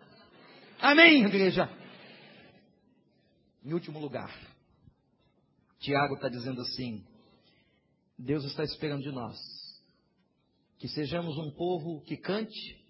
Amém, 0.82 1.24
igreja? 1.24 1.70
Em 3.64 3.74
último 3.74 4.00
lugar, 4.00 4.36
Tiago 5.80 6.16
está 6.16 6.28
dizendo 6.28 6.62
assim: 6.62 7.04
Deus 8.24 8.46
está 8.46 8.64
esperando 8.64 9.02
de 9.02 9.12
nós 9.12 9.36
que 10.78 10.88
sejamos 10.88 11.38
um 11.38 11.52
povo 11.52 12.02
que 12.02 12.18
cante, 12.18 12.86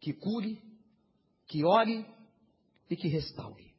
que 0.00 0.14
cure, 0.14 0.62
que 1.46 1.64
ore 1.64 2.06
e 2.88 2.96
que 2.96 3.08
restaure. 3.08 3.74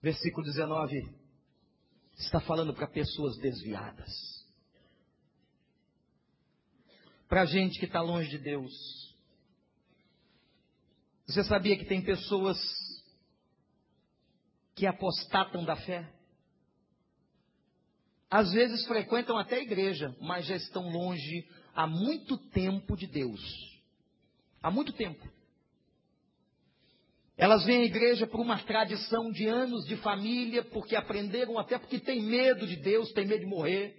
Versículo 0.00 0.46
19 0.46 1.12
está 2.16 2.40
falando 2.40 2.72
para 2.72 2.86
pessoas 2.86 3.36
desviadas, 3.38 4.46
para 7.28 7.46
gente 7.46 7.80
que 7.80 7.86
está 7.86 8.00
longe 8.00 8.30
de 8.30 8.38
Deus. 8.38 8.72
Você 11.26 11.42
sabia 11.44 11.76
que 11.76 11.84
tem 11.84 12.02
pessoas 12.02 12.58
que 14.76 14.86
apostatam 14.86 15.64
da 15.64 15.74
fé? 15.76 16.17
Às 18.30 18.52
vezes 18.52 18.86
frequentam 18.86 19.38
até 19.38 19.56
a 19.56 19.62
igreja, 19.62 20.14
mas 20.20 20.46
já 20.46 20.56
estão 20.56 20.90
longe 20.90 21.48
há 21.74 21.86
muito 21.86 22.36
tempo 22.50 22.96
de 22.96 23.06
Deus. 23.06 23.40
Há 24.62 24.70
muito 24.70 24.92
tempo. 24.92 25.26
Elas 27.38 27.64
vêm 27.64 27.82
à 27.82 27.84
igreja 27.84 28.26
por 28.26 28.40
uma 28.40 28.58
tradição 28.58 29.30
de 29.30 29.46
anos 29.46 29.86
de 29.86 29.96
família, 29.98 30.62
porque 30.62 30.96
aprenderam, 30.96 31.58
até 31.58 31.78
porque 31.78 32.00
tem 32.00 32.20
medo 32.20 32.66
de 32.66 32.76
Deus, 32.76 33.12
tem 33.12 33.26
medo 33.26 33.40
de 33.40 33.46
morrer. 33.46 33.94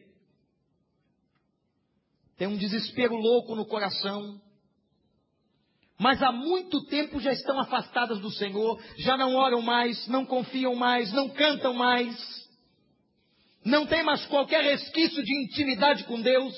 Tem 2.38 2.48
um 2.48 2.58
desespero 2.58 3.16
louco 3.16 3.56
no 3.56 3.66
coração. 3.66 4.40
Mas 5.98 6.22
há 6.22 6.32
muito 6.32 6.86
tempo 6.86 7.20
já 7.20 7.32
estão 7.32 7.60
afastadas 7.60 8.20
do 8.20 8.30
Senhor, 8.32 8.80
já 8.98 9.18
não 9.18 9.36
oram 9.36 9.62
mais, 9.62 10.08
não 10.08 10.26
confiam 10.26 10.76
mais, 10.76 11.12
não 11.14 11.30
cantam 11.30 11.74
mais 11.74 12.39
não 13.64 13.86
tem 13.86 14.04
mais 14.04 14.26
qualquer 14.26 14.64
resquício 14.64 15.24
de 15.24 15.44
intimidade 15.44 16.04
com 16.06 16.22
Deus, 16.22 16.54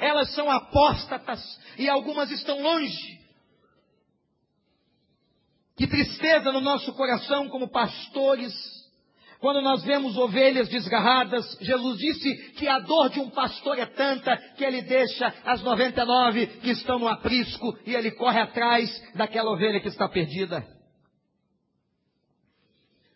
elas 0.00 0.34
são 0.34 0.50
apóstatas 0.50 1.40
e 1.78 1.88
algumas 1.88 2.30
estão 2.30 2.62
longe. 2.62 3.16
Que 5.76 5.86
tristeza 5.86 6.50
no 6.52 6.60
nosso 6.60 6.92
coração 6.94 7.48
como 7.48 7.68
pastores, 7.68 8.54
quando 9.38 9.60
nós 9.60 9.84
vemos 9.84 10.16
ovelhas 10.16 10.68
desgarradas. 10.68 11.56
Jesus 11.60 11.98
disse 11.98 12.52
que 12.52 12.66
a 12.66 12.78
dor 12.78 13.10
de 13.10 13.20
um 13.20 13.30
pastor 13.30 13.78
é 13.78 13.86
tanta 13.86 14.36
que 14.56 14.64
ele 14.64 14.82
deixa 14.82 15.32
as 15.44 15.62
99 15.62 16.46
que 16.46 16.70
estão 16.70 16.98
no 16.98 17.08
aprisco 17.08 17.78
e 17.84 17.94
ele 17.94 18.10
corre 18.12 18.40
atrás 18.40 18.90
daquela 19.14 19.50
ovelha 19.50 19.80
que 19.80 19.88
está 19.88 20.08
perdida. 20.08 20.66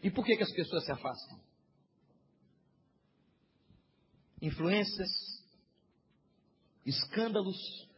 E 0.02 0.10
por 0.10 0.24
que, 0.24 0.36
que 0.36 0.42
as 0.42 0.52
pessoas 0.52 0.84
se 0.84 0.92
afastam? 0.92 1.49
Influências, 4.40 5.10
escândalos, 6.84 7.88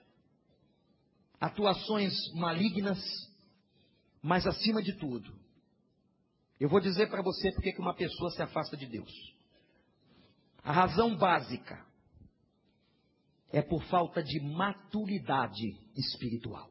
atuações 1.40 2.12
malignas, 2.34 2.98
mas 4.22 4.46
acima 4.46 4.82
de 4.82 4.92
tudo, 4.98 5.32
eu 6.60 6.68
vou 6.68 6.80
dizer 6.80 7.08
para 7.08 7.22
você 7.22 7.50
porque 7.52 7.72
que 7.72 7.80
uma 7.80 7.94
pessoa 7.94 8.30
se 8.30 8.40
afasta 8.40 8.76
de 8.76 8.86
Deus. 8.86 9.12
A 10.62 10.72
razão 10.72 11.16
básica 11.16 11.84
é 13.50 13.60
por 13.60 13.82
falta 13.84 14.22
de 14.22 14.40
maturidade 14.40 15.76
espiritual. 15.96 16.70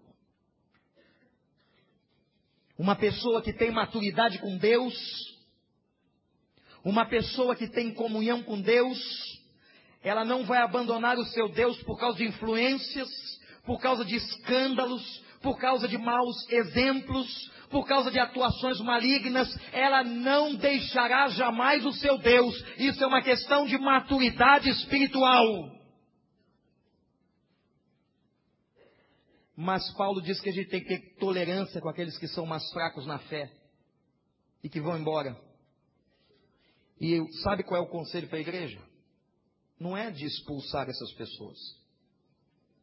Uma 2.78 2.96
pessoa 2.96 3.42
que 3.42 3.54
tem 3.54 3.70
maturidade 3.70 4.40
com 4.40 4.58
Deus, 4.58 4.96
uma 6.84 7.06
pessoa 7.06 7.56
que 7.56 7.68
tem 7.68 7.94
comunhão 7.94 8.42
com 8.42 8.60
Deus, 8.60 8.98
ela 10.04 10.26
não 10.26 10.44
vai 10.46 10.62
abandonar 10.62 11.18
o 11.18 11.26
seu 11.26 11.50
Deus 11.50 11.82
por 11.84 12.00
causa 12.00 12.18
de 12.18 12.26
influências, 12.26 13.10
por 13.66 13.80
causa 13.80 14.04
de 14.04 14.16
escândalos, 14.16 15.24
por 15.42 15.58
causa 15.60 15.88
de 15.88 15.98
maus 15.98 16.36
exemplos, 16.52 17.52
por 17.70 17.88
causa 17.88 18.12
de 18.12 18.20
atuações 18.20 18.80
malignas, 18.82 19.48
ela 19.72 20.04
não 20.04 20.56
deixará 20.56 21.28
jamais 21.30 21.86
o 21.86 21.94
seu 21.94 22.18
Deus. 22.18 22.54
Isso 22.78 23.04
é 23.04 23.08
uma 23.08 23.22
questão 23.22 23.66
de 23.66 23.78
maturidade 23.78 24.70
espiritual. 24.70 25.46
Mas 29.56 29.90
Paulo 29.94 30.22
diz 30.22 30.40
que 30.42 30.50
a 30.50 30.54
gente 30.54 30.70
tem 30.70 30.82
que 30.82 30.88
ter 30.88 31.16
tolerância 31.20 31.80
com 31.80 31.90
aqueles 31.90 32.18
que 32.18 32.28
são 32.28 32.46
mais 32.46 32.70
fracos 32.72 33.06
na 33.06 33.20
fé 33.20 33.52
e 34.64 34.70
que 34.70 34.82
vão 34.82 34.98
embora. 34.98 35.38
E 37.00 37.20
sabe 37.44 37.64
qual 37.64 37.82
é 37.82 37.84
o 37.84 37.90
conselho 37.90 38.28
para 38.28 38.38
a 38.38 38.42
igreja? 38.42 38.80
Não 39.82 39.98
é 39.98 40.12
de 40.12 40.24
expulsar 40.24 40.88
essas 40.88 41.12
pessoas, 41.14 41.58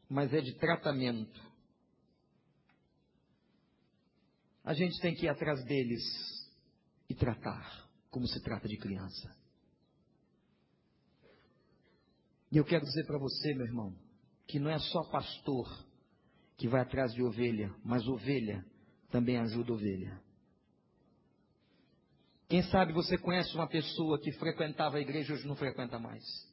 mas 0.09 0.35
é 0.35 0.41
de 0.41 0.53
tratamento. 0.55 1.41
A 4.65 4.75
gente 4.75 5.01
tem 5.01 5.15
que 5.15 5.27
ir 5.27 5.29
atrás 5.29 5.65
deles 5.65 6.03
e 7.09 7.15
tratar 7.15 7.89
como 8.11 8.27
se 8.27 8.43
trata 8.43 8.67
de 8.67 8.77
criança. 8.77 9.33
E 12.51 12.57
eu 12.57 12.65
quero 12.65 12.85
dizer 12.85 13.07
para 13.07 13.19
você, 13.19 13.55
meu 13.55 13.67
irmão, 13.67 13.95
que 14.49 14.59
não 14.59 14.69
é 14.69 14.79
só 14.81 15.05
pastor 15.05 15.69
que 16.57 16.67
vai 16.67 16.81
atrás 16.81 17.13
de 17.13 17.23
ovelha, 17.23 17.73
mas 17.85 18.09
ovelha 18.09 18.67
também 19.09 19.37
ajuda 19.37 19.73
ovelha. 19.73 20.21
Quem 22.49 22.63
sabe 22.65 22.93
você 22.93 23.17
conhece 23.17 23.55
uma 23.55 23.69
pessoa 23.69 24.19
que 24.19 24.33
frequentava 24.33 24.97
a 24.97 25.01
igreja 25.01 25.33
e 25.33 25.37
hoje 25.37 25.47
não 25.47 25.55
frequenta 25.55 25.97
mais. 26.01 26.48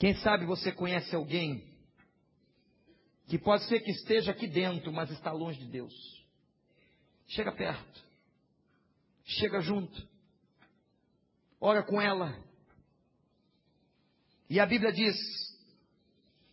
Quem 0.00 0.14
sabe 0.14 0.46
você 0.46 0.72
conhece 0.72 1.14
alguém 1.14 1.62
que 3.28 3.38
pode 3.38 3.64
ser 3.64 3.80
que 3.80 3.90
esteja 3.90 4.32
aqui 4.32 4.46
dentro, 4.48 4.90
mas 4.90 5.10
está 5.10 5.30
longe 5.30 5.58
de 5.58 5.66
Deus. 5.66 5.94
Chega 7.28 7.52
perto. 7.52 8.02
Chega 9.24 9.60
junto. 9.60 10.08
Ora 11.60 11.82
com 11.82 12.00
ela. 12.00 12.34
E 14.48 14.58
a 14.58 14.64
Bíblia 14.64 14.90
diz 14.90 15.14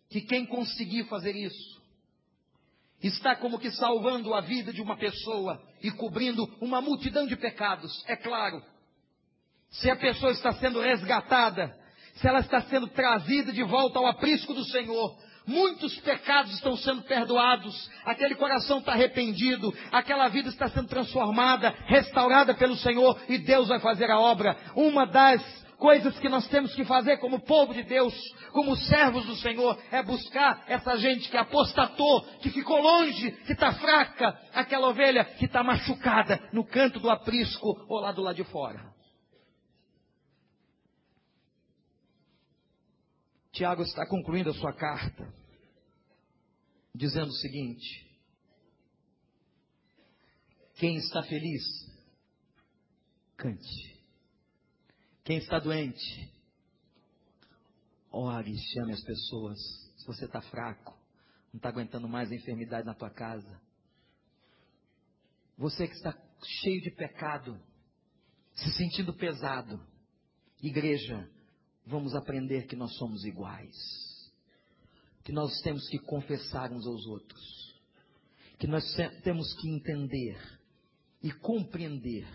que 0.10 0.22
quem 0.22 0.46
conseguir 0.46 1.06
fazer 1.06 1.34
isso 1.34 1.82
está 3.02 3.34
como 3.34 3.60
que 3.60 3.72
salvando 3.72 4.34
a 4.34 4.42
vida 4.42 4.74
de 4.74 4.82
uma 4.82 4.98
pessoa 4.98 5.66
e 5.82 5.90
cobrindo 5.90 6.44
uma 6.60 6.82
multidão 6.82 7.26
de 7.26 7.38
pecados. 7.38 8.04
É 8.08 8.18
claro. 8.18 8.62
Se 9.70 9.90
a 9.90 9.96
pessoa 9.96 10.34
está 10.34 10.52
sendo 10.56 10.82
resgatada, 10.82 11.87
se 12.18 12.28
ela 12.28 12.40
está 12.40 12.62
sendo 12.62 12.88
trazida 12.88 13.52
de 13.52 13.64
volta 13.64 14.00
ao 14.00 14.08
aprisco 14.08 14.54
do 14.54 14.64
Senhor. 14.66 15.16
Muitos 15.46 15.98
pecados 16.02 16.54
estão 16.54 16.76
sendo 16.76 17.04
perdoados, 17.04 17.90
aquele 18.06 18.36
coração 18.36 18.80
está 18.80 18.92
arrependido, 18.92 19.74
aquela 19.94 20.28
vida 20.28 20.50
está 20.50 20.68
sendo 20.68 20.90
transformada, 20.90 21.74
restaurada 21.86 22.54
pelo 22.54 22.76
Senhor 22.76 23.18
e 23.30 23.38
Deus 23.38 23.70
vai 23.70 23.80
fazer 23.80 24.12
a 24.12 24.20
obra. 24.20 24.58
Uma 24.76 25.06
das 25.06 25.42
coisas 25.78 26.20
que 26.20 26.28
nós 26.28 26.46
temos 26.50 26.76
que 26.76 26.84
fazer 26.84 27.18
como 27.18 27.40
povo 27.40 27.74
de 27.74 27.84
Deus, 27.84 28.14
como 28.52 28.76
servos 28.76 29.26
do 29.26 29.36
Senhor, 29.38 29.80
é 29.90 30.04
buscar 30.04 30.66
essa 30.68 30.98
gente 30.98 31.30
que 31.30 31.38
apostatou, 31.38 32.24
que 32.42 32.50
ficou 32.50 32.82
longe, 32.82 33.32
que 33.46 33.54
está 33.54 33.72
fraca, 33.74 34.38
aquela 34.54 34.90
ovelha 34.90 35.24
que 35.24 35.46
está 35.46 35.64
machucada 35.64 36.42
no 36.52 36.66
canto 36.66 37.00
do 37.00 37.10
aprisco 37.10 37.86
ou 37.88 38.02
lá 38.02 38.12
do 38.12 38.22
lado 38.22 38.36
de 38.36 38.44
fora. 38.44 38.97
Tiago 43.58 43.82
está 43.82 44.06
concluindo 44.06 44.52
a 44.52 44.54
sua 44.54 44.72
carta, 44.72 45.34
dizendo 46.94 47.30
o 47.30 47.38
seguinte: 47.38 48.08
quem 50.76 50.98
está 50.98 51.24
feliz, 51.24 51.64
cante. 53.36 53.98
Quem 55.24 55.40
está 55.40 55.58
doente, 55.58 56.32
ore 58.12 58.52
e 58.52 58.74
chame 58.74 58.94
as 58.94 59.04
pessoas. 59.04 59.58
Se 59.98 60.06
você 60.06 60.26
está 60.26 60.40
fraco, 60.40 60.96
não 61.52 61.58
está 61.58 61.70
aguentando 61.70 62.08
mais 62.08 62.32
a 62.32 62.36
enfermidade 62.36 62.86
na 62.86 62.94
tua 62.94 63.10
casa. 63.10 63.60
Você 65.58 65.88
que 65.88 65.96
está 65.96 66.16
cheio 66.62 66.80
de 66.84 66.92
pecado, 66.92 67.60
se 68.54 68.72
sentindo 68.78 69.16
pesado, 69.16 69.84
igreja, 70.62 71.28
vamos 71.88 72.16
aprender 72.16 72.68
que 72.68 72.76
nós 72.76 72.96
somos 72.98 73.24
iguais. 73.26 73.76
Que 75.24 75.32
nós 75.32 75.60
temos 75.62 75.88
que 75.90 75.98
confessar 76.00 76.72
uns 76.72 76.86
aos 76.86 77.06
outros. 77.06 77.76
Que 78.60 78.68
nós 78.68 78.84
temos 79.24 79.54
que 79.56 79.70
entender 79.70 80.38
e 81.22 81.32
compreender 81.32 82.28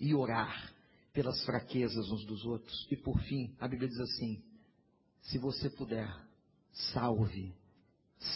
e 0.00 0.14
orar 0.14 0.72
pelas 1.12 1.42
fraquezas 1.44 2.10
uns 2.10 2.24
dos 2.24 2.44
outros. 2.44 2.86
E 2.90 2.96
por 2.96 3.18
fim, 3.22 3.54
a 3.58 3.68
Bíblia 3.68 3.88
diz 3.88 4.00
assim: 4.00 4.42
se 5.22 5.38
você 5.38 5.68
puder, 5.70 6.08
salve, 6.92 7.54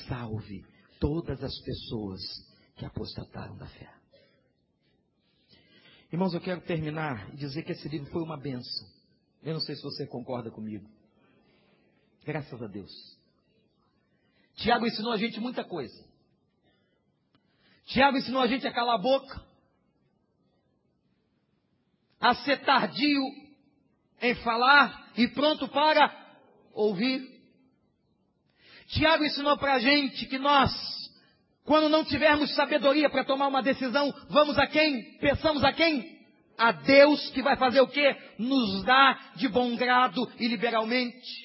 salve 0.09 0.65
todas 1.01 1.43
as 1.43 1.59
pessoas 1.61 2.21
que 2.77 2.85
apostataram 2.85 3.57
da 3.57 3.67
fé. 3.67 3.93
Irmãos, 6.13 6.33
eu 6.35 6.41
quero 6.41 6.61
terminar 6.61 7.33
e 7.33 7.37
dizer 7.37 7.63
que 7.65 7.73
esse 7.73 7.89
livro 7.89 8.11
foi 8.11 8.23
uma 8.23 8.37
benção. 8.37 8.94
Eu 9.45 9.53
não 9.53 9.61
sei 9.61 9.77
se 9.77 9.83
você 9.83 10.07
concorda 10.07 10.51
comigo. 10.51 10.89
Graças 12.25 12.63
a 12.63 12.67
Deus. 12.67 12.91
Tiago 14.57 14.87
ensinou 14.87 15.13
a 15.13 15.19
gente 15.19 15.39
muita 15.39 15.63
coisa. 15.63 16.03
Tiago 17.85 18.17
ensinou 18.17 18.41
a 18.41 18.47
gente 18.47 18.67
a 18.67 18.73
calar 18.73 18.95
a 18.95 19.03
boca, 19.03 19.45
a 22.19 22.35
ser 22.37 22.65
tardio 22.65 23.23
em 24.23 24.35
falar 24.37 25.13
e 25.19 25.29
pronto 25.29 25.69
para 25.69 26.39
ouvir. 26.73 27.31
Tiago 28.87 29.25
ensinou 29.25 29.59
para 29.59 29.75
a 29.75 29.79
gente 29.79 30.25
que 30.25 30.39
nós, 30.39 30.73
quando 31.65 31.91
não 31.91 32.03
tivermos 32.03 32.55
sabedoria 32.55 33.11
para 33.11 33.25
tomar 33.25 33.49
uma 33.49 33.63
decisão, 33.63 34.11
vamos 34.31 34.59
a 34.59 34.67
quem? 34.67 35.19
Pensamos 35.19 35.63
a 35.63 35.73
quem? 35.75 36.14
A 36.57 36.73
Deus 36.73 37.31
que 37.31 37.43
vai 37.43 37.57
fazer 37.57 37.81
o 37.81 37.89
quê? 37.89 38.17
Nos 38.39 38.85
dá 38.85 39.19
de 39.37 39.49
bom 39.49 39.75
grado 39.77 40.31
e 40.39 40.47
liberalmente. 40.47 41.45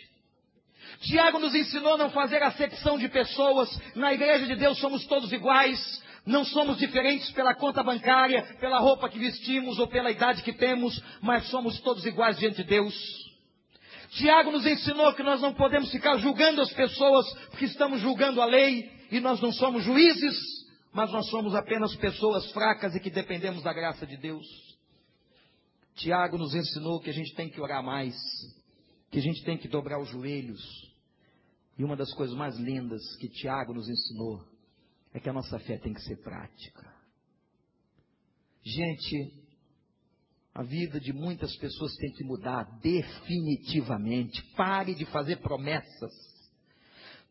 Tiago 1.01 1.39
nos 1.39 1.55
ensinou 1.55 1.93
a 1.93 1.97
não 1.97 2.09
fazer 2.09 2.43
acepção 2.43 2.97
de 2.97 3.07
pessoas. 3.07 3.69
Na 3.95 4.13
igreja 4.13 4.45
de 4.45 4.55
Deus 4.55 4.77
somos 4.79 5.05
todos 5.07 5.31
iguais. 5.31 5.79
Não 6.25 6.43
somos 6.43 6.77
diferentes 6.77 7.31
pela 7.31 7.55
conta 7.55 7.81
bancária, 7.81 8.43
pela 8.59 8.79
roupa 8.79 9.09
que 9.09 9.17
vestimos 9.17 9.79
ou 9.79 9.87
pela 9.87 10.11
idade 10.11 10.43
que 10.43 10.53
temos, 10.53 11.01
mas 11.21 11.49
somos 11.49 11.79
todos 11.79 12.05
iguais 12.05 12.37
diante 12.37 12.57
de 12.57 12.65
Deus. 12.65 12.93
Tiago 14.11 14.51
nos 14.51 14.65
ensinou 14.65 15.13
que 15.13 15.23
nós 15.23 15.41
não 15.41 15.53
podemos 15.53 15.91
ficar 15.91 16.17
julgando 16.17 16.61
as 16.61 16.73
pessoas 16.73 17.31
porque 17.49 17.65
estamos 17.65 18.01
julgando 18.01 18.41
a 18.41 18.45
lei 18.45 18.91
e 19.11 19.19
nós 19.19 19.39
não 19.39 19.51
somos 19.51 19.83
juízes, 19.83 20.37
mas 20.93 21.11
nós 21.11 21.27
somos 21.29 21.55
apenas 21.55 21.95
pessoas 21.95 22.51
fracas 22.51 22.95
e 22.95 22.99
que 22.99 23.09
dependemos 23.09 23.63
da 23.63 23.71
graça 23.71 24.05
de 24.05 24.17
Deus. 24.17 24.68
Tiago 25.99 26.37
nos 26.37 26.55
ensinou 26.55 27.01
que 27.01 27.09
a 27.09 27.13
gente 27.13 27.35
tem 27.35 27.49
que 27.49 27.59
orar 27.59 27.83
mais, 27.83 28.15
que 29.11 29.19
a 29.19 29.21
gente 29.21 29.43
tem 29.43 29.57
que 29.57 29.67
dobrar 29.67 30.01
os 30.01 30.09
joelhos. 30.09 30.61
E 31.77 31.83
uma 31.83 31.95
das 31.95 32.13
coisas 32.13 32.35
mais 32.35 32.57
lindas 32.57 33.01
que 33.17 33.27
Tiago 33.29 33.73
nos 33.73 33.87
ensinou 33.87 34.43
é 35.13 35.19
que 35.19 35.29
a 35.29 35.33
nossa 35.33 35.59
fé 35.59 35.77
tem 35.77 35.93
que 35.93 36.01
ser 36.01 36.17
prática. 36.21 36.93
Gente, 38.63 39.33
a 40.53 40.63
vida 40.63 40.99
de 40.99 41.11
muitas 41.11 41.55
pessoas 41.57 41.95
tem 41.95 42.11
que 42.11 42.23
mudar 42.23 42.63
definitivamente. 42.81 44.41
Pare 44.55 44.95
de 44.95 45.05
fazer 45.05 45.37
promessas. 45.37 46.28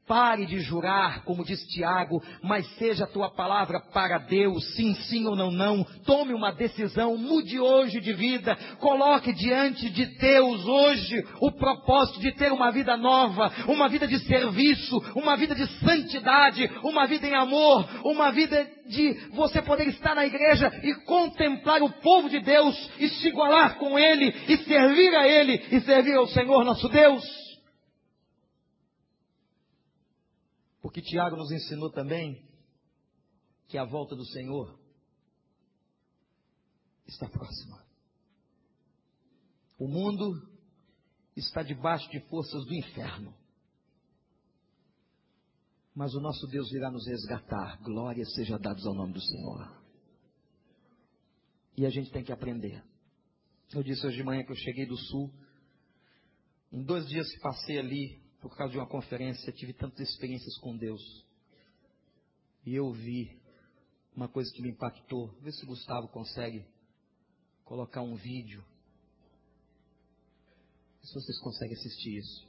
Pare 0.08 0.46
de 0.46 0.58
jurar, 0.60 1.22
como 1.22 1.44
diz 1.44 1.60
Tiago, 1.66 2.22
mas 2.42 2.66
seja 2.76 3.04
a 3.04 3.06
tua 3.06 3.28
palavra 3.30 3.78
para 3.92 4.16
Deus, 4.16 4.74
sim, 4.74 4.94
sim 4.94 5.26
ou 5.26 5.36
não, 5.36 5.50
não. 5.50 5.84
Tome 6.06 6.32
uma 6.32 6.50
decisão, 6.50 7.18
mude 7.18 7.60
hoje 7.60 8.00
de 8.00 8.14
vida, 8.14 8.56
coloque 8.80 9.34
diante 9.34 9.90
de 9.90 10.06
Deus 10.06 10.64
hoje 10.64 11.22
o 11.42 11.52
propósito 11.52 12.20
de 12.20 12.32
ter 12.32 12.50
uma 12.50 12.70
vida 12.70 12.96
nova, 12.96 13.52
uma 13.68 13.86
vida 13.86 14.06
de 14.06 14.18
serviço, 14.20 14.96
uma 15.14 15.36
vida 15.36 15.54
de 15.54 15.66
santidade, 15.78 16.70
uma 16.82 17.06
vida 17.06 17.26
em 17.26 17.34
amor, 17.34 17.86
uma 18.02 18.32
vida 18.32 18.66
de 18.88 19.12
você 19.32 19.60
poder 19.60 19.88
estar 19.88 20.14
na 20.14 20.24
igreja 20.24 20.72
e 20.82 20.94
contemplar 21.04 21.82
o 21.82 21.92
povo 22.00 22.30
de 22.30 22.40
Deus 22.40 22.90
e 22.98 23.08
se 23.08 23.28
igualar 23.28 23.76
com 23.76 23.98
Ele 23.98 24.34
e 24.48 24.56
servir 24.56 25.14
a 25.14 25.28
Ele 25.28 25.62
e 25.70 25.80
servir 25.82 26.14
ao 26.14 26.26
Senhor 26.28 26.64
nosso 26.64 26.88
Deus. 26.88 27.47
Porque 30.88 31.02
Tiago 31.02 31.36
nos 31.36 31.50
ensinou 31.50 31.90
também 31.90 32.48
que 33.66 33.76
a 33.76 33.84
volta 33.84 34.16
do 34.16 34.24
Senhor 34.24 34.80
está 37.06 37.28
próxima. 37.28 37.84
O 39.78 39.86
mundo 39.86 40.50
está 41.36 41.62
debaixo 41.62 42.08
de 42.08 42.20
forças 42.30 42.64
do 42.64 42.74
inferno. 42.74 43.36
Mas 45.94 46.14
o 46.14 46.20
nosso 46.20 46.46
Deus 46.46 46.70
virá 46.70 46.90
nos 46.90 47.06
resgatar. 47.06 47.82
Glória 47.82 48.24
seja 48.24 48.58
dada 48.58 48.80
ao 48.88 48.94
nome 48.94 49.12
do 49.12 49.20
Senhor. 49.20 49.84
E 51.76 51.84
a 51.84 51.90
gente 51.90 52.10
tem 52.10 52.24
que 52.24 52.32
aprender. 52.32 52.82
Eu 53.74 53.82
disse 53.82 54.06
hoje 54.06 54.16
de 54.16 54.24
manhã 54.24 54.42
que 54.42 54.52
eu 54.52 54.56
cheguei 54.56 54.86
do 54.86 54.96
sul. 54.96 55.30
Em 56.72 56.82
dois 56.82 57.06
dias 57.06 57.30
que 57.30 57.40
passei 57.40 57.78
ali, 57.78 58.27
por 58.40 58.56
causa 58.56 58.72
de 58.72 58.78
uma 58.78 58.86
conferência, 58.86 59.52
tive 59.52 59.72
tantas 59.72 60.08
experiências 60.08 60.56
com 60.58 60.76
Deus. 60.76 61.02
E 62.64 62.74
eu 62.74 62.92
vi 62.92 63.40
uma 64.14 64.28
coisa 64.28 64.52
que 64.52 64.62
me 64.62 64.70
impactou. 64.70 65.28
Vê 65.40 65.50
se 65.52 65.64
o 65.64 65.68
Gustavo 65.68 66.08
consegue 66.08 66.64
colocar 67.64 68.02
um 68.02 68.14
vídeo. 68.14 68.64
Se 71.02 71.14
vocês 71.14 71.40
conseguem 71.40 71.74
assistir 71.74 72.18
isso. 72.18 72.48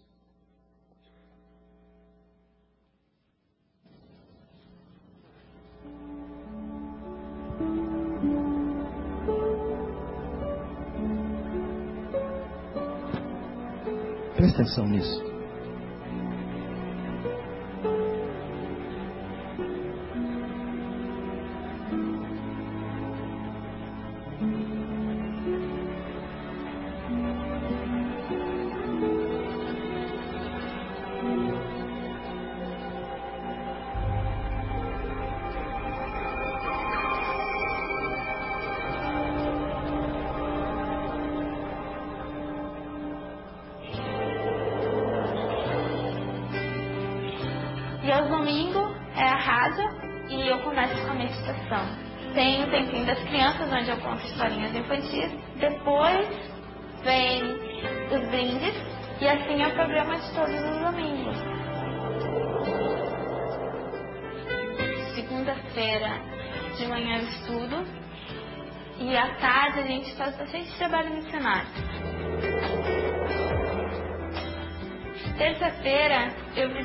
Presta 14.36 14.62
atenção 14.62 14.88
nisso. 14.88 15.39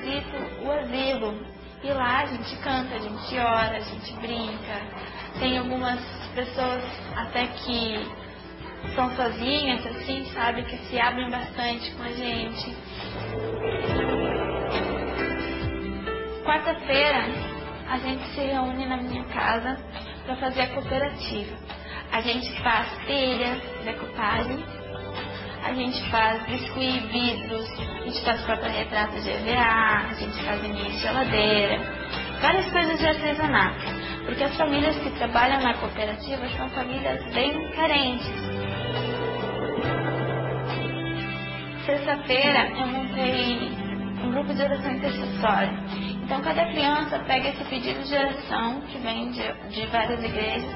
Visito 0.04 0.36
o 0.64 0.70
asilo 0.70 1.34
e 1.82 1.88
lá 1.92 2.20
a 2.20 2.26
gente 2.26 2.56
canta, 2.58 2.94
a 2.94 2.98
gente 2.98 3.38
ora, 3.38 3.76
a 3.76 3.80
gente 3.80 4.12
brinca. 4.14 4.80
Tem 5.38 5.58
algumas 5.58 6.00
pessoas 6.34 6.82
até 7.16 7.46
que 7.46 7.96
são 8.94 9.10
sozinhas, 9.16 9.84
assim, 9.86 10.24
sabe, 10.26 10.62
que 10.64 10.76
se 10.76 11.00
abrem 11.00 11.30
bastante 11.30 11.90
com 11.92 12.02
a 12.02 12.12
gente. 12.12 12.76
quarta-feira 16.44 17.24
a 17.88 17.98
gente 17.98 18.24
se 18.28 18.40
reúne 18.40 18.86
na 18.86 18.98
minha 18.98 19.24
casa 19.24 19.78
para 20.24 20.36
fazer 20.36 20.62
a 20.62 20.74
cooperativa. 20.74 21.56
A 22.12 22.20
gente 22.20 22.52
faz 22.62 22.88
telhas, 23.06 23.60
decopagem, 23.84 24.64
a 25.64 25.72
gente 25.72 26.10
faz 26.10 26.42
biscuit, 26.44 27.00
vidros, 27.06 27.68
a 27.80 28.04
gente 28.04 28.22
faz 28.22 28.42
porta-retrato 28.42 29.16
EVA, 29.16 30.10
a 30.10 30.14
gente 30.14 30.44
faz 30.44 30.62
mini 30.62 30.90
geladeira, 31.00 31.80
várias 32.42 32.70
coisas 32.70 32.98
de 32.98 33.06
artesanato. 33.06 34.04
Porque 34.26 34.44
as 34.44 34.56
famílias 34.56 34.96
que 34.98 35.10
trabalham 35.12 35.62
na 35.62 35.74
cooperativa 35.74 36.48
são 36.50 36.68
famílias 36.70 37.24
bem 37.32 37.70
carentes. 37.72 38.26
Sexta-feira 41.86 42.68
eu 42.70 42.86
montei 42.86 43.70
um 44.22 44.32
grupo 44.32 44.54
de 44.54 44.62
oração 44.62 44.90
intercessória. 44.90 45.72
Então 46.22 46.40
cada 46.42 46.64
criança 46.66 47.18
pega 47.20 47.48
esse 47.48 47.64
pedido 47.64 48.02
de 48.02 48.14
oração 48.14 48.82
que 48.82 48.98
vem 48.98 49.30
de, 49.30 49.52
de 49.70 49.86
várias 49.86 50.22
igrejas 50.22 50.74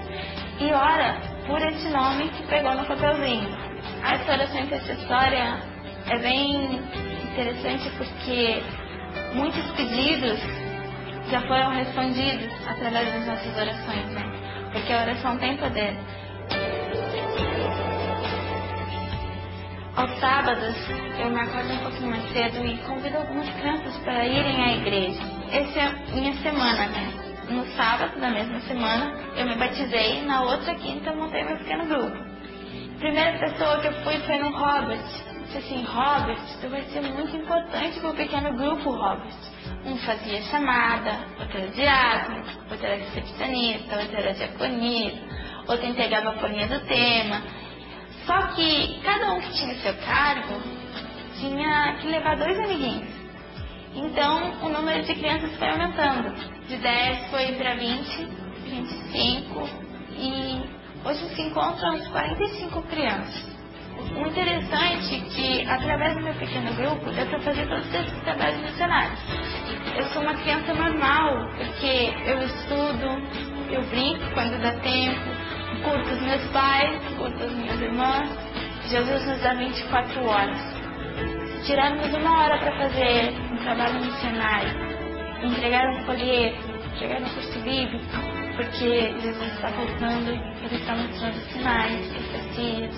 e 0.60 0.72
ora 0.72 1.37
por 1.48 1.62
esse 1.62 1.88
nome 1.88 2.28
que 2.28 2.46
pegou 2.46 2.74
no 2.74 2.84
papelzinho. 2.84 3.48
Essa 4.04 4.32
oração 4.32 4.60
intercessória 4.60 5.58
é 6.06 6.18
bem 6.18 6.76
interessante 7.32 7.90
porque 7.96 8.62
muitos 9.34 9.64
pedidos 9.72 10.38
já 11.30 11.40
foram 11.42 11.70
respondidos 11.70 12.52
através 12.68 13.12
das 13.12 13.26
nossas 13.26 13.56
orações, 13.56 14.10
né? 14.12 14.22
Porque 14.72 14.92
a 14.92 15.02
oração 15.02 15.38
tem 15.38 15.56
poder. 15.56 15.96
Aos 19.96 20.20
sábados, 20.20 20.76
eu 21.18 21.30
me 21.30 21.40
acordo 21.40 21.72
um 21.72 21.78
pouquinho 21.78 22.10
mais 22.10 22.30
cedo 22.30 22.64
e 22.64 22.76
convido 22.86 23.16
algumas 23.16 23.48
crianças 23.54 23.96
para 24.04 24.24
irem 24.26 24.62
à 24.62 24.76
igreja. 24.76 25.20
Essa 25.50 25.80
é 25.80 26.14
minha 26.14 26.34
semana, 26.34 26.86
né? 26.86 27.17
No 27.50 27.66
sábado 27.76 28.20
da 28.20 28.30
mesma 28.30 28.60
semana, 28.60 29.12
eu 29.36 29.46
me 29.46 29.54
batizei. 29.56 30.22
Na 30.22 30.42
outra 30.42 30.74
quinta, 30.74 31.12
montei 31.14 31.44
meu 31.44 31.56
pequeno 31.56 31.86
grupo. 31.86 32.16
A 32.16 32.98
primeira 32.98 33.38
pessoa 33.38 33.80
que 33.80 33.88
eu 33.88 33.92
fui 34.04 34.18
foi 34.20 34.38
no 34.38 34.50
Robert. 34.50 35.04
Disse 35.46 35.58
assim, 35.58 35.84
Robert, 35.84 36.40
tu 36.60 36.68
vai 36.68 36.82
ser 36.82 37.00
muito 37.00 37.34
importante 37.36 38.00
para 38.00 38.10
o 38.10 38.14
pequeno 38.14 38.52
grupo, 38.54 38.90
Robert. 38.90 39.34
Um 39.84 39.96
fazia 39.98 40.42
chamada, 40.42 41.20
outro 41.40 41.58
era 41.58 41.70
diácono, 41.70 42.44
outro 42.70 42.86
era 42.86 42.96
recepcionista, 42.96 43.96
outro 43.98 44.16
era 44.16 44.34
diaconisa, 44.34 45.18
outro 45.68 45.86
entregava 45.86 46.30
a 46.30 46.32
folhinha 46.34 46.66
do 46.66 46.80
tema 46.86 47.40
só 48.28 48.48
que 48.48 49.00
cada 49.02 49.32
um 49.32 49.40
que 49.40 49.50
tinha 49.54 49.74
seu 49.76 49.94
cargo 50.04 50.60
tinha 51.40 51.96
que 51.98 52.08
levar 52.08 52.36
dois 52.36 52.58
amiguinhos. 52.58 53.17
Então 53.98 54.52
o 54.62 54.68
número 54.68 55.02
de 55.02 55.14
crianças 55.14 55.56
foi 55.56 55.68
aumentando. 55.68 56.32
De 56.68 56.76
10 56.76 57.30
foi 57.30 57.52
para 57.54 57.74
20, 57.74 58.28
25 58.64 59.68
e 60.16 60.62
hoje 61.04 61.34
se 61.34 61.42
encontram 61.42 61.96
uns 61.96 62.06
45 62.08 62.82
crianças. 62.82 63.58
O 63.98 64.28
interessante 64.28 65.16
é 65.16 65.20
que 65.34 65.68
através 65.68 66.14
do 66.14 66.22
meu 66.22 66.34
pequeno 66.34 66.72
grupo 66.74 67.10
deu 67.10 67.26
para 67.26 67.40
fazer 67.40 67.66
todos 67.66 67.92
esses 67.92 68.22
trabalhos 68.22 68.60
missionários. 68.60 69.18
Eu 69.96 70.04
sou 70.06 70.22
uma 70.22 70.34
criança 70.34 70.72
normal, 70.74 71.48
porque 71.56 72.14
eu 72.24 72.40
estudo, 72.42 73.72
eu 73.72 73.82
brinco 73.88 74.30
quando 74.34 74.62
dá 74.62 74.72
tempo, 74.78 75.20
curto 75.82 76.10
os 76.12 76.22
meus 76.22 76.44
pais, 76.52 77.00
curto 77.18 77.42
as 77.42 77.52
minhas 77.52 77.80
irmãs. 77.80 78.30
Jesus 78.88 79.26
nos 79.26 79.40
dá 79.42 79.54
24 79.54 80.24
horas. 80.24 80.77
Tirarmos 81.66 82.14
uma 82.14 82.44
hora 82.44 82.58
para 82.58 82.72
fazer 82.72 83.34
um 83.52 83.56
trabalho 83.58 84.00
missionário, 84.00 84.70
entregar 85.42 85.88
um 85.90 86.04
folheto, 86.06 86.98
chegar 86.98 87.20
no 87.20 87.28
curso 87.28 87.58
bíblico, 87.60 88.04
porque 88.56 89.12
Jesus 89.20 89.52
está 89.54 89.68
voltando, 89.70 90.30
Ele 90.30 90.74
está 90.74 90.96
mostrando 90.96 91.34
sinais, 91.52 92.06
profecias, 92.08 92.94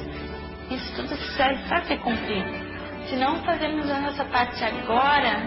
isso 0.70 0.94
tudo 0.94 1.16
já 1.36 1.52
está 1.52 1.82
se 1.82 1.96
cumprindo. 1.96 2.70
Se 3.08 3.16
não 3.16 3.42
fazermos 3.42 3.90
a 3.90 4.00
nossa 4.00 4.24
parte 4.26 4.62
agora, 4.62 5.42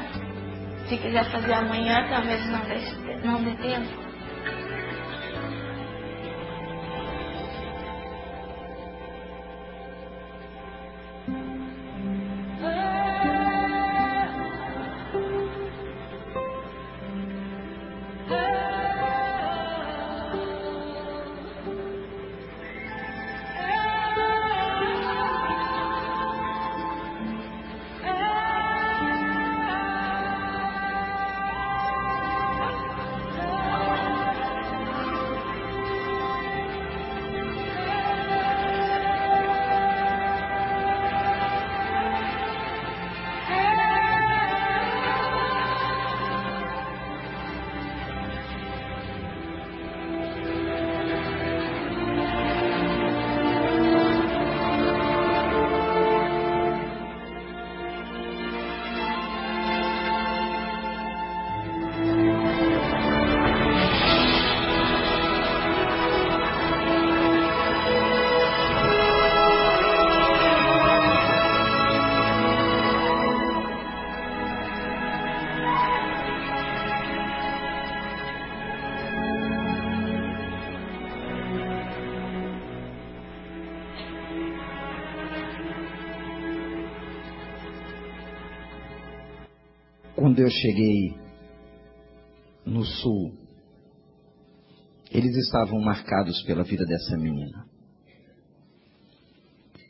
se 0.89 0.97
quiser 0.97 1.23
fazer 1.31 1.53
amanhã, 1.53 2.05
talvez 2.09 2.45
não 2.47 2.59
dê, 2.59 3.15
não 3.23 3.43
dê 3.43 3.51
tempo. 3.63 4.02
Quando 90.33 90.39
eu 90.39 90.49
cheguei 90.49 91.15
no 92.65 92.83
sul, 92.83 93.33
eles 95.11 95.35
estavam 95.45 95.79
marcados 95.79 96.41
pela 96.41 96.63
vida 96.63 96.83
dessa 96.87 97.15
menina. 97.15 97.67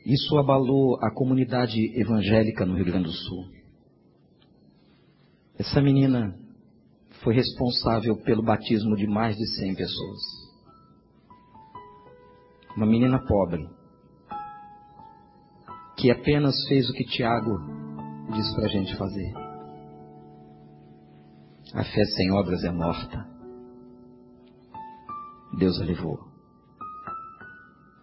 Isso 0.04 0.36
abalou 0.36 0.98
a 1.02 1.10
comunidade 1.14 1.80
evangélica 1.98 2.66
no 2.66 2.74
Rio 2.74 2.84
Grande 2.84 3.04
do 3.04 3.12
Sul. 3.12 3.46
Essa 5.58 5.80
menina 5.80 6.38
foi 7.22 7.34
responsável 7.34 8.14
pelo 8.18 8.42
batismo 8.42 8.96
de 8.96 9.06
mais 9.06 9.34
de 9.36 9.46
100 9.46 9.74
pessoas. 9.76 10.20
Uma 12.76 12.84
menina 12.84 13.18
pobre, 13.26 13.66
que 15.96 16.10
apenas 16.10 16.54
fez 16.68 16.90
o 16.90 16.92
que 16.92 17.04
Tiago 17.04 17.56
disse 18.34 18.54
para 18.54 18.66
a 18.66 18.68
gente 18.68 18.94
fazer. 18.96 19.43
A 21.74 21.82
fé 21.82 22.04
sem 22.04 22.30
obras 22.30 22.62
é 22.62 22.70
morta. 22.70 23.26
Deus 25.58 25.80
a 25.80 25.84
levou. 25.84 26.20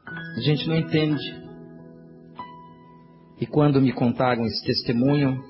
A 0.06 0.40
gente 0.42 0.68
não 0.68 0.76
entende. 0.76 1.24
E 3.40 3.46
quando 3.46 3.82
me 3.82 3.94
contaram 3.94 4.46
esse 4.46 4.66
testemunho, 4.66 5.42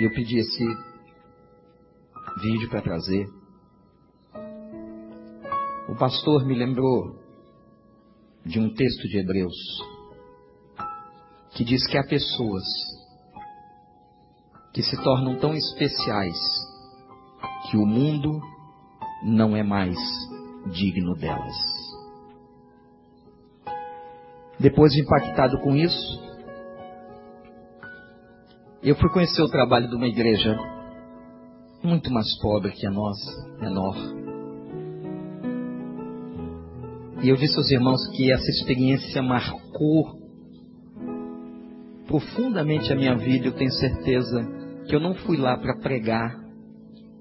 eu 0.00 0.10
pedi 0.14 0.38
esse 0.38 0.64
vídeo 2.40 2.70
para 2.70 2.80
trazer. 2.80 3.28
O 5.86 5.94
pastor 5.96 6.46
me 6.46 6.54
lembrou 6.54 7.14
de 8.46 8.58
um 8.58 8.72
texto 8.72 9.06
de 9.06 9.18
Hebreus 9.18 9.54
que 11.54 11.62
diz 11.62 11.86
que 11.86 11.98
há 11.98 12.04
pessoas 12.04 12.64
que 14.72 14.82
se 14.82 14.96
tornam 15.02 15.38
tão 15.38 15.52
especiais 15.54 16.57
que 17.62 17.76
o 17.76 17.86
mundo 17.86 18.40
não 19.22 19.56
é 19.56 19.62
mais 19.62 19.96
digno 20.72 21.14
delas. 21.16 21.56
Depois 24.58 24.92
de 24.92 25.02
impactado 25.02 25.58
com 25.60 25.74
isso, 25.76 26.28
eu 28.82 28.94
fui 28.96 29.08
conhecer 29.10 29.42
o 29.42 29.48
trabalho 29.48 29.88
de 29.88 29.94
uma 29.94 30.06
igreja 30.06 30.56
muito 31.82 32.12
mais 32.12 32.26
pobre 32.40 32.72
que 32.72 32.86
a 32.86 32.90
nossa, 32.90 33.58
menor. 33.60 33.96
E 37.22 37.28
eu 37.28 37.36
disse 37.36 37.56
aos 37.56 37.70
irmãos 37.70 38.00
que 38.16 38.32
essa 38.32 38.48
experiência 38.50 39.22
marcou 39.22 40.18
profundamente 42.06 42.92
a 42.92 42.96
minha 42.96 43.16
vida. 43.16 43.46
Eu 43.46 43.54
tenho 43.54 43.72
certeza 43.72 44.46
que 44.88 44.94
eu 44.94 45.00
não 45.00 45.14
fui 45.14 45.36
lá 45.36 45.56
para 45.56 45.76
pregar, 45.78 46.36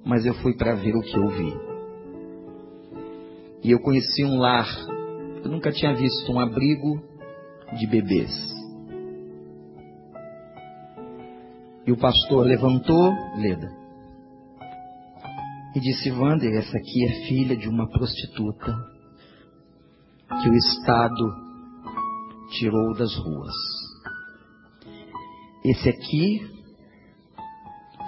mas 0.07 0.25
eu 0.25 0.33
fui 0.35 0.55
para 0.55 0.73
ver 0.73 0.95
o 0.95 1.01
que 1.01 1.17
eu 1.17 1.27
vi. 1.27 1.53
E 3.61 3.71
eu 3.71 3.79
conheci 3.81 4.23
um 4.23 4.39
lar, 4.39 4.65
eu 5.43 5.51
nunca 5.51 5.69
tinha 5.71 5.93
visto 5.93 6.31
um 6.31 6.39
abrigo 6.39 7.01
de 7.77 7.85
bebês. 7.85 8.31
E 11.85 11.91
o 11.91 11.97
pastor 11.97 12.45
levantou, 12.45 13.11
Leda, 13.37 13.69
e 15.75 15.79
disse: 15.79 16.09
Wander, 16.09 16.53
essa 16.53 16.77
aqui 16.77 17.05
é 17.05 17.27
filha 17.27 17.57
de 17.57 17.67
uma 17.67 17.89
prostituta 17.89 18.73
que 20.41 20.49
o 20.49 20.53
Estado 20.53 21.35
tirou 22.51 22.93
das 22.93 23.13
ruas. 23.15 23.53
Esse 25.65 25.89
aqui 25.89 26.56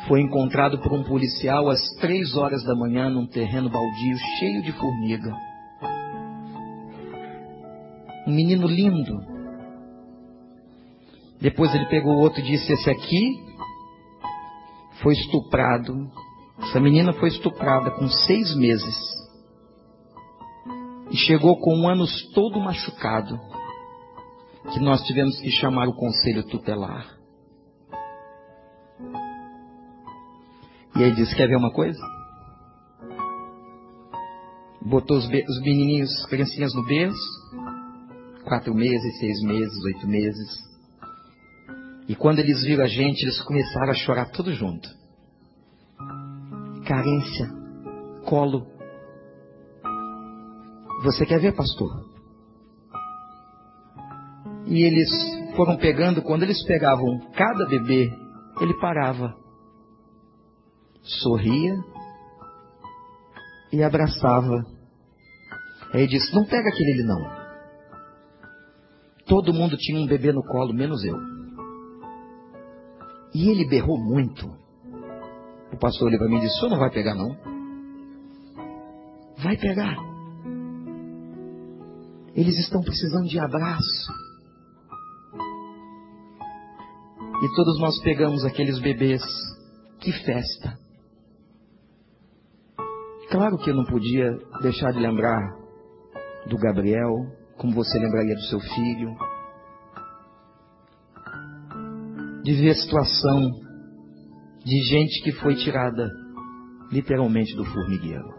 foi 0.10 0.22
encontrado 0.22 0.80
por 0.80 0.92
um 0.92 1.04
policial 1.04 1.70
às 1.70 1.80
três 2.00 2.36
horas 2.36 2.64
da 2.64 2.74
manhã 2.74 3.12
num 3.12 3.28
terreno 3.28 3.70
baldio 3.70 4.18
cheio 4.40 4.64
de 4.64 4.72
formiga. 4.72 5.38
Um 8.26 8.34
menino 8.34 8.66
lindo. 8.66 9.20
Depois 11.40 11.74
ele 11.76 11.86
pegou 11.86 12.18
outro 12.18 12.40
e 12.40 12.44
disse: 12.44 12.74
Esse 12.74 12.90
aqui 12.90 13.40
foi 15.04 15.14
estuprado. 15.14 15.94
Essa 16.64 16.80
menina 16.80 17.14
foi 17.14 17.30
estuprada 17.30 17.92
com 17.92 18.10
seis 18.10 18.58
meses. 18.58 18.98
E 21.12 21.18
chegou 21.18 21.56
com 21.60 21.76
um 21.76 21.88
ânus 21.88 22.32
todo 22.34 22.60
machucado. 22.60 23.40
Que 24.74 24.80
nós 24.80 25.04
tivemos 25.04 25.40
que 25.40 25.52
chamar 25.52 25.88
o 25.88 25.94
conselho 25.94 26.44
tutelar. 26.48 27.19
E 31.00 31.04
aí 31.06 31.16
disse: 31.16 31.34
Quer 31.34 31.48
ver 31.48 31.56
uma 31.56 31.72
coisa? 31.72 31.98
Botou 34.82 35.16
os, 35.16 35.24
os 35.24 35.62
menininhos, 35.62 36.10
as 36.10 36.26
criancinhas 36.26 36.74
no 36.74 36.84
berço. 36.84 37.40
Quatro 38.44 38.76
meses, 38.76 39.18
seis 39.18 39.42
meses, 39.44 39.82
oito 39.86 40.06
meses. 40.06 40.50
E 42.06 42.16
quando 42.16 42.40
eles 42.40 42.64
viram 42.66 42.84
a 42.84 42.88
gente, 42.88 43.24
eles 43.24 43.42
começaram 43.44 43.92
a 43.92 43.94
chorar 43.94 44.26
tudo 44.32 44.52
junto. 44.52 44.90
Carência, 46.86 47.48
colo. 48.26 48.68
Você 51.04 51.26
quer 51.26 51.40
ver, 51.40 51.56
pastor? 51.56 52.10
E 54.66 54.84
eles 54.84 55.10
foram 55.56 55.78
pegando, 55.78 56.22
quando 56.22 56.44
eles 56.44 56.62
pegavam 56.66 57.20
cada 57.38 57.66
bebê, 57.68 58.12
ele 58.60 58.74
parava, 58.82 59.34
sorria 61.22 61.76
e 63.72 63.84
abraçava. 63.84 64.66
Aí 65.94 66.02
ele 66.02 66.08
disse: 66.08 66.34
Não 66.34 66.46
pega 66.46 66.70
aquele 66.70 66.94
ali 66.94 67.04
não. 67.04 67.40
Todo 69.26 69.54
mundo 69.54 69.78
tinha 69.78 70.00
um 70.00 70.08
bebê 70.08 70.32
no 70.32 70.44
colo, 70.44 70.74
menos 70.74 71.04
eu. 71.04 71.16
E 73.34 73.50
ele 73.50 73.68
berrou 73.68 73.98
muito. 73.98 74.48
O 75.72 75.78
pastor 75.78 76.08
olhou 76.08 76.20
para 76.20 76.30
mim 76.30 76.38
e 76.38 76.42
disse: 76.42 76.56
O 76.56 76.60
senhor 76.60 76.72
não 76.72 76.80
vai 76.80 76.90
pegar, 76.90 77.16
não? 77.16 77.38
Vai 79.38 79.58
pegar. 79.58 79.96
Eles 82.36 82.58
estão 82.60 82.82
precisando 82.82 83.28
de 83.28 83.40
abraço. 83.40 84.14
E 87.42 87.56
todos 87.56 87.80
nós 87.80 88.02
pegamos 88.02 88.44
aqueles 88.46 88.80
bebês. 88.80 89.22
Que 90.00 90.12
festa. 90.12 90.79
Claro 93.30 93.60
que 93.60 93.70
eu 93.70 93.76
não 93.76 93.86
podia 93.86 94.40
deixar 94.60 94.92
de 94.92 95.00
lembrar 95.00 95.56
do 96.48 96.58
Gabriel, 96.58 97.14
como 97.60 97.76
você 97.76 98.00
lembraria 98.00 98.34
do 98.34 98.42
seu 98.42 98.60
filho, 98.60 99.16
de 102.44 102.54
ver 102.54 102.72
a 102.72 102.76
situação 102.76 103.52
de 104.66 104.82
gente 104.82 105.22
que 105.24 105.32
foi 105.34 105.56
tirada 105.58 106.10
literalmente 106.92 107.56
do 107.56 107.64
formigueiro. 107.66 108.34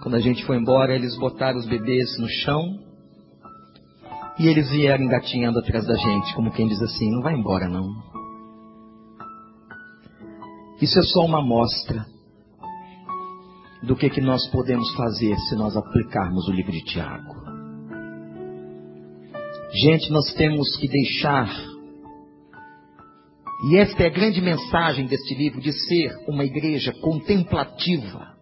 Quando 0.00 0.14
a 0.14 0.20
gente 0.20 0.46
foi 0.46 0.56
embora, 0.56 0.94
eles 0.94 1.18
botaram 1.18 1.58
os 1.58 1.66
bebês 1.66 2.16
no 2.20 2.28
chão 2.28 2.62
e 4.38 4.46
eles 4.46 4.70
vieram 4.70 5.02
engatinhando 5.02 5.58
atrás 5.58 5.84
da 5.84 5.96
gente, 5.96 6.32
como 6.36 6.52
quem 6.52 6.68
diz 6.68 6.80
assim: 6.80 7.10
não 7.10 7.22
vai 7.22 7.34
embora 7.34 7.68
não. 7.68 7.88
Isso 10.80 10.96
é 10.96 11.02
só 11.02 11.24
uma 11.24 11.40
amostra 11.40 12.13
do 13.86 13.96
que, 13.96 14.10
que 14.10 14.20
nós 14.20 14.48
podemos 14.50 14.92
fazer 14.94 15.36
se 15.48 15.56
nós 15.56 15.76
aplicarmos 15.76 16.48
o 16.48 16.52
livro 16.52 16.72
de 16.72 16.84
Tiago. 16.84 17.34
Gente, 19.82 20.10
nós 20.10 20.32
temos 20.34 20.76
que 20.76 20.88
deixar 20.88 21.48
e 23.66 23.78
esta 23.78 24.02
é 24.02 24.06
a 24.08 24.10
grande 24.10 24.42
mensagem 24.42 25.06
deste 25.06 25.34
livro, 25.34 25.58
de 25.58 25.72
ser 25.72 26.14
uma 26.28 26.44
igreja 26.44 26.92
contemplativa, 27.00 28.34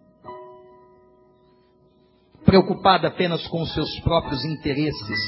preocupada 2.43 3.07
apenas 3.07 3.47
com 3.47 3.61
os 3.61 3.73
seus 3.73 3.99
próprios 4.01 4.43
interesses, 4.43 5.19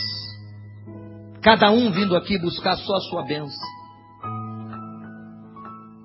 cada 1.41 1.71
um 1.71 1.91
vindo 1.91 2.13
aqui 2.13 2.37
buscar 2.39 2.75
só 2.75 2.95
a 2.95 3.01
sua 3.01 3.23
bênção. 3.23 3.67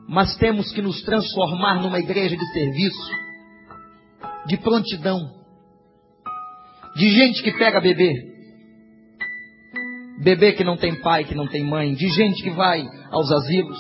Mas 0.08 0.36
temos 0.36 0.70
que 0.72 0.82
nos 0.82 1.02
transformar 1.02 1.82
numa 1.82 1.98
igreja 1.98 2.36
de 2.36 2.52
serviço, 2.52 3.10
de 4.46 4.56
prontidão, 4.58 5.18
de 6.96 7.10
gente 7.10 7.42
que 7.42 7.52
pega 7.52 7.80
bebê, 7.80 8.12
bebê 10.22 10.52
que 10.52 10.64
não 10.64 10.76
tem 10.76 11.00
pai, 11.00 11.24
que 11.24 11.34
não 11.34 11.46
tem 11.46 11.64
mãe, 11.64 11.94
de 11.94 12.08
gente 12.08 12.42
que 12.42 12.50
vai 12.50 12.84
aos 13.10 13.30
asilos, 13.30 13.78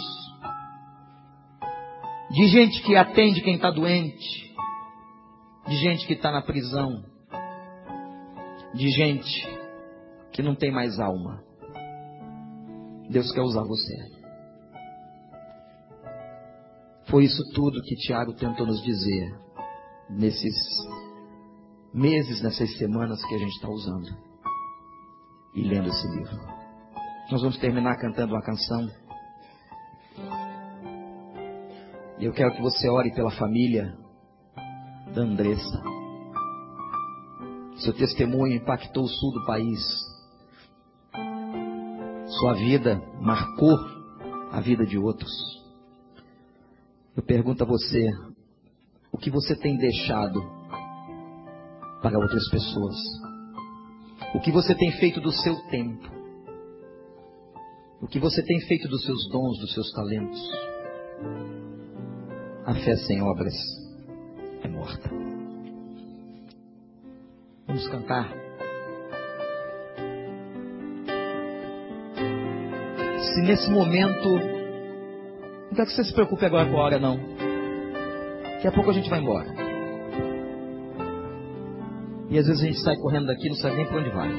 de 2.30 2.46
gente 2.48 2.82
que 2.82 2.96
atende 2.96 3.40
quem 3.42 3.56
está 3.56 3.70
doente, 3.70 4.54
de 5.66 5.76
gente 5.76 6.06
que 6.06 6.14
está 6.14 6.30
na 6.30 6.42
prisão, 6.42 7.04
de 8.74 8.88
gente 8.88 9.48
que 10.32 10.42
não 10.42 10.54
tem 10.54 10.70
mais 10.70 10.98
alma. 10.98 11.42
Deus 13.10 13.32
quer 13.32 13.42
usar 13.42 13.64
você. 13.64 14.20
Foi 17.08 17.24
isso 17.24 17.42
tudo 17.52 17.82
que 17.82 17.96
Tiago 17.96 18.32
tentou 18.34 18.64
nos 18.64 18.80
dizer 18.82 19.49
nesses 20.10 20.54
meses, 21.92 22.42
nessas 22.42 22.76
semanas 22.78 23.24
que 23.24 23.34
a 23.34 23.38
gente 23.38 23.54
está 23.54 23.68
usando 23.68 24.08
e 25.54 25.62
lendo 25.62 25.88
esse 25.88 26.08
livro. 26.08 26.36
Nós 27.30 27.40
vamos 27.42 27.58
terminar 27.58 27.96
cantando 27.96 28.34
uma 28.34 28.42
canção. 28.42 28.88
E 32.18 32.24
eu 32.24 32.32
quero 32.32 32.54
que 32.54 32.62
você 32.62 32.88
ore 32.88 33.12
pela 33.14 33.30
família 33.30 33.96
da 35.14 35.22
Andressa. 35.22 35.82
Seu 37.76 37.94
testemunho 37.94 38.56
impactou 38.56 39.04
o 39.04 39.08
sul 39.08 39.32
do 39.32 39.46
país. 39.46 39.80
Sua 42.38 42.54
vida 42.54 43.00
marcou 43.20 43.76
a 44.52 44.60
vida 44.60 44.84
de 44.84 44.98
outros. 44.98 45.30
Eu 47.16 47.22
pergunto 47.22 47.64
a 47.64 47.66
você: 47.66 48.10
que 49.20 49.30
você 49.30 49.54
tem 49.54 49.76
deixado 49.76 50.40
para 52.02 52.18
outras 52.18 52.48
pessoas? 52.50 52.96
O 54.34 54.40
que 54.40 54.50
você 54.50 54.74
tem 54.74 54.90
feito 54.92 55.20
do 55.20 55.30
seu 55.30 55.56
tempo? 55.68 56.08
O 58.00 58.06
que 58.06 58.18
você 58.18 58.42
tem 58.42 58.60
feito 58.60 58.88
dos 58.88 59.04
seus 59.04 59.28
dons, 59.30 59.58
dos 59.58 59.74
seus 59.74 59.92
talentos? 59.92 60.40
A 62.64 62.74
fé 62.74 62.96
sem 62.96 63.20
obras 63.20 63.54
é 64.62 64.68
morta. 64.68 65.10
Vamos 67.66 67.86
cantar. 67.88 68.32
Se 73.18 73.42
nesse 73.42 73.70
momento. 73.70 74.28
Não 75.68 75.76
quero 75.76 75.86
que 75.86 75.94
você 75.94 76.04
se 76.04 76.12
preocupe 76.14 76.44
agora 76.44 76.68
com 76.68 76.78
a 76.78 76.82
hora, 76.82 76.98
não. 76.98 77.29
Daqui 78.60 78.68
a 78.68 78.72
pouco 78.72 78.90
a 78.90 78.92
gente 78.92 79.08
vai 79.08 79.20
embora. 79.20 79.48
E 82.28 82.38
às 82.38 82.46
vezes 82.46 82.62
a 82.62 82.66
gente 82.66 82.80
sai 82.80 82.94
correndo 82.96 83.28
daqui 83.28 83.48
não 83.48 83.56
sabe 83.56 83.76
nem 83.76 83.86
para 83.86 83.98
onde 84.00 84.10
vai. 84.10 84.30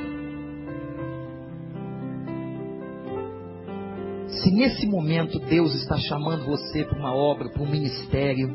Se 4.28 4.52
nesse 4.52 4.86
momento 4.86 5.40
Deus 5.40 5.74
está 5.74 5.98
chamando 5.98 6.46
você 6.46 6.84
para 6.86 7.00
uma 7.00 7.16
obra, 7.16 7.50
para 7.50 7.64
um 7.64 7.68
ministério, 7.68 8.48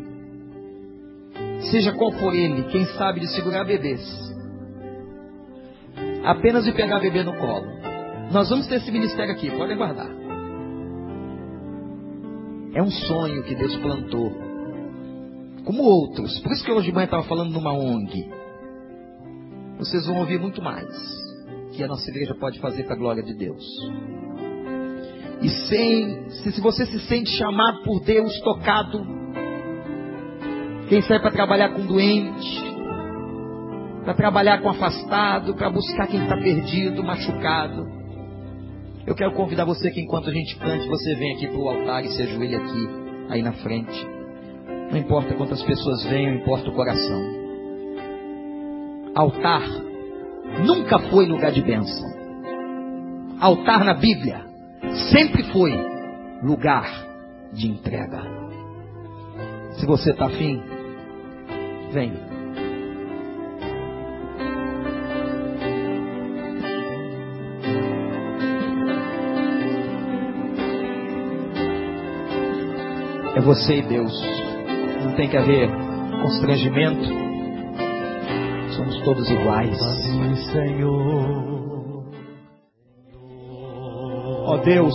seja 1.73 1.93
qual 1.95 2.13
for 2.13 2.33
ele, 2.33 2.63
quem 2.71 2.87
sabe 2.97 3.19
de 3.19 3.27
segurar 3.35 3.65
bebês, 3.65 4.01
apenas 6.25 6.65
de 6.65 6.71
pegar 6.71 7.01
bebê 7.01 7.25
no 7.25 7.37
colo. 7.39 7.67
Nós 8.31 8.49
vamos 8.49 8.69
ter 8.69 8.77
esse 8.77 8.93
ministério 8.93 9.35
aqui, 9.35 9.51
podem 9.51 9.77
guardar. 9.77 10.15
É 12.73 12.81
um 12.81 12.91
sonho 12.91 13.43
que 13.43 13.55
Deus 13.57 13.75
plantou, 13.79 14.46
como 15.67 15.83
outros. 15.83 16.39
Por 16.41 16.53
isso 16.53 16.65
que 16.65 16.71
hoje 16.71 16.87
de 16.87 16.95
manhã 16.95 17.07
estava 17.07 17.25
falando 17.25 17.51
numa 17.51 17.73
ONG. 17.73 18.31
Vocês 19.79 20.07
vão 20.07 20.19
ouvir 20.19 20.41
muito 20.41 20.63
mais 20.63 20.87
que 21.75 21.83
a 21.83 21.89
nossa 21.89 22.09
igreja 22.09 22.35
pode 22.37 22.59
fazer 22.61 22.85
para 22.85 22.95
a 22.95 22.99
glória 22.99 23.23
de 23.23 23.35
Deus. 23.35 23.65
E 25.43 25.51
sem, 25.69 26.31
se, 26.31 26.53
se 26.53 26.61
você 26.63 26.87
se 26.87 27.01
sente 27.01 27.31
chamado 27.33 27.83
por 27.83 28.01
Deus, 28.01 28.41
tocado, 28.41 29.05
quem 30.89 31.03
sai 31.03 31.21
para 31.21 31.33
trabalhar 31.33 31.71
com 31.71 31.85
doente, 31.85 32.65
para 34.05 34.15
trabalhar 34.15 34.63
com 34.63 34.71
afastado, 34.71 35.55
para 35.55 35.69
buscar 35.69 36.07
quem 36.07 36.23
está 36.23 36.37
perdido, 36.37 37.03
machucado. 37.03 37.85
Eu 39.05 39.15
quero 39.15 39.35
convidar 39.35 39.65
você 39.65 39.91
que 39.91 40.01
enquanto 40.01 40.31
a 40.31 40.33
gente 40.33 40.57
cante, 40.57 40.89
você 40.89 41.15
vem 41.17 41.35
aqui 41.35 41.49
para 41.49 41.59
o 41.59 41.69
altar 41.69 42.05
e 42.05 42.09
se 42.09 42.23
ajoelhe 42.23 42.55
aqui, 42.55 42.89
aí 43.29 43.43
na 43.43 43.53
frente. 43.53 44.16
Não 44.91 44.99
importa 44.99 45.35
quantas 45.35 45.63
pessoas 45.63 46.05
venham, 46.05 46.37
importa 46.37 46.69
o 46.71 46.75
coração. 46.75 47.23
Altar 49.15 49.63
nunca 50.65 50.99
foi 51.11 51.27
lugar 51.27 51.53
de 51.53 51.63
bênção. 51.63 52.09
Altar 53.41 53.85
na 53.85 53.95
Bíblia 53.95 54.45
sempre 55.11 55.43
foi 55.53 55.73
lugar 56.43 56.87
de 57.53 57.69
entrega. 57.69 58.23
Se 59.73 59.87
você 59.87 60.11
está 60.11 60.27
afim, 60.27 60.63
vem. 61.93 62.13
É 73.35 73.41
você 73.41 73.77
e 73.77 73.83
Deus. 73.83 74.56
Não 75.07 75.15
tem 75.15 75.29
que 75.29 75.37
haver 75.37 75.71
constrangimento. 76.21 77.05
Somos 78.77 79.01
todos 79.03 79.31
iguais. 79.31 79.79
Senhor. 80.53 81.55
Ó 84.49 84.55
oh 84.55 84.59
Deus, 84.59 84.95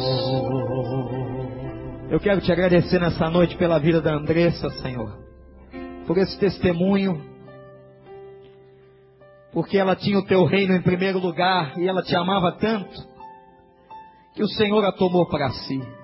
eu 2.09 2.19
quero 2.19 2.41
te 2.41 2.51
agradecer 2.51 2.99
nessa 2.99 3.29
noite 3.29 3.55
pela 3.55 3.79
vida 3.79 4.01
da 4.01 4.13
Andressa, 4.13 4.69
Senhor, 4.81 5.17
por 6.05 6.17
esse 6.17 6.37
testemunho, 6.37 7.21
porque 9.53 9.77
ela 9.77 9.95
tinha 9.95 10.19
o 10.19 10.25
teu 10.25 10.43
reino 10.45 10.75
em 10.75 10.81
primeiro 10.81 11.19
lugar 11.19 11.77
e 11.77 11.87
ela 11.87 12.01
te 12.01 12.15
amava 12.15 12.51
tanto, 12.53 12.97
que 14.35 14.43
o 14.43 14.47
Senhor 14.47 14.83
a 14.85 14.91
tomou 14.91 15.27
para 15.27 15.49
si. 15.51 16.00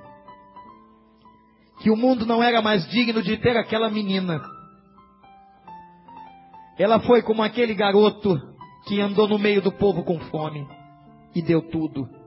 Que 1.80 1.90
o 1.90 1.96
mundo 1.96 2.26
não 2.26 2.42
era 2.42 2.62
mais 2.62 2.88
digno 2.90 3.22
de 3.22 3.38
ter 3.38 3.56
aquela 3.56 3.90
menina. 3.90 4.42
Ela 6.78 7.00
foi 7.00 7.22
como 7.22 7.44
aquele 7.44 7.74
garoto 7.74 8.40
que 8.88 9.02
andou 9.02 9.28
no 9.28 9.40
meio 9.40 9.62
do 9.62 9.72
povo 9.72 10.04
com 10.04 10.20
fome 10.20 10.66
e 11.36 11.42
deu 11.42 11.62
tudo 11.70 12.18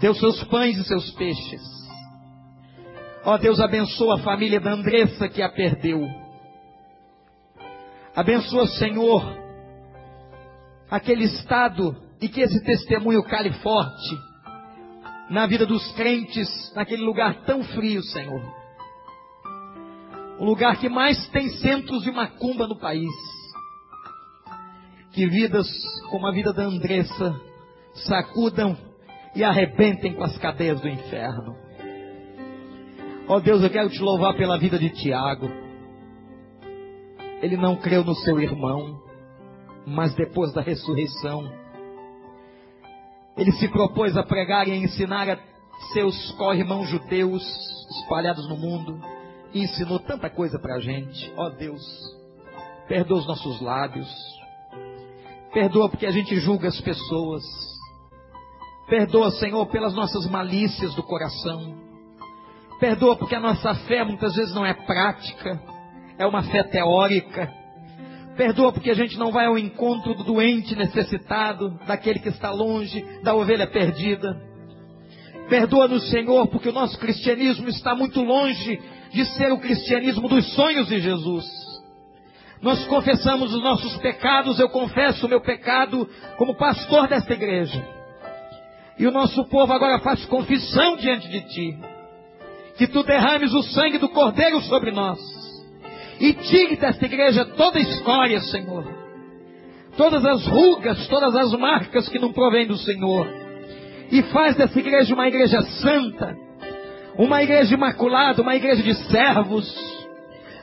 deu 0.00 0.14
seus 0.14 0.42
pães 0.44 0.76
e 0.76 0.84
seus 0.84 1.10
peixes. 1.12 1.62
Ó 3.24 3.34
oh, 3.34 3.38
Deus, 3.38 3.60
abençoa 3.60 4.16
a 4.16 4.22
família 4.22 4.60
da 4.60 4.72
Andressa 4.72 5.28
que 5.28 5.40
a 5.40 5.48
perdeu. 5.48 6.06
Abençoa, 8.14 8.66
Senhor, 8.66 9.22
aquele 10.90 11.24
estado 11.24 11.96
e 12.20 12.28
que 12.28 12.40
esse 12.40 12.62
testemunho 12.64 13.22
cale 13.24 13.52
forte 13.54 14.33
na 15.30 15.46
vida 15.46 15.66
dos 15.66 15.90
crentes, 15.92 16.48
naquele 16.74 17.02
lugar 17.02 17.44
tão 17.44 17.62
frio, 17.62 18.02
Senhor. 18.02 18.42
O 20.38 20.44
lugar 20.44 20.78
que 20.78 20.88
mais 20.88 21.28
tem 21.28 21.48
centros 21.48 22.02
de 22.02 22.10
macumba 22.10 22.66
no 22.66 22.78
país. 22.78 23.10
Que 25.12 25.26
vidas 25.26 25.66
como 26.10 26.26
a 26.26 26.32
vida 26.32 26.52
da 26.52 26.64
Andressa 26.64 27.34
sacudam 27.94 28.76
e 29.34 29.44
arrebentem 29.44 30.14
com 30.14 30.24
as 30.24 30.36
cadeias 30.38 30.80
do 30.80 30.88
inferno. 30.88 31.56
Ó 33.26 33.36
oh 33.36 33.40
Deus, 33.40 33.62
eu 33.62 33.70
quero 33.70 33.88
te 33.88 34.00
louvar 34.00 34.36
pela 34.36 34.58
vida 34.58 34.78
de 34.78 34.90
Tiago. 34.90 35.48
Ele 37.40 37.56
não 37.56 37.76
creu 37.76 38.04
no 38.04 38.14
seu 38.16 38.40
irmão, 38.40 39.00
mas 39.86 40.14
depois 40.14 40.52
da 40.52 40.60
ressurreição, 40.60 41.63
ele 43.36 43.52
se 43.52 43.68
propôs 43.68 44.16
a 44.16 44.22
pregar 44.22 44.68
e 44.68 44.72
a 44.72 44.76
ensinar 44.76 45.28
a 45.28 45.38
seus 45.92 46.32
co-irmãos 46.32 46.88
judeus 46.88 47.42
espalhados 48.00 48.48
no 48.48 48.56
mundo 48.56 49.00
e 49.52 49.62
ensinou 49.62 49.98
tanta 49.98 50.30
coisa 50.30 50.58
para 50.58 50.76
a 50.76 50.80
gente. 50.80 51.32
Ó 51.36 51.46
oh 51.46 51.50
Deus, 51.50 51.82
perdoa 52.88 53.18
os 53.18 53.26
nossos 53.26 53.60
lábios, 53.60 54.08
perdoa 55.52 55.88
porque 55.88 56.06
a 56.06 56.10
gente 56.10 56.36
julga 56.36 56.68
as 56.68 56.80
pessoas 56.80 57.44
Perdoa, 58.86 59.30
Senhor, 59.32 59.66
pelas 59.66 59.94
nossas 59.94 60.26
malícias 60.26 60.94
do 60.94 61.02
coração. 61.02 61.74
Perdoa 62.78 63.16
porque 63.16 63.34
a 63.34 63.40
nossa 63.40 63.74
fé 63.86 64.04
muitas 64.04 64.34
vezes 64.34 64.54
não 64.54 64.64
é 64.64 64.74
prática, 64.74 65.60
é 66.18 66.26
uma 66.26 66.42
fé 66.42 66.62
teórica. 66.64 67.50
Perdoa 68.36 68.72
porque 68.72 68.90
a 68.90 68.94
gente 68.94 69.16
não 69.16 69.30
vai 69.30 69.46
ao 69.46 69.56
encontro 69.56 70.14
do 70.14 70.24
doente 70.24 70.74
necessitado, 70.74 71.78
daquele 71.86 72.18
que 72.18 72.28
está 72.28 72.50
longe, 72.50 73.04
da 73.22 73.34
ovelha 73.34 73.66
perdida. 73.66 74.36
Perdoa-nos, 75.48 76.08
Senhor, 76.10 76.48
porque 76.48 76.68
o 76.68 76.72
nosso 76.72 76.98
cristianismo 76.98 77.68
está 77.68 77.94
muito 77.94 78.20
longe 78.22 78.80
de 79.12 79.24
ser 79.36 79.52
o 79.52 79.58
cristianismo 79.58 80.28
dos 80.28 80.52
sonhos 80.54 80.88
de 80.88 81.00
Jesus. 81.00 81.44
Nós 82.60 82.84
confessamos 82.86 83.52
os 83.52 83.62
nossos 83.62 83.96
pecados, 83.98 84.58
eu 84.58 84.68
confesso 84.70 85.26
o 85.26 85.28
meu 85.28 85.40
pecado 85.40 86.08
como 86.38 86.56
pastor 86.56 87.06
desta 87.06 87.34
igreja. 87.34 87.86
E 88.98 89.06
o 89.06 89.10
nosso 89.10 89.44
povo 89.44 89.72
agora 89.72 89.98
faz 90.00 90.24
confissão 90.24 90.96
diante 90.96 91.28
de 91.28 91.40
ti. 91.42 91.78
Que 92.78 92.86
tu 92.86 93.02
derrames 93.02 93.52
o 93.52 93.62
sangue 93.62 93.98
do 93.98 94.08
Cordeiro 94.08 94.60
sobre 94.62 94.90
nós. 94.90 95.43
E 96.24 96.32
tire 96.32 96.76
desta 96.76 97.04
igreja 97.04 97.44
toda 97.44 97.78
escória, 97.78 98.40
Senhor. 98.40 98.82
Todas 99.94 100.24
as 100.24 100.46
rugas, 100.46 101.06
todas 101.06 101.36
as 101.36 101.52
marcas 101.52 102.08
que 102.08 102.18
não 102.18 102.32
provêm 102.32 102.66
do 102.66 102.78
Senhor. 102.78 103.28
E 104.10 104.22
faz 104.22 104.56
dessa 104.56 104.78
igreja 104.78 105.12
uma 105.12 105.28
igreja 105.28 105.60
santa. 105.82 106.34
Uma 107.18 107.42
igreja 107.42 107.74
imaculada, 107.74 108.40
uma 108.40 108.56
igreja 108.56 108.82
de 108.82 108.94
servos. 109.10 109.70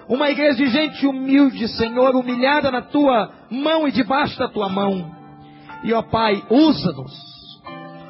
Uma 0.10 0.32
igreja 0.32 0.58
de 0.58 0.66
gente 0.66 1.06
humilde, 1.06 1.68
Senhor, 1.68 2.16
humilhada 2.16 2.72
na 2.72 2.82
tua 2.82 3.32
mão 3.52 3.88
e 3.88 3.92
debaixo 3.92 4.40
da 4.40 4.48
tua 4.48 4.68
mão. 4.68 5.12
E 5.84 5.94
ó 5.94 6.02
Pai, 6.02 6.42
usa-nos 6.50 7.32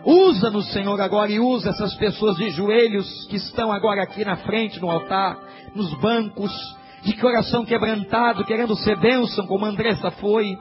Usa-nos, 0.06 0.72
Senhor, 0.72 0.99
agora 0.99 1.32
e 1.32 1.39
usa 1.39 1.70
essas 1.70 1.93
pessoas 1.95 2.36
de 2.36 2.49
joelhos 2.52 3.26
que 3.30 3.36
estão 3.36 3.72
agora 3.72 4.02
aqui 4.02 4.26
na 4.26 4.36
frente, 4.38 4.80
no 4.82 4.89
altar, 4.89 5.38
nos 5.76 5.93
bancos, 5.99 6.52
de 7.04 7.18
coração 7.20 7.66
quebrantado, 7.66 8.45
querendo 8.45 8.76
ser 8.76 8.99
bênção, 8.99 9.47
como 9.47 9.66
Andressa 9.66 10.12
foi. 10.12 10.56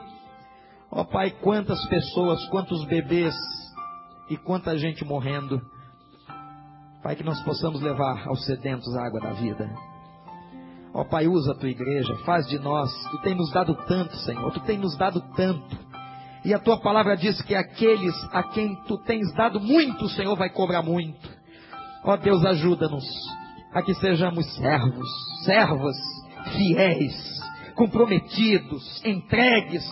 Ó 0.91 1.01
oh, 1.01 1.05
Pai, 1.05 1.31
quantas 1.41 1.85
pessoas, 1.87 2.43
quantos 2.49 2.83
bebês 2.85 3.33
e 4.29 4.37
quanta 4.37 4.77
gente 4.77 5.05
morrendo. 5.05 5.61
Pai, 7.03 7.15
que 7.15 7.23
nós 7.23 7.41
possamos 7.43 7.81
levar 7.81 8.27
aos 8.27 8.45
sedentos 8.45 8.95
a 8.95 9.05
água 9.05 9.19
da 9.21 9.31
vida. 9.33 9.69
Ó 10.93 11.01
oh, 11.01 11.05
Pai, 11.05 11.27
usa 11.27 11.53
a 11.53 11.55
tua 11.55 11.69
igreja, 11.69 12.15
faz 12.25 12.45
de 12.47 12.59
nós. 12.59 12.91
Tu 13.11 13.21
tem 13.21 13.35
nos 13.35 13.51
dado 13.51 13.75
tanto, 13.87 14.15
Senhor, 14.17 14.51
tu 14.51 14.59
tem 14.61 14.77
nos 14.77 14.97
dado 14.97 15.21
tanto. 15.35 15.91
E 16.43 16.53
a 16.53 16.59
tua 16.59 16.79
palavra 16.79 17.15
diz 17.15 17.39
que 17.43 17.53
aqueles 17.53 18.15
a 18.33 18.43
quem 18.43 18.75
tu 18.87 18.97
tens 18.97 19.31
dado 19.33 19.59
muito, 19.59 20.05
o 20.05 20.09
Senhor 20.09 20.35
vai 20.35 20.49
cobrar 20.49 20.81
muito. 20.81 21.29
Ó 22.03 22.17
Deus, 22.17 22.43
ajuda-nos 22.43 23.05
a 23.73 23.81
que 23.81 23.93
sejamos 23.93 24.45
servos, 24.55 25.07
servas, 25.45 25.95
fiéis, 26.57 27.41
comprometidos, 27.75 29.03
entregues, 29.05 29.87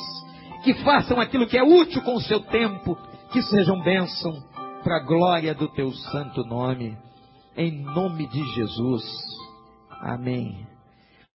que 0.64 0.74
façam 0.84 1.20
aquilo 1.20 1.48
que 1.48 1.58
é 1.58 1.64
útil 1.64 2.02
com 2.02 2.16
o 2.16 2.22
seu 2.22 2.42
tempo, 2.42 2.98
que 3.32 3.42
sejam 3.42 3.82
bênção 3.82 4.32
para 4.84 4.98
a 4.98 5.04
glória 5.04 5.54
do 5.54 5.68
teu 5.70 5.92
santo 5.94 6.44
nome. 6.44 6.98
Em 7.56 7.72
nome 7.84 8.28
de 8.28 8.44
Jesus. 8.54 9.04
Amém. 10.02 10.69